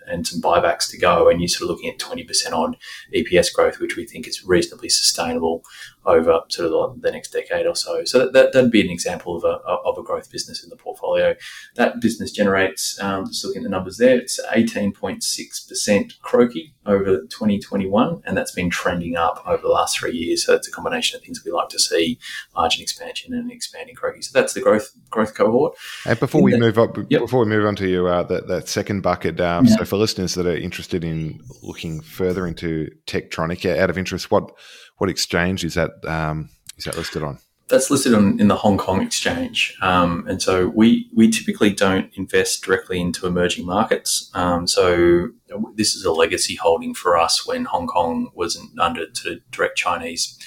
and 0.08 0.26
some 0.28 0.42
buybacks 0.42 0.90
to 0.92 0.98
go, 0.98 1.30
and 1.30 1.42
you're 1.42 1.48
sort 1.48 1.64
of 1.64 1.76
looking 1.76 1.90
at 1.90 2.00
20% 2.00 2.54
on 2.54 2.76
EPS 3.16 3.54
growth, 3.54 3.80
which 3.80 3.96
we 3.96 4.06
think 4.06 4.28
is 4.28 4.44
reasonably 4.46 4.90
sustainable 4.90 5.64
over 6.06 6.42
sort 6.50 6.72
of 6.72 7.02
the, 7.02 7.12
next 7.12 7.32
decade 7.32 7.68
or 7.68 7.76
so. 7.76 8.04
So 8.04 8.30
that, 8.30 8.54
that, 8.54 8.62
would 8.62 8.72
be 8.72 8.82
an 8.82 8.90
example 8.90 9.36
of 9.36 9.44
a, 9.44 9.60
of 9.68 9.98
a 9.98 10.04
growth 10.04 10.32
business 10.32 10.64
in 10.64 10.70
the 10.70 10.76
portfolio. 10.76 11.36
That 11.76 12.02
business 12.02 12.32
generates, 12.32 13.00
um, 13.00 13.28
just 13.28 13.46
looking 13.46 13.62
at 13.62 13.64
the 13.64 13.70
numbers 13.70 13.98
there, 13.98 14.18
it's 14.18 14.40
18.6% 14.54 16.20
CROCI 16.22 16.74
over 16.86 17.22
2021, 17.22 18.24
and 18.26 18.36
that's 18.36 18.52
been 18.52 18.70
trending 18.70 19.16
up 19.16 19.44
over 19.46 19.62
the 19.62 19.70
last 19.70 19.98
three 19.98 20.16
years. 20.16 20.46
So 20.46 20.56
it's 20.56 20.68
a 20.68 20.72
combination 20.72 21.18
of 21.18 21.24
things 21.24 21.44
we 21.46 21.52
like 21.52 21.70
to 21.70 21.80
see, 21.80 22.20
margin 22.56 22.82
expansion 22.82 23.34
and 23.34 23.52
expanding 23.52 23.96
CROCI. 23.96 24.24
So 24.24 24.40
that's 24.40 24.54
the 24.54 24.62
growth 24.62 24.92
growth 25.10 25.36
cohort. 25.36 25.78
And 26.06 26.20
before 26.20 26.40
in 26.40 26.46
we 26.46 26.52
the, 26.54 26.60
move 26.60 26.78
up, 26.78 26.98
yep. 27.10 27.22
before 27.22 27.42
we 27.42 27.46
move 27.46 27.66
on 27.66 27.76
to 27.78 27.88
you, 27.88 28.08
uh, 28.08 28.24
that, 28.24 28.48
that 28.48 28.68
second 28.68 29.02
bucket, 29.02 29.40
um, 29.40 29.66
yeah. 29.66 29.76
so 29.78 29.86
for 29.86 29.98
listeners 29.98 30.34
that 30.34 30.48
are 30.48 30.58
interested 30.58 31.04
in 31.04 31.42
looking 31.62 32.02
further 32.02 32.48
into 32.48 32.90
Techtronic, 33.06 33.66
out 33.78 33.90
of 33.90 33.98
interest, 33.98 34.32
what 34.32 34.52
what 34.98 35.10
exchange 35.10 35.64
is 35.64 35.74
that 35.76 36.04
um, 36.06 36.50
is 36.78 36.86
that 36.86 36.98
listed 36.98 37.24
on? 37.24 37.40
That's 37.70 37.90
listed 37.90 38.14
on, 38.14 38.40
in 38.40 38.50
the 38.50 38.58
Hong 38.58 38.78
Kong 38.78 39.02
exchange, 39.02 39.76
um, 39.82 40.26
and 40.28 40.42
so 40.42 40.68
we 40.68 41.10
we 41.16 41.30
typically 41.30 41.72
don't 41.72 42.12
invest 42.16 42.64
directly 42.64 43.00
into 43.00 43.26
emerging 43.26 43.66
markets. 43.66 44.30
Um, 44.34 44.68
so 44.68 45.30
this 45.76 45.96
is 45.96 46.04
a 46.04 46.12
legacy 46.12 46.56
holding 46.56 46.94
for 46.94 47.18
us 47.18 47.48
when 47.48 47.66
Hong 47.66 47.88
Kong 47.88 48.32
wasn't 48.36 48.78
under 48.80 49.06
direct 49.52 49.78
Chinese 49.78 50.38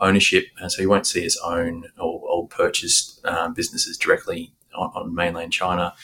ownership, 0.00 0.46
and 0.58 0.70
so 0.70 0.82
you 0.82 0.90
won't 0.90 1.06
see 1.06 1.24
us 1.24 1.38
own 1.44 1.84
or, 1.98 2.20
or 2.28 2.48
purchase 2.48 3.20
um, 3.24 3.54
businesses 3.54 3.96
directly 3.96 4.52
on, 4.74 4.90
on, 4.94 5.14
mainland 5.14 5.52
China. 5.52 5.94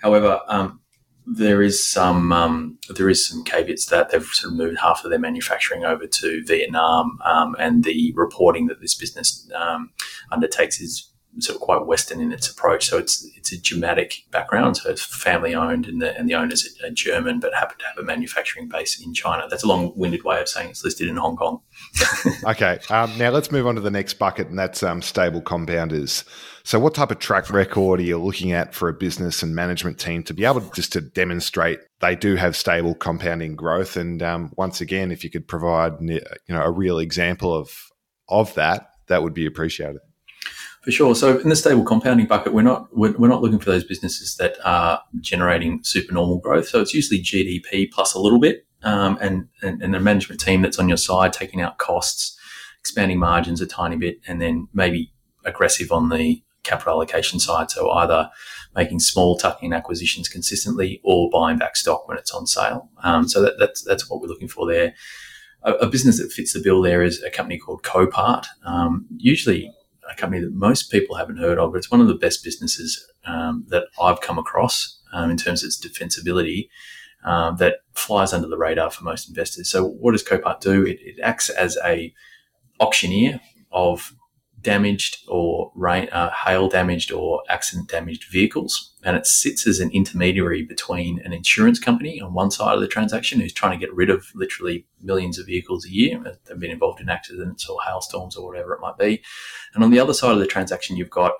However, 0.00 0.40
um, 0.46 0.80
there 1.26 1.62
is 1.62 1.86
some 1.86 2.32
um, 2.32 2.78
there 2.88 3.08
is 3.08 3.26
some 3.26 3.44
caveats 3.44 3.86
that 3.86 4.10
they've 4.10 4.24
sort 4.24 4.52
of 4.52 4.58
moved 4.58 4.78
half 4.78 5.04
of 5.04 5.10
their 5.10 5.18
manufacturing 5.18 5.84
over 5.84 6.06
to 6.06 6.44
Vietnam, 6.44 7.18
um, 7.24 7.54
and 7.58 7.84
the 7.84 8.12
reporting 8.16 8.66
that 8.66 8.80
this 8.80 8.94
business 8.94 9.48
um, 9.54 9.90
undertakes 10.30 10.80
is 10.80 11.12
sort 11.38 11.56
of 11.56 11.62
quite 11.62 11.86
Western 11.86 12.20
in 12.20 12.32
its 12.32 12.50
approach. 12.50 12.86
So 12.86 12.98
it's 12.98 13.26
it's 13.36 13.52
a 13.52 13.60
Germanic 13.60 14.24
background. 14.30 14.76
So 14.76 14.90
it's 14.90 15.02
family 15.02 15.54
owned, 15.54 15.86
and 15.86 16.02
the 16.02 16.16
and 16.16 16.28
the 16.28 16.34
owners 16.34 16.68
are 16.84 16.90
German, 16.90 17.40
but 17.40 17.54
happen 17.54 17.78
to 17.78 17.84
have 17.86 17.98
a 17.98 18.02
manufacturing 18.02 18.68
base 18.68 19.00
in 19.00 19.14
China. 19.14 19.46
That's 19.48 19.64
a 19.64 19.68
long 19.68 19.92
winded 19.96 20.24
way 20.24 20.40
of 20.40 20.48
saying 20.48 20.70
it's 20.70 20.84
listed 20.84 21.08
in 21.08 21.16
Hong 21.16 21.36
Kong. 21.36 21.60
okay, 22.44 22.80
um, 22.90 23.16
now 23.16 23.30
let's 23.30 23.50
move 23.50 23.66
on 23.66 23.76
to 23.76 23.80
the 23.80 23.90
next 23.90 24.14
bucket, 24.14 24.48
and 24.48 24.58
that's 24.58 24.82
um, 24.82 25.02
stable 25.02 25.40
compounders. 25.40 26.24
So, 26.64 26.78
what 26.78 26.94
type 26.94 27.10
of 27.10 27.18
track 27.18 27.50
record 27.50 28.00
are 28.00 28.04
you 28.04 28.18
looking 28.18 28.52
at 28.52 28.74
for 28.74 28.88
a 28.88 28.92
business 28.92 29.42
and 29.42 29.54
management 29.54 29.98
team 29.98 30.22
to 30.24 30.34
be 30.34 30.44
able 30.44 30.60
to 30.60 30.70
just 30.72 30.92
to 30.92 31.00
demonstrate 31.00 31.80
they 32.00 32.14
do 32.14 32.36
have 32.36 32.56
stable 32.56 32.94
compounding 32.94 33.56
growth? 33.56 33.96
And 33.96 34.22
um, 34.22 34.52
once 34.56 34.80
again, 34.80 35.10
if 35.10 35.24
you 35.24 35.30
could 35.30 35.48
provide 35.48 35.94
you 36.00 36.20
know 36.48 36.62
a 36.62 36.70
real 36.70 36.98
example 36.98 37.52
of 37.52 37.90
of 38.28 38.54
that, 38.54 38.90
that 39.08 39.22
would 39.22 39.34
be 39.34 39.46
appreciated. 39.46 40.00
For 40.82 40.90
sure. 40.90 41.14
So 41.14 41.38
in 41.38 41.48
the 41.48 41.56
stable 41.56 41.84
compounding 41.84 42.26
bucket, 42.26 42.52
we're 42.52 42.62
not 42.62 42.88
we're, 42.96 43.12
we're, 43.12 43.28
not 43.28 43.40
looking 43.40 43.60
for 43.60 43.70
those 43.70 43.84
businesses 43.84 44.36
that 44.36 44.56
are 44.64 45.00
generating 45.20 45.80
supernormal 45.84 46.38
growth. 46.38 46.68
So 46.68 46.80
it's 46.80 46.92
usually 46.92 47.22
GDP 47.22 47.90
plus 47.90 48.14
a 48.14 48.20
little 48.20 48.40
bit, 48.40 48.66
um, 48.82 49.16
and, 49.20 49.48
and 49.62 49.82
and 49.82 49.94
a 49.94 50.00
management 50.00 50.40
team 50.40 50.62
that's 50.62 50.78
on 50.78 50.88
your 50.88 50.96
side, 50.96 51.32
taking 51.32 51.60
out 51.60 51.78
costs, 51.78 52.36
expanding 52.80 53.18
margins 53.18 53.60
a 53.60 53.66
tiny 53.66 53.96
bit, 53.96 54.20
and 54.26 54.40
then 54.40 54.68
maybe 54.72 55.12
aggressive 55.44 55.92
on 55.92 56.08
the 56.08 56.42
capital 56.62 56.94
allocation 56.94 57.38
side. 57.38 57.70
So 57.70 57.90
either 57.90 58.30
making 58.74 59.00
small 59.00 59.36
tuck-in 59.36 59.72
acquisitions 59.72 60.28
consistently 60.28 61.00
or 61.04 61.30
buying 61.30 61.58
back 61.58 61.76
stock 61.76 62.08
when 62.08 62.18
it's 62.18 62.32
on 62.32 62.46
sale. 62.46 62.88
Um, 63.02 63.28
so 63.28 63.42
that, 63.42 63.54
that's 63.58 63.82
that's 63.82 64.08
what 64.08 64.20
we're 64.20 64.28
looking 64.28 64.48
for 64.48 64.66
there. 64.66 64.94
A, 65.62 65.72
a, 65.74 65.86
business 65.88 66.18
that 66.18 66.32
fits 66.32 66.52
the 66.52 66.60
bill 66.60 66.82
there 66.82 67.02
is 67.02 67.22
a 67.22 67.30
company 67.30 67.58
called 67.58 67.82
Copart. 67.82 68.46
Um, 68.64 69.06
usually 69.16 69.72
a 70.10 70.16
company 70.16 70.42
that 70.42 70.54
most 70.54 70.90
people 70.90 71.16
haven't 71.16 71.36
heard 71.36 71.58
of, 71.58 71.72
but 71.72 71.78
it's 71.78 71.90
one 71.90 72.00
of 72.00 72.08
the 72.08 72.14
best 72.14 72.42
businesses 72.42 73.06
um, 73.26 73.64
that 73.68 73.84
I've 74.00 74.20
come 74.20 74.38
across 74.38 75.00
um, 75.12 75.30
in 75.30 75.36
terms 75.36 75.62
of 75.62 75.68
its 75.68 75.86
defensibility. 75.86 76.68
Um, 77.24 77.54
that 77.58 77.76
flies 77.92 78.32
under 78.32 78.48
the 78.48 78.58
radar 78.58 78.90
for 78.90 79.04
most 79.04 79.28
investors. 79.28 79.68
So, 79.68 79.86
what 79.86 80.10
does 80.10 80.24
Copart 80.24 80.58
do? 80.58 80.84
It, 80.84 80.98
it 81.00 81.20
acts 81.22 81.50
as 81.50 81.78
a 81.84 82.12
auctioneer 82.80 83.40
of 83.70 84.12
damaged 84.62 85.18
or 85.28 85.72
rain, 85.74 86.08
uh, 86.10 86.30
hail 86.30 86.68
damaged 86.68 87.12
or 87.12 87.42
accident 87.48 87.88
damaged 87.88 88.24
vehicles. 88.30 88.94
And 89.04 89.16
it 89.16 89.26
sits 89.26 89.66
as 89.66 89.80
an 89.80 89.90
intermediary 89.90 90.62
between 90.62 91.20
an 91.24 91.32
insurance 91.32 91.78
company 91.78 92.20
on 92.20 92.34
one 92.34 92.50
side 92.50 92.74
of 92.74 92.80
the 92.80 92.88
transaction 92.88 93.40
who's 93.40 93.52
trying 93.52 93.78
to 93.78 93.84
get 93.84 93.94
rid 93.94 94.10
of 94.10 94.26
literally 94.34 94.86
millions 95.00 95.38
of 95.38 95.46
vehicles 95.46 95.84
a 95.84 95.90
year 95.90 96.20
that 96.24 96.38
have 96.48 96.60
been 96.60 96.70
involved 96.70 97.00
in 97.00 97.08
accidents 97.08 97.68
or 97.68 97.78
hailstorms 97.86 98.36
or 98.36 98.46
whatever 98.46 98.72
it 98.72 98.80
might 98.80 98.98
be. 98.98 99.22
And 99.74 99.82
on 99.82 99.90
the 99.90 100.00
other 100.00 100.14
side 100.14 100.32
of 100.32 100.38
the 100.38 100.46
transaction, 100.46 100.96
you've 100.96 101.10
got 101.10 101.32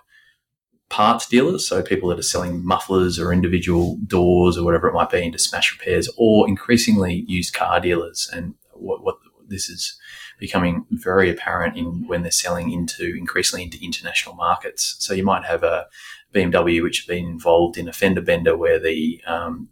parts 0.88 1.26
dealers, 1.26 1.66
so 1.66 1.82
people 1.82 2.10
that 2.10 2.18
are 2.18 2.22
selling 2.22 2.64
mufflers 2.64 3.18
or 3.18 3.32
individual 3.32 3.96
doors 4.06 4.58
or 4.58 4.64
whatever 4.64 4.88
it 4.88 4.92
might 4.92 5.08
be 5.08 5.22
into 5.22 5.38
smash 5.38 5.72
repairs, 5.72 6.08
or 6.18 6.46
increasingly 6.46 7.24
used 7.26 7.54
car 7.54 7.80
dealers. 7.80 8.28
And 8.32 8.54
what, 8.74 9.02
what 9.02 9.16
this 9.52 9.68
is 9.68 9.98
becoming 10.38 10.86
very 10.90 11.30
apparent 11.30 11.76
in 11.76 12.06
when 12.06 12.22
they're 12.22 12.30
selling 12.30 12.72
into 12.72 13.14
increasingly 13.16 13.64
into 13.64 13.82
international 13.84 14.34
markets. 14.34 14.96
So 14.98 15.14
you 15.14 15.24
might 15.24 15.44
have 15.44 15.62
a 15.62 15.86
BMW 16.34 16.82
which 16.82 17.00
has 17.00 17.06
been 17.06 17.26
involved 17.26 17.76
in 17.76 17.88
a 17.88 17.92
fender 17.92 18.22
bender 18.22 18.56
where 18.56 18.80
the 18.80 19.22
um, 19.26 19.68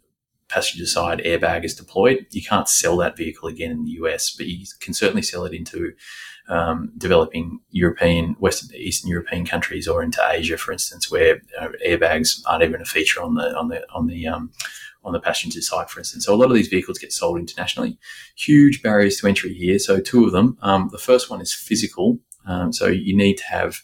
passenger 0.47 0.85
side 0.85 1.19
airbag 1.19 1.65
is 1.65 1.75
deployed. 1.75 2.25
You 2.31 2.43
can't 2.43 2.69
sell 2.69 2.97
that 2.97 3.17
vehicle 3.17 3.49
again 3.49 3.71
in 3.71 3.85
the 3.85 3.91
US, 3.91 4.29
but 4.29 4.47
you 4.47 4.65
can 4.79 4.93
certainly 4.93 5.21
sell 5.21 5.45
it 5.45 5.53
into 5.53 5.93
um, 6.49 6.91
developing 6.97 7.59
European, 7.71 8.35
Western, 8.39 8.75
Eastern 8.75 9.09
European 9.09 9.45
countries, 9.45 9.87
or 9.87 10.03
into 10.03 10.21
Asia, 10.29 10.57
for 10.57 10.71
instance, 10.71 11.09
where 11.09 11.41
uh, 11.59 11.69
airbags 11.85 12.41
aren't 12.45 12.63
even 12.63 12.81
a 12.81 12.85
feature 12.85 13.21
on 13.21 13.35
the 13.35 13.55
on 13.57 13.69
the 13.69 13.89
on 13.91 14.07
the 14.07 14.27
um, 14.27 14.51
on 15.03 15.13
the 15.13 15.19
passenger 15.19 15.61
side, 15.61 15.89
for 15.89 15.99
instance. 15.99 16.25
So 16.25 16.33
a 16.33 16.37
lot 16.37 16.49
of 16.49 16.55
these 16.55 16.67
vehicles 16.67 16.99
get 16.99 17.11
sold 17.11 17.39
internationally. 17.39 17.97
Huge 18.35 18.81
barriers 18.81 19.17
to 19.17 19.27
entry 19.27 19.53
here. 19.53 19.79
So 19.79 19.99
two 19.99 20.25
of 20.25 20.31
them. 20.31 20.57
Um, 20.61 20.89
the 20.91 20.97
first 20.97 21.29
one 21.29 21.41
is 21.41 21.53
physical. 21.53 22.19
Um, 22.45 22.73
so 22.73 22.87
you 22.87 23.15
need 23.15 23.37
to 23.37 23.45
have 23.45 23.81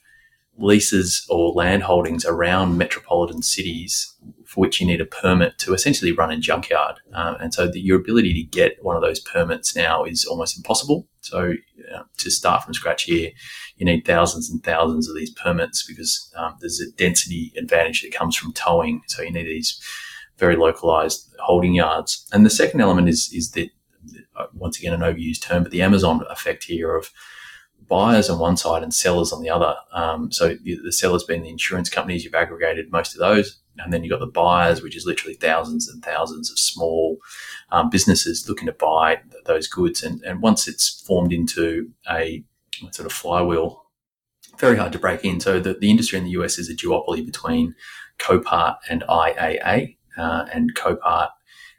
leases 0.58 1.26
or 1.30 1.54
land 1.54 1.84
holdings 1.84 2.26
around 2.26 2.78
metropolitan 2.78 3.42
cities 3.44 4.14
for 4.46 4.62
which 4.62 4.80
you 4.80 4.88
need 4.88 5.02
a 5.02 5.06
permit 5.06 5.58
to 5.60 5.74
essentially 5.74 6.12
run 6.12 6.32
a 6.32 6.38
junkyard. 6.38 6.96
Uh, 7.14 7.36
and 7.40 7.54
so 7.54 7.68
the, 7.68 7.80
your 7.80 8.00
ability 8.00 8.34
to 8.34 8.44
get 8.44 8.84
one 8.84 8.96
of 8.96 9.02
those 9.02 9.20
permits 9.20 9.76
now 9.76 10.04
is 10.04 10.26
almost 10.26 10.58
impossible. 10.58 11.08
So 11.22 11.54
uh, 11.94 12.04
to 12.18 12.32
start 12.32 12.64
from 12.64 12.74
scratch 12.74 13.04
here, 13.04 13.32
you 13.76 13.86
need 13.86 14.06
thousands 14.06 14.50
and 14.50 14.64
thousands 14.64 15.10
of 15.10 15.16
these 15.16 15.32
permits 15.32 15.86
because 15.86 16.32
um, 16.36 16.56
there's 16.60 16.80
a 16.80 16.92
density 16.92 17.54
advantage 17.58 18.02
that 18.02 18.14
comes 18.14 18.36
from 18.36 18.54
towing. 18.54 19.02
So 19.08 19.22
you 19.22 19.32
need 19.32 19.48
these 19.48 19.80
very 20.38 20.56
localized 20.56 21.34
holding 21.40 21.74
yards. 21.74 22.26
And 22.32 22.46
the 22.46 22.50
second 22.50 22.82
element 22.82 23.10
is 23.10 23.30
is 23.34 23.52
that 23.52 23.70
uh, 24.36 24.48
once 24.54 24.78
again 24.80 24.94
an 24.94 25.02
overused 25.02 25.42
term, 25.42 25.64
but 25.64 25.72
the 25.72 25.82
Amazon 25.82 26.24
effect 26.30 26.66
here 26.66 26.96
of 26.96 27.10
buyers 27.88 28.30
on 28.30 28.40
one 28.40 28.58
side 28.58 28.84
and 28.84 28.94
sellers 28.94 29.32
on 29.32 29.42
the 29.42 29.50
other. 29.50 29.76
Um, 29.94 30.32
so 30.32 30.56
the, 30.62 30.80
the 30.84 30.92
sellers 30.92 31.24
being 31.24 31.44
the 31.44 31.50
insurance 31.50 31.90
companies, 31.90 32.24
you've 32.24 32.36
aggregated 32.36 32.92
most 32.92 33.14
of 33.14 33.20
those, 33.20 33.60
and 33.78 33.94
then 33.94 34.04
you've 34.04 34.12
got 34.12 34.20
the 34.20 34.28
buyers, 34.28 34.82
which 34.82 34.96
is 34.96 35.06
literally 35.06 35.36
thousands 35.36 35.88
and 35.88 36.04
thousands 36.04 36.52
of 36.52 36.60
small 36.60 37.18
um, 37.72 37.90
businesses 37.90 38.48
looking 38.48 38.66
to 38.66 38.74
buy 38.74 39.22
those 39.46 39.68
goods. 39.68 40.04
And, 40.04 40.22
and 40.24 40.42
once 40.42 40.68
it's 40.68 41.02
formed 41.02 41.32
into 41.32 41.90
a 42.10 42.44
sort 42.92 43.06
of 43.06 43.14
flywheel, 43.14 43.84
very 44.58 44.78
hard 44.78 44.92
to 44.94 45.00
break 45.00 45.24
in. 45.24 45.40
So 45.40 45.60
the, 45.60 45.74
the 45.74 45.90
industry 45.90 46.18
in 46.18 46.26
the 46.26 46.32
US 46.32 46.58
is 46.58 46.70
a 46.70 46.76
duopoly 46.76 47.26
between 47.26 47.76
Copart 48.20 48.78
and 48.90 49.04
IAA 49.04 49.97
uh, 50.18 50.46
and 50.54 50.76
Copart 50.76 51.30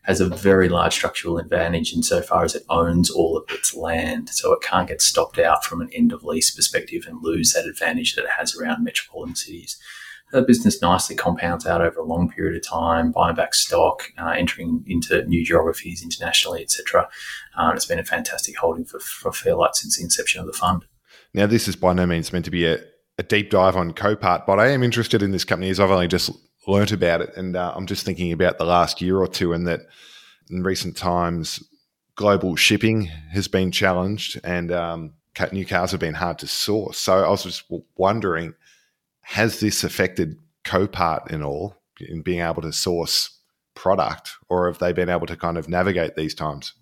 has 0.09 0.21
a 0.23 0.29
very 0.29 0.71
large 0.71 0.95
structural 0.95 1.37
advantage 1.37 1.93
insofar 1.93 2.43
as 2.43 2.55
it 2.55 2.63
owns 2.71 3.11
all 3.11 3.37
of 3.37 3.45
its 3.51 3.75
land. 3.75 4.31
So 4.31 4.55
it 4.55 4.63
can't 4.63 4.89
get 4.89 5.03
stopped 5.03 5.39
out 5.39 5.65
from 5.65 5.83
an 5.83 5.91
end 5.93 6.13
of 6.13 6.25
lease 6.25 6.51
perspective 6.51 7.05
and 7.07 7.23
lose 7.23 7.53
that 7.53 7.67
advantage 7.67 8.15
that 8.15 8.25
it 8.25 8.31
has 8.31 8.57
around 8.57 8.83
metropolitan 8.83 9.37
cities. 9.37 9.79
The 10.33 10.41
business 10.41 10.81
nicely 10.81 11.15
compounds 11.15 11.67
out 11.67 11.83
over 11.83 12.01
a 12.01 12.05
long 12.05 12.31
period 12.31 12.57
of 12.57 12.67
time, 12.67 13.13
buying 13.13 13.35
back 13.35 13.55
stock, 13.55 14.05
uh, 14.19 14.31
entering 14.31 14.85
into 14.87 15.25
new 15.27 15.45
geographies 15.45 16.03
internationally, 16.03 16.63
etc. 16.63 17.09
Uh, 17.57 17.73
it's 17.75 17.87
been 17.87 17.99
a 17.99 18.05
fantastic 18.05 18.57
holding 18.57 18.87
for, 18.87 19.01
for 19.01 19.33
Fairlight 19.33 19.75
since 19.75 19.99
the 19.99 20.05
inception 20.05 20.41
of 20.41 20.47
the 20.47 20.53
fund. 20.53 20.85
Now, 21.35 21.47
this 21.47 21.69
is 21.69 21.77
by 21.77 21.93
no 21.93 22.07
means 22.07 22.33
meant 22.33 22.45
to 22.47 22.51
be 22.51 22.67
a, 22.67 22.79
a 23.19 23.23
deep 23.23 23.51
dive 23.51 23.77
on 23.77 23.93
Copart, 23.93 24.47
but 24.47 24.59
I 24.59 24.69
am 24.69 24.83
interested 24.83 25.23
in 25.23 25.33
this 25.33 25.45
company 25.45 25.71
as 25.71 25.81
I've 25.81 25.91
only 25.91 26.09
just 26.09 26.31
learnt 26.69 26.93
about 26.93 27.21
it. 27.21 27.37
And 27.37 27.57
uh, 27.57 27.73
I'm 27.75 27.87
just 27.87 28.05
thinking 28.05 28.33
about 28.33 28.59
the 28.59 28.65
last 28.65 29.01
year 29.01 29.19
or 29.19 29.27
two, 29.27 29.53
and 29.53 29.67
that 29.67 29.81
in 30.51 30.63
recent 30.63 30.97
times, 30.97 31.65
global 32.15 32.57
shipping 32.57 33.07
has 33.33 33.49
been 33.49 33.71
challenged, 33.73 34.41
and 34.45 34.71
um, 34.71 35.15
new 35.53 35.65
cars 35.65 35.93
have 35.93 36.01
been 36.01 36.15
hard 36.15 36.39
to 36.41 36.47
source. 36.47 36.99
So 36.99 37.25
I 37.25 37.29
was 37.29 37.45
just 37.45 37.65
wondering, 37.97 38.55
has 39.23 39.61
this 39.61 39.85
affected 39.85 40.37
Copart 40.65 41.31
in 41.31 41.43
all 41.43 41.77
in 42.01 42.23
being 42.23 42.41
able 42.41 42.63
to 42.63 42.73
source 42.73 43.39
product, 43.75 44.33
or 44.49 44.67
have 44.67 44.79
they 44.79 44.93
been 44.93 45.09
able 45.09 45.27
to 45.27 45.37
kind 45.37 45.57
of 45.57 45.69
navigate 45.69 46.17
these 46.17 46.35
times? 46.35 46.75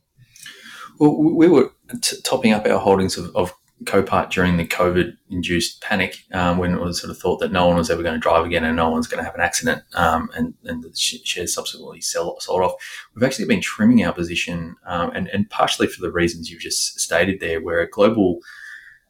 Well, 0.99 1.17
we 1.17 1.47
were 1.49 1.71
t- 2.01 2.17
topping 2.25 2.53
up 2.53 2.67
our 2.67 2.79
holdings 2.79 3.19
of, 3.19 3.35
of 3.37 3.53
Copart 3.85 4.31
during 4.31 4.57
the 4.57 4.67
COVID 4.67 5.17
induced 5.29 5.83
panic 5.83 6.25
um, 6.33 6.57
when 6.57 6.73
it 6.73 6.81
was 6.81 6.99
sort 6.99 7.11
of 7.11 7.19
thought 7.19 7.41
that 7.41 7.53
no 7.53 7.67
one 7.67 7.77
was 7.77 7.91
ever 7.91 8.03
going 8.03 8.15
to 8.15 8.21
drive 8.21 8.47
again 8.47 8.65
and 8.65 8.75
no 8.75 8.89
one's 8.89 9.07
going 9.07 9.19
to 9.19 9.25
have 9.25 9.35
an 9.35 9.43
accident 9.43 9.83
um, 9.95 10.31
and, 10.35 10.55
and 10.65 10.83
the 10.83 10.91
shares 10.95 11.55
subsequently 11.55 12.01
sell, 12.01 12.41
sold 12.41 12.63
off. 12.63 12.73
We've 13.15 13.23
actually 13.23 13.47
been 13.47 13.61
trimming 13.61 14.03
our 14.05 14.15
position 14.15 14.77
um, 14.87 15.11
and, 15.15 15.29
and 15.29 15.51
partially 15.51 15.89
for 15.89 16.01
the 16.01 16.11
reasons 16.11 16.51
you've 16.51 16.63
just 16.63 16.99
stated 16.99 17.41
there, 17.41 17.61
where 17.61 17.87
global 17.87 18.39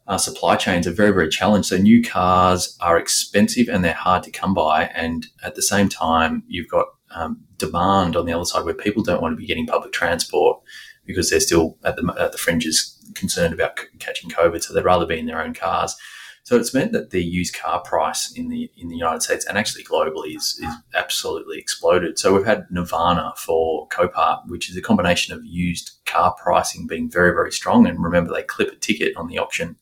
uh, 0.07 0.17
supply 0.17 0.57
chains 0.57 0.85
are 0.85 0.91
very, 0.91 1.11
very 1.11 1.29
challenged. 1.29 1.69
So 1.69 1.77
new 1.77 2.03
cars 2.03 2.77
are 2.81 2.97
expensive 2.97 3.69
and 3.69 3.85
they're 3.85 3.93
hard 3.93 4.23
to 4.23 4.31
come 4.31 4.53
by. 4.53 4.85
And 4.95 5.27
at 5.43 5.55
the 5.55 5.61
same 5.61 5.87
time, 5.87 6.43
you've 6.47 6.69
got 6.69 6.87
um, 7.11 7.41
demand 7.57 8.15
on 8.15 8.25
the 8.25 8.33
other 8.33 8.45
side 8.45 8.65
where 8.65 8.73
people 8.73 9.03
don't 9.03 9.21
want 9.21 9.33
to 9.33 9.37
be 9.37 9.47
getting 9.47 9.65
public 9.65 9.93
transport 9.93 10.61
because 11.07 11.29
they're 11.29 11.39
still 11.39 11.77
at 11.83 11.95
the, 11.95 12.15
at 12.19 12.31
the 12.33 12.37
fringes 12.37 12.93
concerned 13.15 13.53
about 13.53 13.79
c- 13.79 13.85
catching 13.97 14.29
COVID, 14.29 14.61
so 14.61 14.73
they'd 14.73 14.83
rather 14.83 15.07
be 15.07 15.17
in 15.17 15.25
their 15.25 15.41
own 15.41 15.53
cars. 15.53 15.95
So 16.43 16.55
it's 16.55 16.73
meant 16.73 16.93
that 16.93 17.09
the 17.09 17.21
used 17.21 17.55
car 17.55 17.81
price 17.81 18.31
in 18.31 18.47
the 18.47 18.71
in 18.77 18.87
the 18.87 18.95
United 18.95 19.21
States 19.21 19.45
and 19.45 19.57
actually 19.57 19.83
globally 19.83 20.35
is, 20.37 20.57
is 20.63 20.73
absolutely 20.95 21.57
exploded. 21.57 22.17
So 22.17 22.33
we've 22.33 22.45
had 22.45 22.67
Nirvana 22.69 23.33
for 23.35 23.87
Copart, 23.89 24.47
which 24.47 24.69
is 24.69 24.77
a 24.77 24.81
combination 24.81 25.33
of 25.33 25.43
used 25.43 25.91
car 26.05 26.33
pricing 26.41 26.87
being 26.87 27.11
very 27.11 27.31
very 27.31 27.51
strong, 27.51 27.85
and 27.85 28.01
remember 28.01 28.33
they 28.33 28.43
clip 28.43 28.71
a 28.71 28.75
ticket 28.77 29.17
on 29.17 29.27
the 29.27 29.37
auction. 29.37 29.75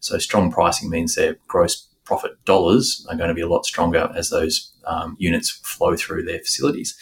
So 0.00 0.18
strong 0.18 0.52
pricing 0.52 0.90
means 0.90 1.14
their 1.14 1.36
gross 1.48 1.88
profit 2.04 2.32
dollars 2.44 3.06
are 3.08 3.16
going 3.16 3.28
to 3.28 3.34
be 3.34 3.40
a 3.40 3.48
lot 3.48 3.64
stronger 3.64 4.12
as 4.14 4.30
those 4.30 4.74
um, 4.84 5.16
units 5.18 5.50
flow 5.64 5.96
through 5.96 6.24
their 6.24 6.40
facilities. 6.40 6.94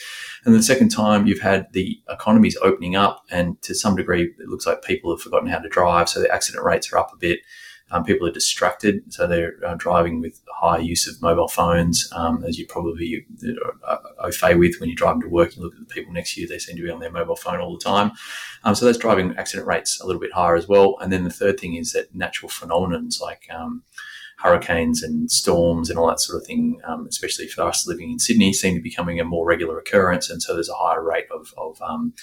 And 0.48 0.56
the 0.56 0.62
second 0.62 0.88
time, 0.88 1.26
you've 1.26 1.42
had 1.42 1.70
the 1.74 2.00
economies 2.08 2.56
opening 2.62 2.96
up, 2.96 3.22
and 3.30 3.61
to 3.61 3.74
some 3.74 3.96
degree, 3.96 4.32
it 4.38 4.48
looks 4.48 4.66
like 4.66 4.80
people 4.80 5.14
have 5.14 5.20
forgotten 5.20 5.46
how 5.46 5.58
to 5.58 5.68
drive, 5.68 6.08
so 6.08 6.22
the 6.22 6.32
accident 6.32 6.64
rates 6.64 6.90
are 6.90 6.96
up 6.96 7.12
a 7.12 7.18
bit. 7.18 7.40
Um, 7.90 8.02
people 8.02 8.26
are 8.26 8.32
distracted, 8.32 9.12
so 9.12 9.26
they're 9.26 9.56
uh, 9.62 9.74
driving 9.74 10.22
with 10.22 10.40
high 10.50 10.78
use 10.78 11.06
of 11.06 11.20
mobile 11.20 11.48
phones, 11.48 12.11
um, 12.16 12.42
as 12.46 12.58
you 12.58 12.66
probably 12.66 13.26
are 13.87 14.00
au 14.20 14.30
fait 14.32 14.54
with 14.54 14.80
when 14.80 14.88
you're 14.88 14.96
driving 14.96 15.20
to 15.20 15.28
work. 15.28 15.54
You 15.54 15.64
look 15.64 15.74
at 15.74 15.87
the 15.87 15.94
people 15.94 16.14
next 16.14 16.34
to 16.34 16.40
you; 16.40 16.48
they 16.48 16.58
seem 16.58 16.76
to 16.76 16.82
be 16.82 16.90
on 16.90 17.00
their 17.00 17.12
mobile 17.12 17.37
phone 17.37 17.61
all 17.61 17.76
the 17.76 17.84
time. 17.84 18.12
Um, 18.64 18.74
so 18.74 18.87
that's 18.87 18.96
driving 18.96 19.37
accident 19.37 19.68
rates 19.68 20.00
a 20.00 20.06
little 20.06 20.20
bit 20.20 20.32
higher 20.32 20.56
as 20.56 20.66
well. 20.66 20.96
And 21.02 21.12
then 21.12 21.24
the 21.24 21.30
third 21.30 21.61
thing 21.61 21.74
is 21.74 21.92
that 21.92 22.14
natural 22.14 22.48
phenomenons 22.48 23.20
like 23.20 23.46
um, 23.50 23.82
hurricanes 24.38 25.03
and 25.03 25.31
storms 25.31 25.90
and 25.90 25.98
all 25.98 26.07
that 26.07 26.20
sort 26.20 26.40
of 26.40 26.46
thing, 26.46 26.81
um, 26.87 27.07
especially 27.09 27.48
for 27.48 27.62
us 27.62 27.87
living 27.87 28.12
in 28.12 28.18
Sydney, 28.18 28.53
seem 28.53 28.74
to 28.74 28.81
be 28.81 28.88
becoming 28.88 29.18
a 29.18 29.24
more 29.24 29.44
regular 29.44 29.79
occurrence. 29.79 30.31
And 30.31 30.40
so 30.40 30.55
there's 30.55 30.68
a 30.68 30.74
higher 30.74 31.03
rate 31.03 31.27
of, 31.33 31.53
of, 31.59 31.81
um, 31.83 32.14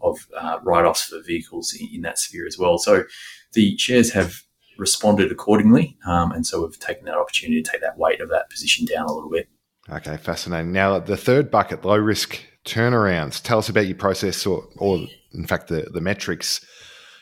of 0.00 0.26
uh, 0.36 0.58
write 0.62 0.84
offs 0.84 1.04
for 1.04 1.22
vehicles 1.22 1.72
in, 1.78 1.88
in, 1.94 2.00
that 2.02 2.18
sphere 2.18 2.46
as 2.46 2.58
well. 2.58 2.76
So 2.76 3.04
the 3.52 3.78
shares 3.78 4.12
have 4.12 4.42
responded 4.78 5.30
accordingly. 5.30 5.96
Um, 6.04 6.32
and 6.32 6.44
so 6.44 6.62
we've 6.62 6.78
taken 6.78 7.04
that 7.04 7.16
opportunity 7.16 7.62
to 7.62 7.70
take 7.70 7.82
that 7.82 7.98
weight 7.98 8.20
of 8.20 8.30
that 8.30 8.50
position 8.50 8.84
down 8.84 9.06
a 9.06 9.12
little 9.12 9.30
bit. 9.30 9.48
Okay, 9.88 10.16
fascinating. 10.16 10.72
Now, 10.72 10.98
the 10.98 11.16
third 11.16 11.52
bucket, 11.52 11.84
low 11.84 11.96
risk 11.96 12.40
turnarounds. 12.64 13.40
Tell 13.40 13.58
us 13.58 13.68
about 13.68 13.86
your 13.86 13.96
process 13.96 14.44
or, 14.44 14.64
or 14.76 15.06
in 15.32 15.46
fact, 15.46 15.68
the, 15.68 15.82
the 15.92 16.00
metrics 16.00 16.64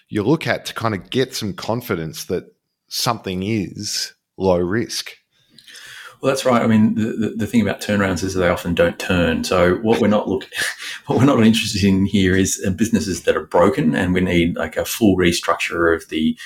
you 0.09 0.23
look 0.23 0.47
at 0.47 0.65
to 0.67 0.75
kind 0.75 0.95
of 0.95 1.11
get 1.11 1.35
some 1.35 1.53
confidence 1.53 2.25
that 2.25 2.45
something 2.89 3.43
is 3.43 4.15
low 4.39 4.59
risk. 4.59 5.13
Well, 6.21 6.33
that's 6.33 6.45
right. 6.45 6.63
I 6.63 6.67
mean, 6.67 6.95
the, 6.95 7.13
the, 7.13 7.29
the, 7.37 7.47
thing 7.47 7.61
about 7.61 7.81
turnarounds 7.81 8.25
is 8.25 8.35
they 8.35 8.49
often 8.49 8.75
don't 8.75 8.99
turn. 8.99 9.45
So 9.45 9.77
what 9.77 10.01
we're 10.01 10.09
not 10.09 10.29
looking, 10.29 10.49
what 11.07 11.19
we're 11.19 11.25
not 11.25 11.45
interested 11.45 11.85
in 11.85 12.07
here 12.07 12.35
is 12.37 12.63
uh, 12.67 12.71
businesses 12.71 13.23
that 13.23 13.37
are 13.37 13.47
broken, 13.47 13.95
and 13.95 14.13
we 14.13 14.21
need 14.21 14.57
like 14.57 14.77
a 14.77 14.85
full 14.85 15.17
restructure 15.17 15.95
of 15.95 16.09
the 16.09 16.37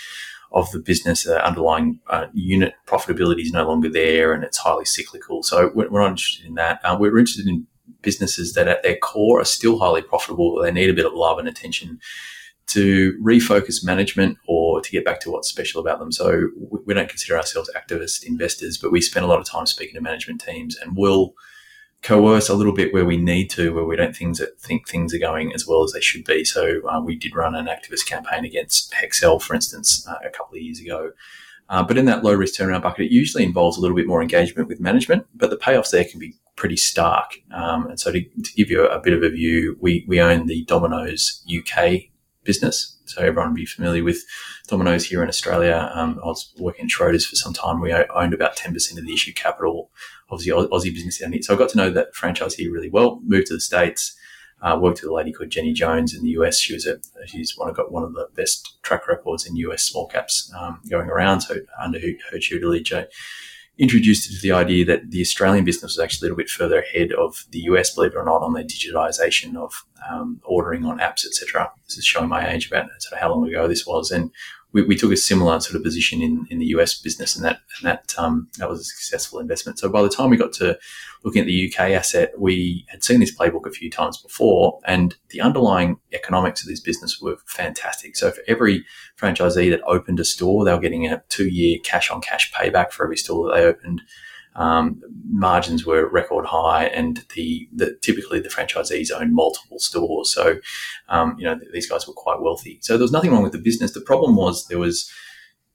of 0.53 0.71
the 0.73 0.79
business. 0.79 1.25
The 1.25 1.43
underlying 1.43 2.01
uh, 2.09 2.27
unit 2.35 2.75
profitability 2.87 3.43
is 3.43 3.53
no 3.53 3.67
longer 3.67 3.89
there, 3.89 4.35
and 4.35 4.45
it's 4.45 4.59
highly 4.59 4.85
cyclical. 4.85 5.43
So 5.43 5.71
we're, 5.75 5.89
we're 5.89 6.03
not 6.03 6.11
interested 6.11 6.45
in 6.45 6.55
that. 6.57 6.81
Uh, 6.85 6.97
we're 7.01 7.17
interested 7.19 7.47
in 7.47 7.67
businesses 8.03 8.53
that 8.53 8.69
at 8.69 8.83
their 8.83 8.97
core 8.99 9.41
are 9.41 9.45
still 9.45 9.79
highly 9.79 10.03
profitable. 10.03 10.61
They 10.61 10.71
need 10.71 10.91
a 10.91 10.95
bit 10.95 11.07
of 11.07 11.15
love 11.15 11.39
and 11.39 11.49
attention 11.49 11.99
to 12.69 13.19
refocus 13.23 13.85
management 13.85 14.39
or 14.47 14.81
to 14.81 14.91
get 14.91 15.05
back 15.05 15.21
to 15.21 15.31
what's 15.31 15.49
special 15.49 15.81
about 15.81 15.99
them. 15.99 16.13
So 16.13 16.49
we 16.87 16.95
don't 16.95 17.09
consider 17.09 17.37
ourselves 17.37 17.71
activist 17.77 18.25
investors, 18.25 18.79
but 18.79 18.93
we 18.93 19.01
spend 19.01 19.25
a 19.25 19.29
lot 19.29 19.39
of 19.39 19.47
time 19.47 19.67
speaking 19.67 19.95
to 19.95 20.01
management 20.01 20.41
teams 20.41 20.77
and 20.77 20.97
will 20.97 21.35
coerce 22.03 22.49
a 22.49 22.55
little 22.55 22.73
bit 22.73 22.93
where 22.93 23.05
we 23.05 23.17
need 23.17 23.49
to, 23.51 23.73
where 23.75 23.85
we 23.85 23.97
don't 23.97 24.17
things 24.17 24.39
that 24.39 24.59
think 24.61 24.89
things 24.89 25.15
are 25.15 25.19
going 25.19 25.53
as 25.55 25.67
well 25.67 25.85
as 25.85 25.93
they 25.93 26.01
should 26.01 26.25
be. 26.25 26.45
So 26.45 26.81
uh, 26.89 27.01
we 27.01 27.17
did 27.17 27.35
run 27.35 27.55
an 27.55 27.67
activist 27.67 28.07
campaign 28.07 28.45
against 28.45 28.93
Hexcel, 28.93 29.41
for 29.41 29.55
instance, 29.55 30.07
uh, 30.09 30.17
a 30.25 30.31
couple 30.31 30.57
of 30.57 30.63
years 30.63 30.81
ago. 30.81 31.13
Uh, 31.69 31.83
but 31.83 31.97
in 31.97 32.05
that 32.07 32.25
low 32.25 32.35
risk 32.35 32.61
turnaround 32.61 32.83
bucket, 32.83 33.07
it 33.07 33.13
usually 33.13 33.45
involves 33.45 33.79
a 33.79 33.81
little 33.81 33.97
bit 33.97 34.07
more 34.07 34.21
engagement 34.21 34.69
with 34.69 34.81
management, 34.81 35.27
but 35.35 35.49
the 35.49 35.57
payoffs 35.57 35.91
there 35.91 36.05
can 36.05 36.19
be 36.19 36.35
pretty 36.57 36.77
stark. 36.77 37.39
Um, 37.55 37.87
and 37.87 37.99
so 37.99 38.13
to, 38.13 38.21
to, 38.21 38.53
give 38.57 38.69
you 38.69 38.87
a, 38.87 38.99
a, 38.99 39.01
bit 39.01 39.15
of 39.15 39.23
a 39.23 39.31
view, 39.31 39.79
we, 39.81 40.05
we 40.07 40.21
own 40.21 40.47
the 40.47 40.65
Domino's 40.65 41.43
UK 41.49 42.12
business. 42.45 42.99
So 43.05 43.23
everyone 43.23 43.51
will 43.51 43.57
be 43.57 43.67
familiar 43.67 44.05
with 44.05 44.25
Domino's 44.69 45.05
here 45.05 45.23
in 45.23 45.29
Australia. 45.29 45.91
Um, 45.95 46.19
I 46.23 46.27
was 46.27 46.53
working 46.59 46.85
at 46.85 46.91
Schroders 46.91 47.29
for 47.29 47.37
some 47.37 47.53
time. 47.53 47.81
We 47.81 47.93
owned 47.93 48.35
about 48.35 48.57
10% 48.57 48.99
of 48.99 49.05
the 49.05 49.13
issue 49.13 49.33
capital 49.33 49.91
of 50.31 50.41
the 50.41 50.51
Aussie 50.51 50.95
business 50.95 51.19
down 51.19 51.33
here. 51.33 51.43
So 51.43 51.55
I 51.55 51.59
got 51.59 51.71
to 51.71 51.77
know 51.77 51.91
that 51.91 52.15
franchise 52.15 52.55
here 52.55 52.73
really 52.73 52.91
well, 52.91 53.21
moved 53.25 53.49
to 53.49 53.55
the 53.55 53.61
States, 53.61 54.17
uh, 54.63 54.79
worked 54.81 55.03
with 55.03 55.11
a 55.11 55.15
lady 55.15 55.33
called 55.33 55.51
Jenny 55.51 55.73
Jones 55.73 56.15
in 56.15 56.23
the 56.23 56.31
US. 56.31 56.59
She 56.59 56.73
was 56.73 56.87
a, 56.87 56.99
she's 57.27 57.57
one 57.57 57.69
of, 57.69 57.77
got 57.77 57.93
one 57.93 58.05
of 58.05 58.15
the 58.15 58.29
best 58.35 58.83
track 58.83 59.09
records 59.09 59.47
in 59.47 59.57
US 59.57 59.83
small 59.83 60.07
caps 60.07 60.53
um, 60.59 60.81
going 60.89 61.09
around. 61.09 61.41
So 61.43 61.57
under 61.81 61.99
her, 62.01 62.13
her 62.31 62.39
tutelage, 62.39 62.93
I 62.93 63.07
introduced 63.83 64.31
to 64.31 64.41
the 64.41 64.53
idea 64.53 64.85
that 64.85 65.11
the 65.11 65.21
Australian 65.21 65.65
business 65.65 65.97
was 65.97 65.99
actually 65.99 66.27
a 66.27 66.31
little 66.31 66.37
bit 66.37 66.49
further 66.49 66.81
ahead 66.81 67.11
of 67.13 67.45
the 67.51 67.59
US, 67.63 67.93
believe 67.93 68.13
it 68.13 68.17
or 68.17 68.25
not, 68.25 68.41
on 68.41 68.53
their 68.53 68.63
digitization 68.63 69.57
of 69.57 69.85
um, 70.09 70.41
ordering 70.45 70.85
on 70.87 71.01
apps, 71.01 71.27
etc. 71.27 71.69
This 71.89 71.99
is 71.99 72.05
showing 72.05 72.29
my 72.29 72.49
age 72.49 72.69
about 72.69 72.87
sort 73.01 73.15
of 73.15 73.19
how 73.19 73.33
long 73.33 73.47
ago 73.47 73.67
this 73.67 73.85
was, 73.85 74.13
and 74.13 74.31
we, 74.73 74.83
we, 74.83 74.97
took 74.97 75.13
a 75.13 75.17
similar 75.17 75.61
sort 75.61 75.77
of 75.77 75.83
position 75.83 76.23
in, 76.23 76.47
in 76.51 76.59
the 76.59 76.67
US 76.67 76.99
business, 76.99 77.37
and 77.37 77.45
that 77.45 77.61
and 77.79 77.87
that 77.87 78.15
um, 78.19 78.49
that 78.59 78.69
was 78.69 78.81
a 78.81 78.85
successful 78.85 79.39
investment. 79.39 79.79
So 79.79 79.89
by 79.89 80.03
the 80.03 80.09
time 80.09 80.31
we 80.31 80.37
got 80.37 80.53
to 80.55 80.79
looking 81.25 81.41
at 81.41 81.47
the 81.47 81.73
UK 81.73 81.91
asset, 81.91 82.33
we 82.39 82.85
had 82.89 83.05
seen 83.05 83.21
this 83.21 83.37
playbook 83.37 83.67
a 83.67 83.71
few 83.71 83.91
times 83.91 84.19
before, 84.19 84.81
and 84.85 85.15
the 85.31 85.41
underlying 85.41 85.99
economics 86.13 86.63
of 86.63 86.69
this 86.69 86.81
business 86.81 87.21
were 87.21 87.37
fantastic. 87.47 88.17
So 88.17 88.31
for 88.31 88.43
every 88.49 88.85
franchisee 89.21 89.71
that 89.71 89.83
opened 89.83 90.21
a 90.21 90.25
store, 90.25 90.65
they 90.65 90.73
were 90.73 90.81
getting 90.81 91.07
a 91.07 91.23
two 91.29 91.49
year 91.49 91.79
cash 91.85 92.11
on 92.11 92.21
cash 92.21 92.53
payback 92.53 92.93
for 92.93 93.05
every 93.05 93.17
store 93.17 93.49
that 93.49 93.57
they 93.57 93.67
opened 93.67 94.03
um, 94.55 95.03
margins 95.31 95.87
were 95.87 96.09
record 96.09 96.47
high, 96.47 96.87
and 96.87 97.25
the, 97.35 97.69
the, 97.73 97.97
typically 98.03 98.41
the 98.41 98.49
franchisees 98.49 99.11
owned 99.11 99.35
multiple 99.35 99.79
stores. 99.79 100.33
So, 100.33 100.59
um, 101.09 101.37
you 101.39 101.45
know, 101.45 101.59
these 101.73 101.89
guys 101.89 102.07
were 102.07 102.15
quite 102.15 102.41
wealthy. 102.41 102.79
So 102.83 102.95
there 102.95 103.05
was 103.05 103.13
nothing 103.13 103.31
wrong 103.31 103.43
with 103.43 103.53
the 103.53 103.59
business. 103.59 103.93
The 103.93 104.01
problem 104.01 104.37
was 104.37 104.67
there 104.67 104.79
was 104.79 105.11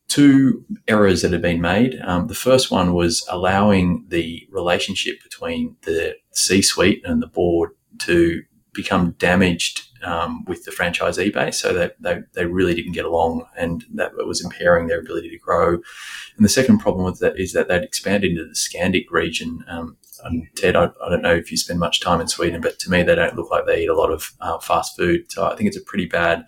two 0.08 0.64
errors 0.88 1.22
that 1.22 1.32
had 1.32 1.42
been 1.42 1.62
made. 1.62 2.00
Um, 2.04 2.28
the 2.28 2.36
first 2.36 2.72
one 2.72 2.94
was 2.94 3.26
allowing 3.30 4.06
the 4.08 4.48
relationship 4.52 5.22
between 5.24 5.76
the 5.82 6.16
C-suite 6.32 7.02
and 7.04 7.22
the 7.22 7.28
board 7.28 7.72
to 8.00 8.44
become 8.78 9.12
damaged 9.18 9.82
um, 10.04 10.46
with 10.46 10.64
the 10.64 10.72
franchisee 10.72 11.34
base. 11.34 11.58
So 11.58 11.74
that 11.74 11.96
they, 12.00 12.22
they 12.34 12.46
really 12.46 12.74
didn't 12.74 12.94
get 12.94 13.06
along 13.06 13.46
and 13.58 13.84
that 13.96 14.16
was 14.16 14.44
impairing 14.44 14.88
their 14.88 15.02
ability 15.02 15.30
to 15.32 15.38
grow. 15.38 15.74
And 15.74 16.46
the 16.46 16.50
second 16.50 16.78
problem 16.78 17.04
with 17.04 17.20
that 17.20 17.38
is 17.38 17.52
that 17.54 17.68
they'd 17.68 17.84
expanded 17.84 18.32
into 18.32 18.46
the 18.46 18.54
Scandic 18.54 19.08
region. 19.12 19.66
Um, 19.68 19.98
and 20.24 20.48
Ted, 20.56 20.76
I, 20.76 20.86
I, 21.04 21.10
don't 21.10 21.22
know 21.22 21.36
if 21.36 21.52
you 21.52 21.58
spend 21.58 21.80
much 21.80 22.00
time 22.00 22.22
in 22.22 22.28
Sweden, 22.28 22.62
but 22.62 22.80
to 22.80 22.90
me, 22.90 23.04
they 23.04 23.16
don't 23.16 23.36
look 23.36 23.52
like 23.52 23.66
they 23.66 23.84
eat 23.84 23.90
a 23.90 23.96
lot 23.96 24.12
of 24.12 24.32
uh, 24.42 24.58
fast 24.60 24.98
food. 24.98 25.32
So 25.32 25.46
I 25.46 25.56
think 25.56 25.68
it's 25.68 25.78
a 25.78 25.82
pretty 25.82 26.06
bad 26.06 26.46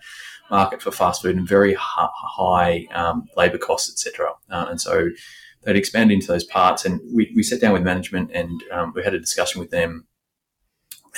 market 0.50 0.82
for 0.82 0.90
fast 0.90 1.22
food 1.22 1.36
and 1.36 1.46
very 1.46 1.76
high 1.78 2.86
um, 2.92 3.28
labor 3.36 3.58
costs, 3.58 3.90
etc. 3.90 4.32
Uh, 4.50 4.66
and 4.68 4.80
so 4.80 5.08
they'd 5.62 5.76
expand 5.76 6.10
into 6.10 6.26
those 6.26 6.44
parts. 6.44 6.84
And 6.84 7.00
we, 7.14 7.32
we 7.34 7.42
sat 7.42 7.60
down 7.60 7.72
with 7.72 7.82
management 7.82 8.30
and 8.34 8.62
um, 8.72 8.92
we 8.94 9.04
had 9.04 9.14
a 9.14 9.20
discussion 9.20 9.60
with 9.60 9.70
them 9.70 10.06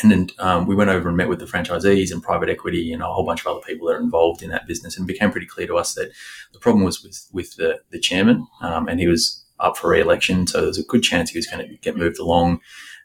and 0.01 0.11
then 0.11 0.31
um, 0.39 0.67
we 0.67 0.75
went 0.75 0.91
over 0.91 1.09
and 1.09 1.17
met 1.17 1.29
with 1.29 1.39
the 1.39 1.45
franchisees 1.45 2.13
and 2.13 2.23
private 2.23 2.49
equity 2.49 2.93
and 2.93 3.03
a 3.03 3.07
whole 3.07 3.27
bunch 3.27 3.41
of 3.41 3.47
other 3.47 3.61
people 3.61 3.87
that 3.87 3.95
are 3.95 4.01
involved 4.01 4.43
in 4.43 4.51
that 4.51 4.67
business, 4.67 4.97
and 4.97 5.05
it 5.05 5.13
became 5.13 5.31
pretty 5.31 5.47
clear 5.47 5.67
to 5.67 5.77
us 5.77 5.95
that 5.95 6.11
the 6.53 6.59
problem 6.59 6.85
was 6.85 7.03
with 7.03 7.29
with 7.33 7.57
the 7.57 7.81
the 7.91 8.01
chairman, 8.01 8.47
um, 8.61 8.89
and 8.89 9.01
he 9.01 9.07
was 9.07 9.45
up 9.61 9.77
for 9.77 9.91
re-election, 9.91 10.47
so 10.47 10.59
there 10.59 10.69
was 10.69 10.79
a 10.79 10.85
good 10.85 11.03
chance 11.03 11.31
he 11.31 11.39
was 11.39 11.47
going 11.47 11.67
to 11.67 11.77
get 11.77 11.97
moved 11.97 12.19
along. 12.19 12.61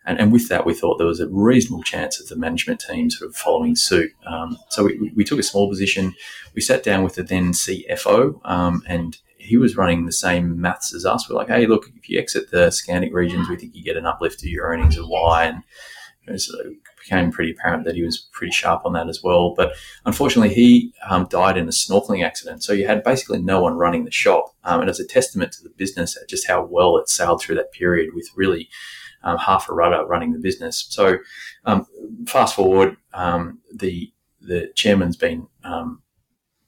And, 0.08 0.20
and 0.20 0.32
with 0.32 0.48
that, 0.48 0.66
we 0.66 0.74
thought 0.74 0.98
there 0.98 1.06
was 1.06 1.20
a 1.20 1.28
reasonable 1.28 1.84
chance 1.84 2.20
of 2.20 2.30
the 2.30 2.38
management 2.38 2.80
team 2.80 3.10
sort 3.10 3.30
of 3.30 3.36
following 3.36 3.76
suit. 3.76 4.12
Um, 4.26 4.58
so 4.70 4.86
we, 4.86 5.12
we, 5.14 5.26
took 5.26 5.38
a 5.38 5.44
small 5.44 5.70
position. 5.70 6.16
We 6.56 6.62
sat 6.62 6.82
down 6.82 7.04
with 7.04 7.16
the 7.16 7.24
then 7.24 7.52
CFO, 7.52 8.40
um, 8.50 8.84
and 8.88 9.18
he 9.38 9.58
was 9.58 9.76
running 9.76 10.06
the 10.06 10.14
same 10.14 10.60
maths 10.60 10.94
as 10.94 11.06
us. 11.06 11.30
We're 11.30 11.36
like, 11.36 11.50
hey, 11.50 11.68
look, 11.68 11.88
if 11.98 12.10
you 12.10 12.20
exit 12.20 12.52
the 12.52 12.68
Scandic 12.68 13.14
regions, 13.14 13.50
we 13.50 13.58
think 13.58 13.76
you 13.76 13.84
get 13.84 13.98
an 13.98 14.06
uplift 14.06 14.40
to 14.40 14.50
your 14.50 14.66
earnings 14.66 14.98
of 14.98 15.08
Y. 15.10 15.46
And 15.46 15.64
it 16.28 16.42
became 17.02 17.32
pretty 17.32 17.52
apparent 17.52 17.86
that 17.86 17.96
he 17.96 18.04
was 18.04 18.28
pretty 18.32 18.52
sharp 18.52 18.86
on 18.86 18.94
that 18.94 19.10
as 19.10 19.24
well. 19.24 19.54
But 19.56 19.74
unfortunately, 20.06 20.54
he 20.54 20.94
um, 21.10 21.28
died 21.30 21.58
in 21.58 21.68
a 21.68 21.72
snorkeling 21.72 22.26
accident. 22.26 22.64
So 22.64 22.74
you 22.74 22.86
had 22.86 23.04
basically 23.04 23.42
no 23.42 23.62
one 23.62 23.76
running 23.76 24.06
the 24.06 24.12
shop. 24.12 24.54
Um, 24.64 24.82
and 24.82 24.90
as 24.90 25.00
a 25.00 25.08
testament 25.08 25.54
to 25.54 25.64
the 25.64 25.70
business, 25.70 26.18
just 26.28 26.48
how 26.48 26.66
well 26.66 26.98
it 26.98 27.10
sailed 27.10 27.42
through 27.42 27.56
that 27.56 27.72
period 27.72 28.14
with 28.14 28.30
really 28.36 28.70
um, 29.24 29.38
half 29.38 29.70
a 29.70 29.74
rudder 29.74 30.06
running 30.06 30.34
the 30.34 30.40
business. 30.40 30.86
So 30.90 31.20
um, 31.66 31.86
fast 32.28 32.56
forward, 32.56 32.98
um, 33.14 33.60
the 33.74 34.12
the 34.42 34.72
chairman's 34.76 35.18
been 35.18 35.48
um, 35.64 36.02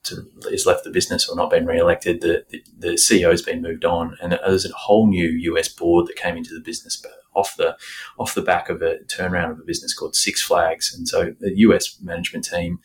sort 0.03 0.25
has 0.49 0.65
left 0.65 0.83
the 0.83 0.89
business 0.89 1.29
or 1.29 1.35
not 1.35 1.49
been 1.49 1.65
re-elected. 1.65 2.21
The, 2.21 2.45
the, 2.49 2.63
the 2.77 2.87
CEO's 2.93 3.41
been 3.41 3.61
moved 3.61 3.85
on, 3.85 4.17
and 4.21 4.33
there's 4.33 4.65
a 4.65 4.73
whole 4.73 5.07
new 5.07 5.29
US 5.53 5.69
board 5.69 6.07
that 6.07 6.15
came 6.15 6.37
into 6.37 6.53
the 6.53 6.59
business 6.59 7.01
off 7.39 7.55
the 7.57 7.77
off 8.17 8.35
the 8.35 8.41
back 8.41 8.69
of 8.69 8.81
a 8.81 8.97
turnaround 9.07 9.51
of 9.51 9.59
a 9.59 9.63
business 9.63 9.93
called 9.93 10.15
Six 10.15 10.41
Flags. 10.41 10.93
And 10.95 11.07
so 11.07 11.33
the 11.39 11.57
US 11.59 11.99
management 12.01 12.45
team 12.45 12.79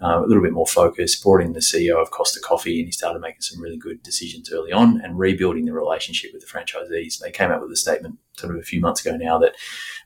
uh, 0.00 0.22
a 0.22 0.26
little 0.26 0.42
bit 0.42 0.52
more 0.52 0.66
focused, 0.66 1.22
brought 1.22 1.42
in 1.42 1.52
the 1.52 1.60
CEO 1.60 2.00
of 2.00 2.10
Costa 2.10 2.40
Coffee, 2.40 2.78
and 2.78 2.86
he 2.86 2.92
started 2.92 3.20
making 3.20 3.40
some 3.40 3.60
really 3.60 3.76
good 3.76 4.02
decisions 4.02 4.52
early 4.52 4.72
on 4.72 5.00
and 5.02 5.18
rebuilding 5.18 5.64
the 5.64 5.72
relationship 5.72 6.30
with 6.32 6.40
the 6.40 6.46
franchisees. 6.46 7.18
They 7.18 7.32
came 7.32 7.50
out 7.50 7.60
with 7.60 7.72
a 7.72 7.76
statement 7.76 8.18
sort 8.38 8.54
of 8.54 8.60
a 8.60 8.64
few 8.64 8.80
months 8.80 9.04
ago 9.04 9.16
now 9.16 9.38
that 9.38 9.54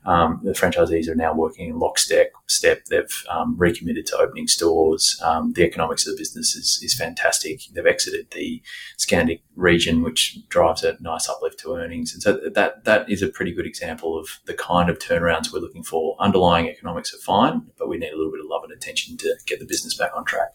um, 0.05 0.41
the 0.43 0.51
franchisees 0.51 1.07
are 1.07 1.15
now 1.15 1.33
working 1.33 1.69
in 1.69 1.79
lockstep. 1.79 2.31
Step. 2.47 2.85
They've 2.85 3.23
um, 3.29 3.55
recommitted 3.57 4.05
to 4.07 4.17
opening 4.17 4.47
stores. 4.47 5.19
Um, 5.23 5.53
the 5.53 5.63
economics 5.63 6.05
of 6.05 6.13
the 6.13 6.21
business 6.21 6.55
is, 6.55 6.79
is 6.83 6.93
fantastic. 6.93 7.61
They've 7.71 7.85
exited 7.85 8.31
the 8.31 8.61
Scandic 8.97 9.41
region, 9.55 10.03
which 10.03 10.37
drives 10.49 10.83
a 10.83 10.97
nice 10.99 11.29
uplift 11.29 11.59
to 11.61 11.75
earnings. 11.75 12.13
And 12.13 12.21
so 12.21 12.39
that 12.53 12.83
that 12.83 13.09
is 13.09 13.21
a 13.21 13.29
pretty 13.29 13.53
good 13.53 13.65
example 13.65 14.19
of 14.19 14.27
the 14.45 14.53
kind 14.53 14.89
of 14.89 14.99
turnarounds 14.99 15.51
we're 15.51 15.59
looking 15.59 15.83
for. 15.83 16.17
Underlying 16.19 16.67
economics 16.67 17.13
are 17.13 17.19
fine, 17.19 17.67
but 17.77 17.87
we 17.87 17.97
need 17.97 18.11
a 18.11 18.17
little 18.17 18.31
bit 18.31 18.41
of 18.41 18.47
love 18.47 18.63
and 18.63 18.73
attention 18.73 19.17
to 19.17 19.35
get 19.45 19.59
the 19.59 19.65
business 19.65 19.95
back 19.95 20.11
on 20.15 20.25
track. 20.25 20.49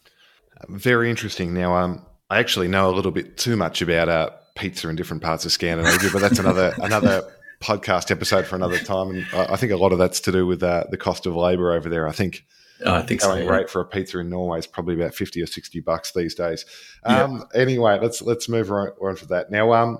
Very 0.68 1.08
interesting. 1.08 1.54
Now, 1.54 1.76
um, 1.76 2.04
I 2.30 2.38
actually 2.38 2.68
know 2.68 2.90
a 2.90 2.94
little 2.94 3.12
bit 3.12 3.36
too 3.36 3.56
much 3.56 3.80
about 3.80 4.08
uh, 4.08 4.30
pizza 4.54 4.88
in 4.88 4.96
different 4.96 5.22
parts 5.22 5.44
of 5.46 5.52
Scandinavia, 5.52 6.10
but 6.12 6.20
that's 6.20 6.38
another 6.38 6.74
another 6.82 7.22
podcast 7.60 8.10
episode 8.10 8.46
for 8.46 8.56
another 8.56 8.78
time. 8.78 9.10
And 9.10 9.26
I 9.34 9.56
think 9.56 9.72
a 9.72 9.76
lot 9.76 9.92
of 9.92 9.98
that's 9.98 10.20
to 10.20 10.32
do 10.32 10.46
with 10.46 10.62
uh, 10.62 10.84
the 10.90 10.96
cost 10.96 11.26
of 11.26 11.34
labour 11.34 11.72
over 11.72 11.88
there. 11.88 12.08
I 12.08 12.12
think. 12.12 12.44
Oh, 12.84 12.94
I 12.94 13.02
think 13.02 13.22
going 13.22 13.44
so, 13.44 13.52
rate 13.52 13.68
for 13.68 13.80
a 13.80 13.84
pizza 13.84 14.20
in 14.20 14.30
Norway 14.30 14.60
is 14.60 14.66
probably 14.68 14.94
about 14.94 15.12
fifty 15.12 15.42
or 15.42 15.46
sixty 15.46 15.80
bucks 15.80 16.12
these 16.12 16.34
days. 16.36 16.64
Um, 17.02 17.44
yeah. 17.52 17.60
Anyway, 17.60 17.98
let's 18.00 18.22
let's 18.22 18.48
move 18.48 18.70
on, 18.70 18.90
on 19.02 19.16
for 19.16 19.26
that 19.26 19.50
now. 19.50 19.72
Um, 19.72 19.98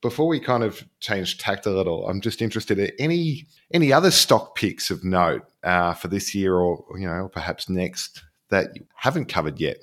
before 0.00 0.28
we 0.28 0.38
kind 0.38 0.62
of 0.62 0.84
change 1.00 1.38
tact 1.38 1.66
a 1.66 1.70
little, 1.70 2.06
I'm 2.06 2.20
just 2.20 2.40
interested 2.40 2.78
in 2.78 2.92
any 3.00 3.48
any 3.72 3.92
other 3.92 4.12
stock 4.12 4.54
picks 4.54 4.90
of 4.90 5.02
note 5.02 5.42
uh, 5.64 5.94
for 5.94 6.06
this 6.08 6.34
year 6.34 6.54
or 6.54 6.84
you 6.96 7.06
know 7.06 7.28
perhaps 7.32 7.68
next 7.68 8.22
that 8.50 8.68
you 8.76 8.86
haven't 8.94 9.26
covered 9.26 9.58
yet. 9.58 9.78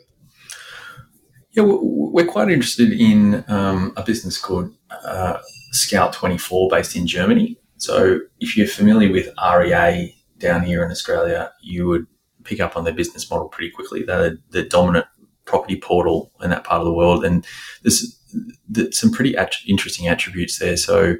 Yeah, 1.52 1.63
we're 1.65 2.28
quite 2.28 2.50
interested 2.50 2.93
in 2.93 3.43
um, 3.50 3.91
a 3.97 4.04
business 4.04 4.38
called 4.38 4.74
uh, 4.89 5.39
Scout 5.71 6.13
24 6.13 6.69
based 6.69 6.95
in 6.95 7.07
Germany. 7.07 7.57
So 7.77 8.19
if 8.39 8.55
you're 8.55 8.67
familiar 8.67 9.12
with 9.12 9.29
REA 9.43 10.15
down 10.38 10.63
here 10.63 10.84
in 10.84 10.91
Australia, 10.91 11.51
you 11.62 11.88
would 11.88 12.05
pick 12.43 12.60
up 12.60 12.75
on 12.75 12.84
their 12.84 12.93
business 12.93 13.29
model 13.29 13.47
pretty 13.47 13.71
quickly. 13.71 14.03
They're 14.03 14.38
the 14.49 14.63
dominant 14.63 15.05
property 15.45 15.79
portal 15.79 16.31
in 16.41 16.49
that 16.49 16.63
part 16.63 16.79
of 16.79 16.86
the 16.86 16.93
world. 16.93 17.23
And 17.25 17.45
there's, 17.84 18.19
there's 18.67 18.97
some 18.97 19.12
pretty 19.12 19.36
at- 19.36 19.55
interesting 19.67 20.07
attributes 20.07 20.60
there. 20.60 20.77
So 20.77 21.15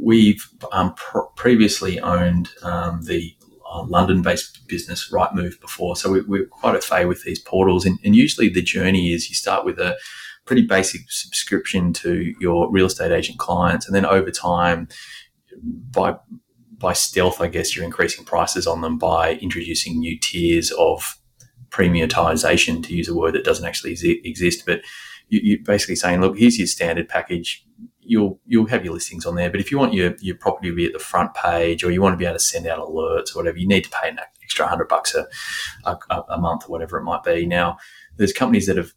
we've 0.00 0.46
um, 0.72 0.94
pr- 0.94 1.20
previously 1.36 2.00
owned 2.00 2.50
um, 2.62 3.02
the 3.04 3.34
uh, 3.70 3.84
London-based 3.84 4.68
business 4.68 5.10
Rightmove 5.10 5.60
before, 5.60 5.96
so 5.96 6.22
we, 6.26 6.40
are 6.40 6.46
quite 6.46 6.76
a 6.76 6.80
fay 6.80 7.04
with 7.04 7.24
these 7.24 7.38
portals. 7.38 7.86
And, 7.86 7.98
and, 8.04 8.14
usually 8.14 8.48
the 8.48 8.60
journey 8.60 9.12
is 9.12 9.28
you 9.30 9.34
start 9.34 9.64
with 9.64 9.78
a 9.78 9.96
pretty 10.44 10.62
basic 10.62 11.02
subscription 11.08 11.92
to 11.92 12.34
your 12.40 12.70
real 12.70 12.86
estate 12.86 13.12
agent 13.12 13.38
clients, 13.38 13.86
and 13.86 13.94
then 13.94 14.06
over 14.06 14.30
time, 14.30 14.88
by 15.62 16.16
by 16.78 16.92
stealth, 16.92 17.40
I 17.40 17.46
guess 17.46 17.76
you're 17.76 17.84
increasing 17.84 18.24
prices 18.24 18.66
on 18.66 18.80
them 18.80 18.98
by 18.98 19.34
introducing 19.34 20.00
new 20.00 20.18
tiers 20.18 20.72
of 20.72 21.16
premiumization, 21.70 22.84
to 22.84 22.94
use 22.94 23.08
a 23.08 23.14
word 23.14 23.34
that 23.34 23.44
doesn't 23.44 23.64
actually 23.64 23.96
exist. 24.24 24.64
But 24.66 24.82
you, 25.28 25.56
are 25.56 25.64
basically 25.64 25.96
saying, 25.96 26.20
look, 26.20 26.36
here's 26.36 26.58
your 26.58 26.66
standard 26.66 27.08
package. 27.08 27.64
You'll 28.00 28.40
you'll 28.46 28.66
have 28.66 28.84
your 28.84 28.94
listings 28.94 29.24
on 29.24 29.36
there, 29.36 29.48
but 29.48 29.60
if 29.60 29.70
you 29.70 29.78
want 29.78 29.94
your 29.94 30.14
your 30.20 30.34
property 30.36 30.70
to 30.70 30.74
be 30.74 30.86
at 30.86 30.92
the 30.92 30.98
front 30.98 31.34
page, 31.34 31.84
or 31.84 31.90
you 31.92 32.02
want 32.02 32.14
to 32.14 32.16
be 32.16 32.24
able 32.24 32.34
to 32.34 32.40
send 32.40 32.66
out 32.66 32.80
alerts 32.80 33.34
or 33.34 33.38
whatever, 33.38 33.58
you 33.58 33.68
need 33.68 33.84
to 33.84 33.90
pay 33.90 34.08
an 34.08 34.18
extra 34.42 34.66
hundred 34.66 34.88
bucks 34.88 35.14
a, 35.14 35.26
a, 35.84 35.96
a 36.30 36.38
month 36.38 36.64
or 36.64 36.72
whatever 36.72 36.98
it 36.98 37.04
might 37.04 37.22
be. 37.22 37.46
Now, 37.46 37.78
there's 38.16 38.32
companies 38.32 38.66
that 38.66 38.76
have 38.76 38.92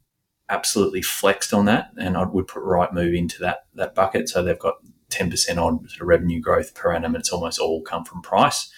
absolutely 0.50 1.02
flexed 1.02 1.54
on 1.54 1.66
that, 1.66 1.92
and 1.98 2.18
I 2.18 2.24
would 2.24 2.48
put 2.48 2.64
Rightmove 2.64 3.18
into 3.18 3.40
that 3.40 3.66
that 3.76 3.96
bucket. 3.96 4.30
So 4.30 4.44
they've 4.44 4.60
got 4.60 4.76
10% 5.10 5.58
on 5.58 5.88
sort 5.88 6.02
of 6.02 6.08
revenue 6.08 6.42
growth 6.42 6.74
per 6.74 6.94
annum, 6.94 7.16
and 7.16 7.22
it's 7.22 7.32
almost 7.32 7.60
all 7.60 7.82
come 7.82 8.06
from 8.06 8.22
price. 8.22 8.72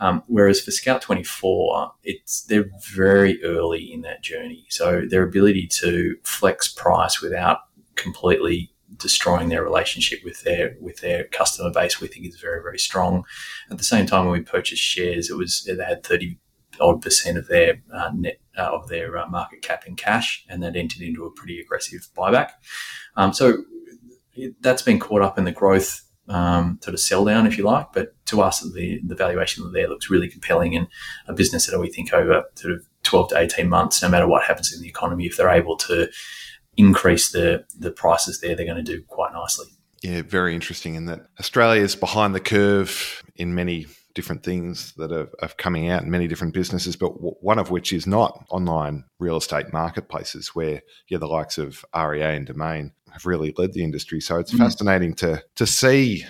Um, 0.00 0.22
whereas 0.26 0.60
for 0.60 0.72
Scout 0.72 1.02
24, 1.02 1.92
it's 2.02 2.42
they're 2.42 2.68
very 2.92 3.42
early 3.44 3.92
in 3.92 4.02
that 4.02 4.22
journey. 4.22 4.66
So 4.68 5.02
their 5.08 5.22
ability 5.22 5.68
to 5.78 6.16
flex 6.24 6.68
price 6.68 7.20
without 7.20 7.60
completely 7.94 8.72
destroying 8.96 9.48
their 9.48 9.62
relationship 9.62 10.20
with 10.24 10.42
their 10.42 10.76
with 10.80 11.00
their 11.00 11.24
customer 11.24 11.70
base, 11.70 12.00
we 12.00 12.08
think 12.08 12.26
is 12.26 12.40
very 12.40 12.62
very 12.62 12.78
strong. 12.78 13.24
At 13.70 13.78
the 13.78 13.84
same 13.84 14.06
time, 14.06 14.26
when 14.26 14.38
we 14.38 14.44
purchased 14.44 14.82
shares, 14.82 15.30
it 15.30 15.36
was 15.36 15.64
they 15.64 15.82
had 15.82 16.04
30 16.04 16.38
odd 16.80 17.02
percent 17.02 17.38
of 17.38 17.46
their 17.48 17.82
uh, 17.92 18.10
net 18.14 18.38
uh, 18.56 18.70
of 18.72 18.88
their 18.88 19.16
uh, 19.16 19.28
market 19.28 19.62
cap 19.62 19.86
in 19.86 19.96
cash, 19.96 20.44
and 20.48 20.62
that 20.62 20.76
entered 20.76 21.02
into 21.02 21.24
a 21.24 21.30
pretty 21.30 21.60
aggressive 21.60 22.08
buyback. 22.16 22.50
Um, 23.16 23.32
so 23.32 23.64
it, 24.34 24.54
that's 24.60 24.82
been 24.82 24.98
caught 24.98 25.22
up 25.22 25.38
in 25.38 25.44
the 25.44 25.52
growth 25.52 26.02
um, 26.28 26.78
sort 26.82 26.94
of 26.94 27.00
sell 27.00 27.24
down, 27.24 27.46
if 27.46 27.58
you 27.58 27.64
like. 27.64 27.92
But 27.92 28.14
to 28.26 28.42
us, 28.42 28.60
the 28.60 29.00
the 29.06 29.14
valuation 29.14 29.70
there 29.72 29.88
looks 29.88 30.10
really 30.10 30.28
compelling, 30.28 30.76
and 30.76 30.88
a 31.26 31.32
business 31.32 31.66
that 31.66 31.78
we 31.78 31.90
think 31.90 32.12
over 32.12 32.44
sort 32.54 32.74
of 32.74 32.86
twelve 33.02 33.28
to 33.30 33.38
eighteen 33.38 33.68
months, 33.68 34.02
no 34.02 34.08
matter 34.08 34.28
what 34.28 34.44
happens 34.44 34.72
in 34.74 34.80
the 34.82 34.88
economy, 34.88 35.26
if 35.26 35.36
they're 35.36 35.48
able 35.50 35.76
to 35.76 36.08
increase 36.76 37.30
the 37.30 37.64
the 37.78 37.90
prices 37.90 38.40
there, 38.40 38.54
they're 38.54 38.66
going 38.66 38.84
to 38.84 38.92
do 38.96 39.02
quite 39.08 39.32
nicely. 39.32 39.66
Yeah, 40.02 40.22
very 40.22 40.54
interesting 40.54 40.96
in 40.96 41.06
that 41.06 41.26
Australia 41.40 41.82
is 41.82 41.96
behind 41.96 42.34
the 42.34 42.40
curve 42.40 43.22
in 43.36 43.54
many 43.54 43.86
different 44.14 44.44
things 44.44 44.92
that 44.96 45.12
are, 45.12 45.28
are, 45.42 45.48
coming 45.56 45.88
out 45.88 46.02
in 46.02 46.10
many 46.10 46.28
different 46.28 46.54
businesses, 46.54 46.96
but 46.96 47.14
w- 47.14 47.34
one 47.40 47.58
of 47.58 47.70
which 47.70 47.92
is 47.92 48.06
not 48.06 48.44
online 48.48 49.04
real 49.18 49.36
estate 49.36 49.72
marketplaces 49.72 50.54
where 50.54 50.82
yeah, 51.08 51.18
the 51.18 51.26
likes 51.26 51.58
of 51.58 51.84
REA 51.94 52.36
and 52.36 52.46
Domain 52.46 52.92
have 53.12 53.26
really 53.26 53.52
led 53.58 53.72
the 53.72 53.84
industry. 53.84 54.20
So 54.20 54.38
it's 54.38 54.52
mm-hmm. 54.52 54.62
fascinating 54.62 55.14
to 55.16 55.42
to 55.56 55.66
see 55.66 56.24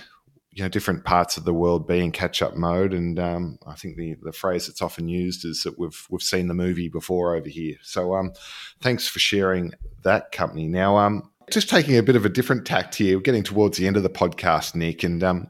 you 0.51 0.63
know 0.63 0.69
different 0.69 1.05
parts 1.05 1.37
of 1.37 1.45
the 1.45 1.53
world 1.53 1.87
be 1.87 1.99
in 1.99 2.13
catch 2.13 2.41
up 2.41 2.57
mode. 2.57 2.95
And 2.95 3.19
um, 3.19 3.59
I 3.67 3.75
think 3.75 3.97
the 3.97 4.17
the 4.23 4.33
phrase 4.33 4.67
that's 4.67 4.83
often 4.83 5.09
used 5.09 5.45
is 5.45 5.63
that 5.65 5.79
we've 5.79 6.07
we've 6.11 6.23
seen 6.23 6.49
the 6.49 6.55
movie 6.55 6.89
before 6.89 7.35
over 7.35 7.49
here. 7.49 7.77
So 7.83 8.15
um, 8.15 8.33
thanks 8.81 9.07
for 9.07 9.19
sharing 9.19 9.75
that 10.05 10.33
company. 10.33 10.69
Now 10.69 10.97
um, 10.97 11.31
just 11.51 11.69
taking 11.69 11.97
a 11.97 12.03
bit 12.03 12.17
of 12.17 12.25
a 12.25 12.31
different 12.31 12.67
tact 12.67 12.95
here, 12.95 13.17
we're 13.17 13.23
getting 13.23 13.43
towards 13.43 13.77
the 13.77 13.87
end 13.87 13.97
of 13.97 14.03
the 14.03 14.11
podcast, 14.11 14.75
Nick, 14.75 15.03
and 15.03 15.23
um, 15.23 15.49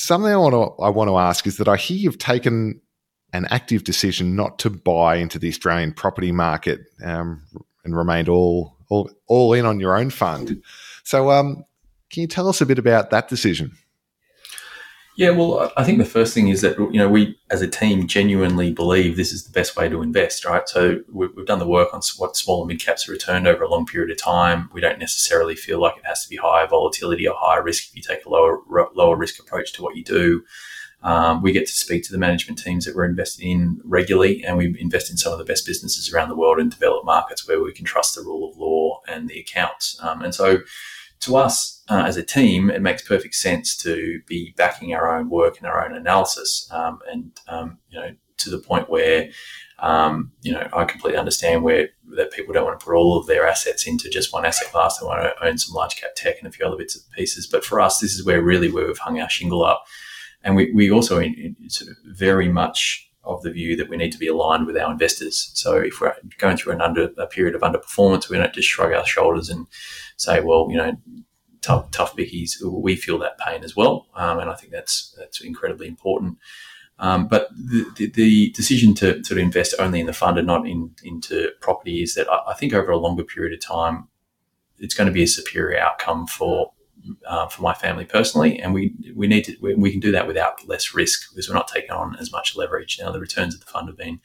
Something 0.00 0.32
I 0.32 0.36
want 0.36 0.54
to 0.54 0.82
I 0.82 0.88
want 0.88 1.08
to 1.08 1.18
ask 1.18 1.46
is 1.46 1.58
that 1.58 1.68
I 1.68 1.76
hear 1.76 1.96
you've 1.96 2.18
taken 2.18 2.80
an 3.32 3.46
active 3.50 3.84
decision 3.84 4.34
not 4.34 4.58
to 4.60 4.70
buy 4.70 5.16
into 5.16 5.38
the 5.38 5.48
Australian 5.48 5.92
property 5.92 6.32
market 6.32 6.80
um, 7.04 7.42
and 7.84 7.96
remained 7.96 8.28
all, 8.28 8.76
all 8.88 9.10
all 9.26 9.52
in 9.52 9.66
on 9.66 9.78
your 9.78 9.96
own 9.96 10.10
fund. 10.10 10.62
So, 11.04 11.30
um, 11.30 11.64
can 12.10 12.22
you 12.22 12.26
tell 12.26 12.48
us 12.48 12.60
a 12.60 12.66
bit 12.66 12.78
about 12.78 13.10
that 13.10 13.28
decision? 13.28 13.76
Yeah, 15.20 15.32
well, 15.32 15.70
I 15.76 15.84
think 15.84 15.98
the 15.98 16.06
first 16.06 16.32
thing 16.32 16.48
is 16.48 16.62
that 16.62 16.78
you 16.78 16.96
know 16.96 17.06
we 17.06 17.38
as 17.50 17.60
a 17.60 17.68
team 17.68 18.06
genuinely 18.06 18.72
believe 18.72 19.18
this 19.18 19.34
is 19.34 19.44
the 19.44 19.52
best 19.52 19.76
way 19.76 19.86
to 19.86 20.00
invest, 20.00 20.46
right? 20.46 20.66
So 20.66 21.00
we've 21.12 21.44
done 21.44 21.58
the 21.58 21.66
work 21.66 21.92
on 21.92 22.00
what 22.16 22.38
small 22.38 22.62
and 22.62 22.68
mid 22.68 22.80
caps 22.80 23.04
have 23.04 23.12
returned 23.12 23.46
over 23.46 23.62
a 23.62 23.68
long 23.68 23.84
period 23.84 24.10
of 24.10 24.16
time. 24.16 24.70
We 24.72 24.80
don't 24.80 24.98
necessarily 24.98 25.56
feel 25.56 25.78
like 25.78 25.98
it 25.98 26.06
has 26.06 26.22
to 26.22 26.30
be 26.30 26.36
higher 26.36 26.66
volatility 26.66 27.28
or 27.28 27.34
higher 27.36 27.62
risk 27.62 27.90
if 27.90 27.96
you 27.96 28.00
take 28.00 28.24
a 28.24 28.30
lower 28.30 28.62
lower 28.94 29.14
risk 29.14 29.38
approach 29.38 29.74
to 29.74 29.82
what 29.82 29.94
you 29.94 30.04
do. 30.04 30.42
Um, 31.02 31.42
we 31.42 31.52
get 31.52 31.66
to 31.66 31.72
speak 31.72 32.02
to 32.04 32.12
the 32.12 32.18
management 32.18 32.58
teams 32.58 32.86
that 32.86 32.96
we're 32.96 33.04
investing 33.04 33.50
in 33.50 33.80
regularly, 33.84 34.42
and 34.42 34.56
we 34.56 34.74
invest 34.80 35.10
in 35.10 35.18
some 35.18 35.34
of 35.34 35.38
the 35.38 35.44
best 35.44 35.66
businesses 35.66 36.10
around 36.10 36.30
the 36.30 36.34
world 36.34 36.58
in 36.58 36.70
developed 36.70 37.04
markets 37.04 37.46
where 37.46 37.62
we 37.62 37.74
can 37.74 37.84
trust 37.84 38.14
the 38.14 38.22
rule 38.22 38.50
of 38.50 38.56
law 38.56 39.02
and 39.06 39.28
the 39.28 39.38
accounts. 39.38 40.00
Um, 40.02 40.22
and 40.22 40.34
so 40.34 40.60
to 41.20 41.36
us 41.36 41.79
uh, 41.90 42.04
as 42.06 42.16
a 42.16 42.22
team, 42.22 42.70
it 42.70 42.80
makes 42.80 43.02
perfect 43.02 43.34
sense 43.34 43.76
to 43.78 44.20
be 44.26 44.54
backing 44.56 44.94
our 44.94 45.16
own 45.16 45.28
work 45.28 45.58
and 45.58 45.66
our 45.66 45.84
own 45.84 45.94
analysis. 45.94 46.68
Um, 46.72 47.00
and, 47.10 47.38
um, 47.48 47.78
you 47.90 47.98
know, 47.98 48.14
to 48.38 48.50
the 48.50 48.58
point 48.58 48.88
where, 48.88 49.28
um, 49.80 50.32
you 50.42 50.52
know, 50.52 50.66
I 50.72 50.84
completely 50.84 51.18
understand 51.18 51.64
where 51.64 51.88
that 52.16 52.32
people 52.32 52.54
don't 52.54 52.64
want 52.64 52.78
to 52.78 52.84
put 52.84 52.94
all 52.94 53.18
of 53.18 53.26
their 53.26 53.46
assets 53.46 53.86
into 53.86 54.08
just 54.08 54.32
one 54.32 54.46
asset 54.46 54.68
class. 54.68 54.98
They 54.98 55.06
want 55.06 55.22
to 55.22 55.44
own 55.44 55.58
some 55.58 55.74
large 55.74 55.96
cap 55.96 56.10
tech 56.14 56.36
and 56.38 56.46
a 56.46 56.52
few 56.52 56.64
other 56.64 56.76
bits 56.76 56.94
and 56.94 57.04
pieces. 57.12 57.46
But 57.46 57.64
for 57.64 57.80
us, 57.80 57.98
this 57.98 58.14
is 58.14 58.24
where 58.24 58.40
really 58.40 58.70
where 58.70 58.86
we've 58.86 58.98
hung 58.98 59.20
our 59.20 59.28
shingle 59.28 59.64
up. 59.64 59.84
And 60.42 60.56
we, 60.56 60.72
we 60.72 60.90
also 60.90 61.18
in, 61.18 61.34
in 61.34 61.70
sort 61.70 61.90
of 61.90 61.96
very 62.04 62.48
much 62.48 63.10
of 63.24 63.42
the 63.42 63.50
view 63.50 63.76
that 63.76 63.88
we 63.88 63.96
need 63.96 64.12
to 64.12 64.18
be 64.18 64.28
aligned 64.28 64.66
with 64.66 64.76
our 64.76 64.90
investors. 64.90 65.50
So 65.54 65.76
if 65.76 66.00
we're 66.00 66.14
going 66.38 66.56
through 66.56 66.74
an 66.74 66.80
under 66.80 67.10
a 67.18 67.26
period 67.26 67.54
of 67.54 67.62
underperformance, 67.62 68.28
we 68.28 68.38
don't 68.38 68.54
just 68.54 68.68
shrug 68.68 68.92
our 68.92 69.06
shoulders 69.06 69.50
and 69.50 69.66
say, 70.16 70.40
well, 70.40 70.68
you 70.70 70.78
know, 70.78 70.96
tough, 71.62 71.90
tough 71.90 72.16
bickies, 72.16 72.52
we 72.62 72.96
feel 72.96 73.18
that 73.18 73.38
pain 73.38 73.64
as 73.64 73.76
well. 73.76 74.06
Um, 74.14 74.38
and 74.38 74.50
I 74.50 74.54
think 74.54 74.72
that's, 74.72 75.14
that's 75.18 75.40
incredibly 75.40 75.88
important. 75.88 76.38
Um, 76.98 77.28
but 77.28 77.48
the, 77.50 77.86
the, 77.96 78.10
the, 78.10 78.50
decision 78.50 78.94
to, 78.96 79.22
to 79.22 79.38
invest 79.38 79.74
only 79.78 80.00
in 80.00 80.06
the 80.06 80.12
fund 80.12 80.36
and 80.36 80.46
not 80.46 80.68
in, 80.68 80.94
into 81.02 81.50
property 81.60 82.02
is 82.02 82.14
that 82.14 82.30
I, 82.30 82.50
I 82.50 82.54
think 82.54 82.74
over 82.74 82.90
a 82.90 82.98
longer 82.98 83.24
period 83.24 83.54
of 83.54 83.64
time, 83.64 84.08
it's 84.78 84.94
going 84.94 85.06
to 85.06 85.12
be 85.12 85.22
a 85.22 85.26
superior 85.26 85.78
outcome 85.78 86.26
for 86.26 86.72
uh, 87.26 87.46
for 87.46 87.62
my 87.62 87.74
family 87.74 88.04
personally, 88.04 88.58
and 88.58 88.74
we 88.74 88.94
we 89.14 89.26
need 89.26 89.44
to 89.44 89.56
we, 89.60 89.74
we, 89.74 89.90
can 89.90 90.00
do 90.00 90.12
that 90.12 90.26
without 90.26 90.66
less 90.68 90.94
risk 90.94 91.30
because 91.30 91.48
we're 91.48 91.54
not 91.54 91.68
taking 91.68 91.90
on 91.90 92.16
as 92.16 92.32
much 92.32 92.56
leverage. 92.56 92.98
Now 93.00 93.10
the 93.10 93.20
returns 93.20 93.54
of 93.54 93.60
the 93.60 93.66
fund 93.66 93.88
have 93.88 93.96
been 93.96 94.20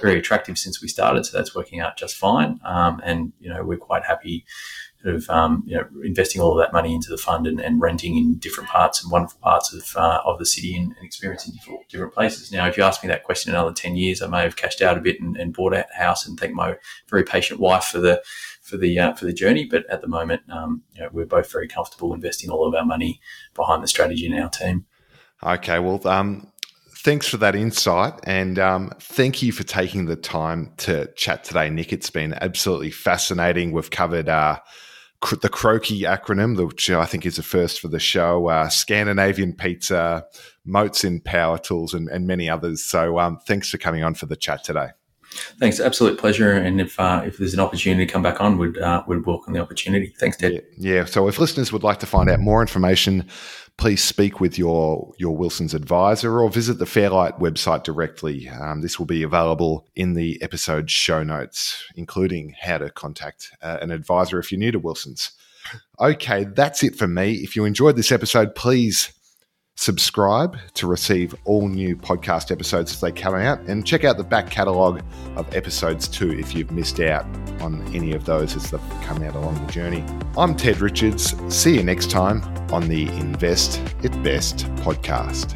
very 0.00 0.18
attractive 0.18 0.58
since 0.58 0.82
we 0.82 0.88
started, 0.88 1.24
so 1.24 1.36
that's 1.36 1.54
working 1.54 1.80
out 1.80 1.96
just 1.96 2.16
fine. 2.16 2.60
Um, 2.64 3.00
and 3.04 3.32
you 3.40 3.48
know 3.48 3.64
we're 3.64 3.78
quite 3.78 4.04
happy 4.04 4.44
sort 4.44 4.87
of 5.04 5.28
um, 5.30 5.62
you 5.66 5.76
know 5.76 5.86
investing 6.02 6.42
all 6.42 6.58
of 6.58 6.64
that 6.64 6.72
money 6.72 6.92
into 6.92 7.10
the 7.10 7.16
fund 7.16 7.46
and, 7.46 7.60
and 7.60 7.80
renting 7.80 8.16
in 8.16 8.34
different 8.38 8.68
parts 8.68 9.02
and 9.02 9.12
wonderful 9.12 9.38
parts 9.40 9.72
of 9.72 9.96
uh, 9.96 10.20
of 10.24 10.38
the 10.38 10.46
city 10.46 10.74
and, 10.74 10.94
and 10.96 11.04
experiencing 11.04 11.54
different, 11.54 11.88
different 11.88 12.14
places. 12.14 12.50
Now, 12.50 12.66
if 12.66 12.76
you 12.76 12.82
ask 12.82 13.02
me 13.02 13.08
that 13.08 13.24
question 13.24 13.52
another 13.52 13.72
ten 13.72 13.96
years, 13.96 14.22
I 14.22 14.26
may 14.26 14.42
have 14.42 14.56
cashed 14.56 14.82
out 14.82 14.98
a 14.98 15.00
bit 15.00 15.20
and, 15.20 15.36
and 15.36 15.54
bought 15.54 15.72
a 15.72 15.86
house 15.96 16.26
and 16.26 16.38
thank 16.38 16.54
my 16.54 16.76
very 17.08 17.22
patient 17.22 17.60
wife 17.60 17.84
for 17.84 18.00
the 18.00 18.22
for 18.60 18.76
the 18.76 18.98
uh, 18.98 19.14
for 19.14 19.24
the 19.24 19.32
journey. 19.32 19.64
But 19.64 19.88
at 19.88 20.00
the 20.00 20.08
moment, 20.08 20.42
um, 20.50 20.82
you 20.94 21.02
know, 21.02 21.10
we're 21.12 21.26
both 21.26 21.50
very 21.50 21.68
comfortable 21.68 22.12
investing 22.12 22.50
all 22.50 22.66
of 22.66 22.74
our 22.74 22.84
money 22.84 23.20
behind 23.54 23.82
the 23.82 23.88
strategy 23.88 24.26
in 24.26 24.34
our 24.34 24.50
team. 24.50 24.86
Okay, 25.44 25.78
well, 25.78 26.06
um, 26.08 26.50
thanks 27.04 27.28
for 27.28 27.36
that 27.36 27.54
insight, 27.54 28.14
and 28.24 28.58
um, 28.58 28.92
thank 28.98 29.42
you 29.42 29.52
for 29.52 29.62
taking 29.62 30.06
the 30.06 30.16
time 30.16 30.72
to 30.78 31.06
chat 31.14 31.44
today, 31.44 31.70
Nick. 31.70 31.92
It's 31.92 32.10
been 32.10 32.34
absolutely 32.40 32.90
fascinating. 32.90 33.70
We've 33.70 33.90
covered. 33.90 34.28
Uh, 34.28 34.58
the 35.20 35.48
CROCI 35.48 36.02
acronym, 36.02 36.64
which 36.64 36.90
I 36.90 37.04
think 37.04 37.26
is 37.26 37.38
a 37.38 37.42
first 37.42 37.80
for 37.80 37.88
the 37.88 37.98
show, 37.98 38.48
uh, 38.48 38.68
Scandinavian 38.68 39.52
Pizza, 39.52 40.24
Moats 40.64 41.04
in 41.04 41.20
Power 41.20 41.58
Tools, 41.58 41.92
and, 41.94 42.08
and 42.08 42.26
many 42.26 42.48
others. 42.48 42.84
So 42.84 43.18
um, 43.18 43.38
thanks 43.46 43.68
for 43.68 43.78
coming 43.78 44.04
on 44.04 44.14
for 44.14 44.26
the 44.26 44.36
chat 44.36 44.62
today. 44.64 44.88
Thanks, 45.58 45.78
absolute 45.80 46.18
pleasure. 46.18 46.52
And 46.52 46.80
if 46.80 46.98
uh, 46.98 47.22
if 47.24 47.36
there's 47.36 47.52
an 47.52 47.60
opportunity 47.60 48.06
to 48.06 48.12
come 48.12 48.22
back 48.22 48.40
on, 48.40 48.56
would 48.58 48.78
uh, 48.78 49.02
would 49.06 49.26
welcome 49.26 49.52
the 49.52 49.60
opportunity. 49.60 50.14
Thanks, 50.18 50.36
Ted. 50.36 50.52
Yeah, 50.52 50.60
yeah. 50.94 51.04
So 51.04 51.28
if 51.28 51.38
listeners 51.38 51.72
would 51.72 51.82
like 51.82 51.98
to 51.98 52.06
find 52.06 52.30
out 52.30 52.40
more 52.40 52.62
information, 52.62 53.28
please 53.78 54.02
speak 54.02 54.40
with 54.40 54.58
your 54.58 55.14
your 55.16 55.34
Wilsons 55.34 55.72
advisor 55.72 56.40
or 56.40 56.50
visit 56.50 56.78
the 56.78 56.86
Fairlight 56.86 57.38
website 57.38 57.84
directly. 57.84 58.48
Um, 58.48 58.82
this 58.82 58.98
will 58.98 59.06
be 59.06 59.22
available 59.22 59.86
in 59.96 60.12
the 60.12 60.40
episode 60.42 60.90
show 60.90 61.22
notes, 61.22 61.84
including 61.94 62.54
how 62.60 62.78
to 62.78 62.90
contact 62.90 63.52
uh, 63.62 63.78
an 63.80 63.90
advisor 63.90 64.38
if 64.38 64.52
you're 64.52 64.58
new 64.58 64.72
to 64.72 64.78
Wilsons. 64.78 65.30
Okay, 66.00 66.44
that's 66.44 66.82
it 66.82 66.96
for 66.96 67.06
me. 67.06 67.34
If 67.34 67.54
you 67.54 67.64
enjoyed 67.64 67.96
this 67.96 68.12
episode, 68.12 68.54
please 68.54 69.12
subscribe 69.78 70.58
to 70.74 70.88
receive 70.88 71.36
all 71.44 71.68
new 71.68 71.94
podcast 71.94 72.50
episodes 72.50 72.92
as 72.92 73.00
they 73.00 73.12
come 73.12 73.36
out, 73.36 73.60
and 73.68 73.86
check 73.86 74.02
out 74.02 74.16
the 74.16 74.24
back 74.24 74.50
catalogue 74.50 75.00
of 75.36 75.54
episodes 75.54 76.08
too 76.08 76.32
if 76.32 76.52
you've 76.52 76.72
missed 76.72 76.98
out 76.98 77.24
on 77.60 77.80
any 77.94 78.12
of 78.12 78.24
those 78.24 78.56
as 78.56 78.72
they've 78.72 78.80
come 79.02 79.22
out 79.22 79.36
along 79.36 79.54
the 79.64 79.72
journey. 79.72 80.04
I'm 80.36 80.56
Ted 80.56 80.80
Richards. 80.80 81.32
See 81.54 81.76
you 81.76 81.84
next 81.84 82.10
time 82.10 82.42
on 82.72 82.88
the 82.88 83.06
Invest 83.18 83.80
It 84.02 84.20
Best 84.24 84.66
podcast. 84.78 85.54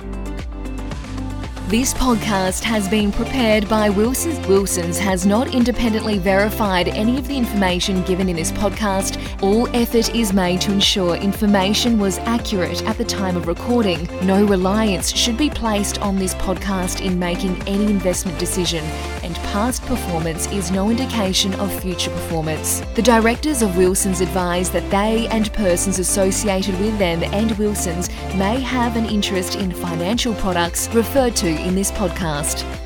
This 1.69 1.95
podcast 1.95 2.63
has 2.65 2.87
been 2.87 3.11
prepared 3.11 3.67
by 3.67 3.89
Wilsons. 3.89 4.47
Wilsons 4.47 4.99
has 4.99 5.25
not 5.25 5.55
independently 5.55 6.19
verified 6.19 6.89
any 6.89 7.19
of 7.19 7.27
the 7.29 7.37
information 7.37 8.03
given 8.03 8.29
in 8.29 8.37
this 8.37 8.53
podcast. 8.53 9.17
All 9.43 9.69
effort 9.75 10.15
is 10.15 10.35
made 10.35 10.61
to 10.63 10.73
ensure 10.73 11.15
information 11.15 11.99
was 11.99 12.19
accurate 12.19 12.83
at 12.85 12.99
the 12.99 13.05
time 13.05 13.37
of 13.37 13.47
recording. 13.47 14.07
No 14.27 14.45
reliance 14.45 15.17
should 15.17 15.39
be 15.39 15.49
placed 15.49 15.99
on 16.01 16.17
this 16.17 16.35
podcast 16.35 17.01
in 17.01 17.19
making 17.19 17.57
any 17.67 17.87
investment 17.87 18.39
decision, 18.39 18.85
and 19.23 19.35
past 19.37 19.83
performance 19.87 20.49
is 20.49 20.71
no 20.71 20.91
indication 20.91 21.55
of 21.55 21.73
future 21.81 22.11
performance. 22.11 22.81
The 22.97 23.03
directors 23.03 23.63
of 23.63 23.79
Wilsons 23.79 24.21
advise 24.21 24.69
that 24.73 24.91
they 24.91 25.27
and 25.29 25.51
persons 25.55 25.99
associated 25.99 26.79
with 26.81 26.99
them 26.99 27.23
and 27.33 27.53
Wilsons 27.53 28.11
may 28.35 28.61
have 28.61 28.97
an 28.97 29.07
interest 29.07 29.55
in 29.55 29.71
financial 29.71 30.35
products 30.35 30.89
referred 30.89 31.35
to 31.37 31.52
in 31.57 31.75
this 31.75 31.91
podcast. 31.91 32.82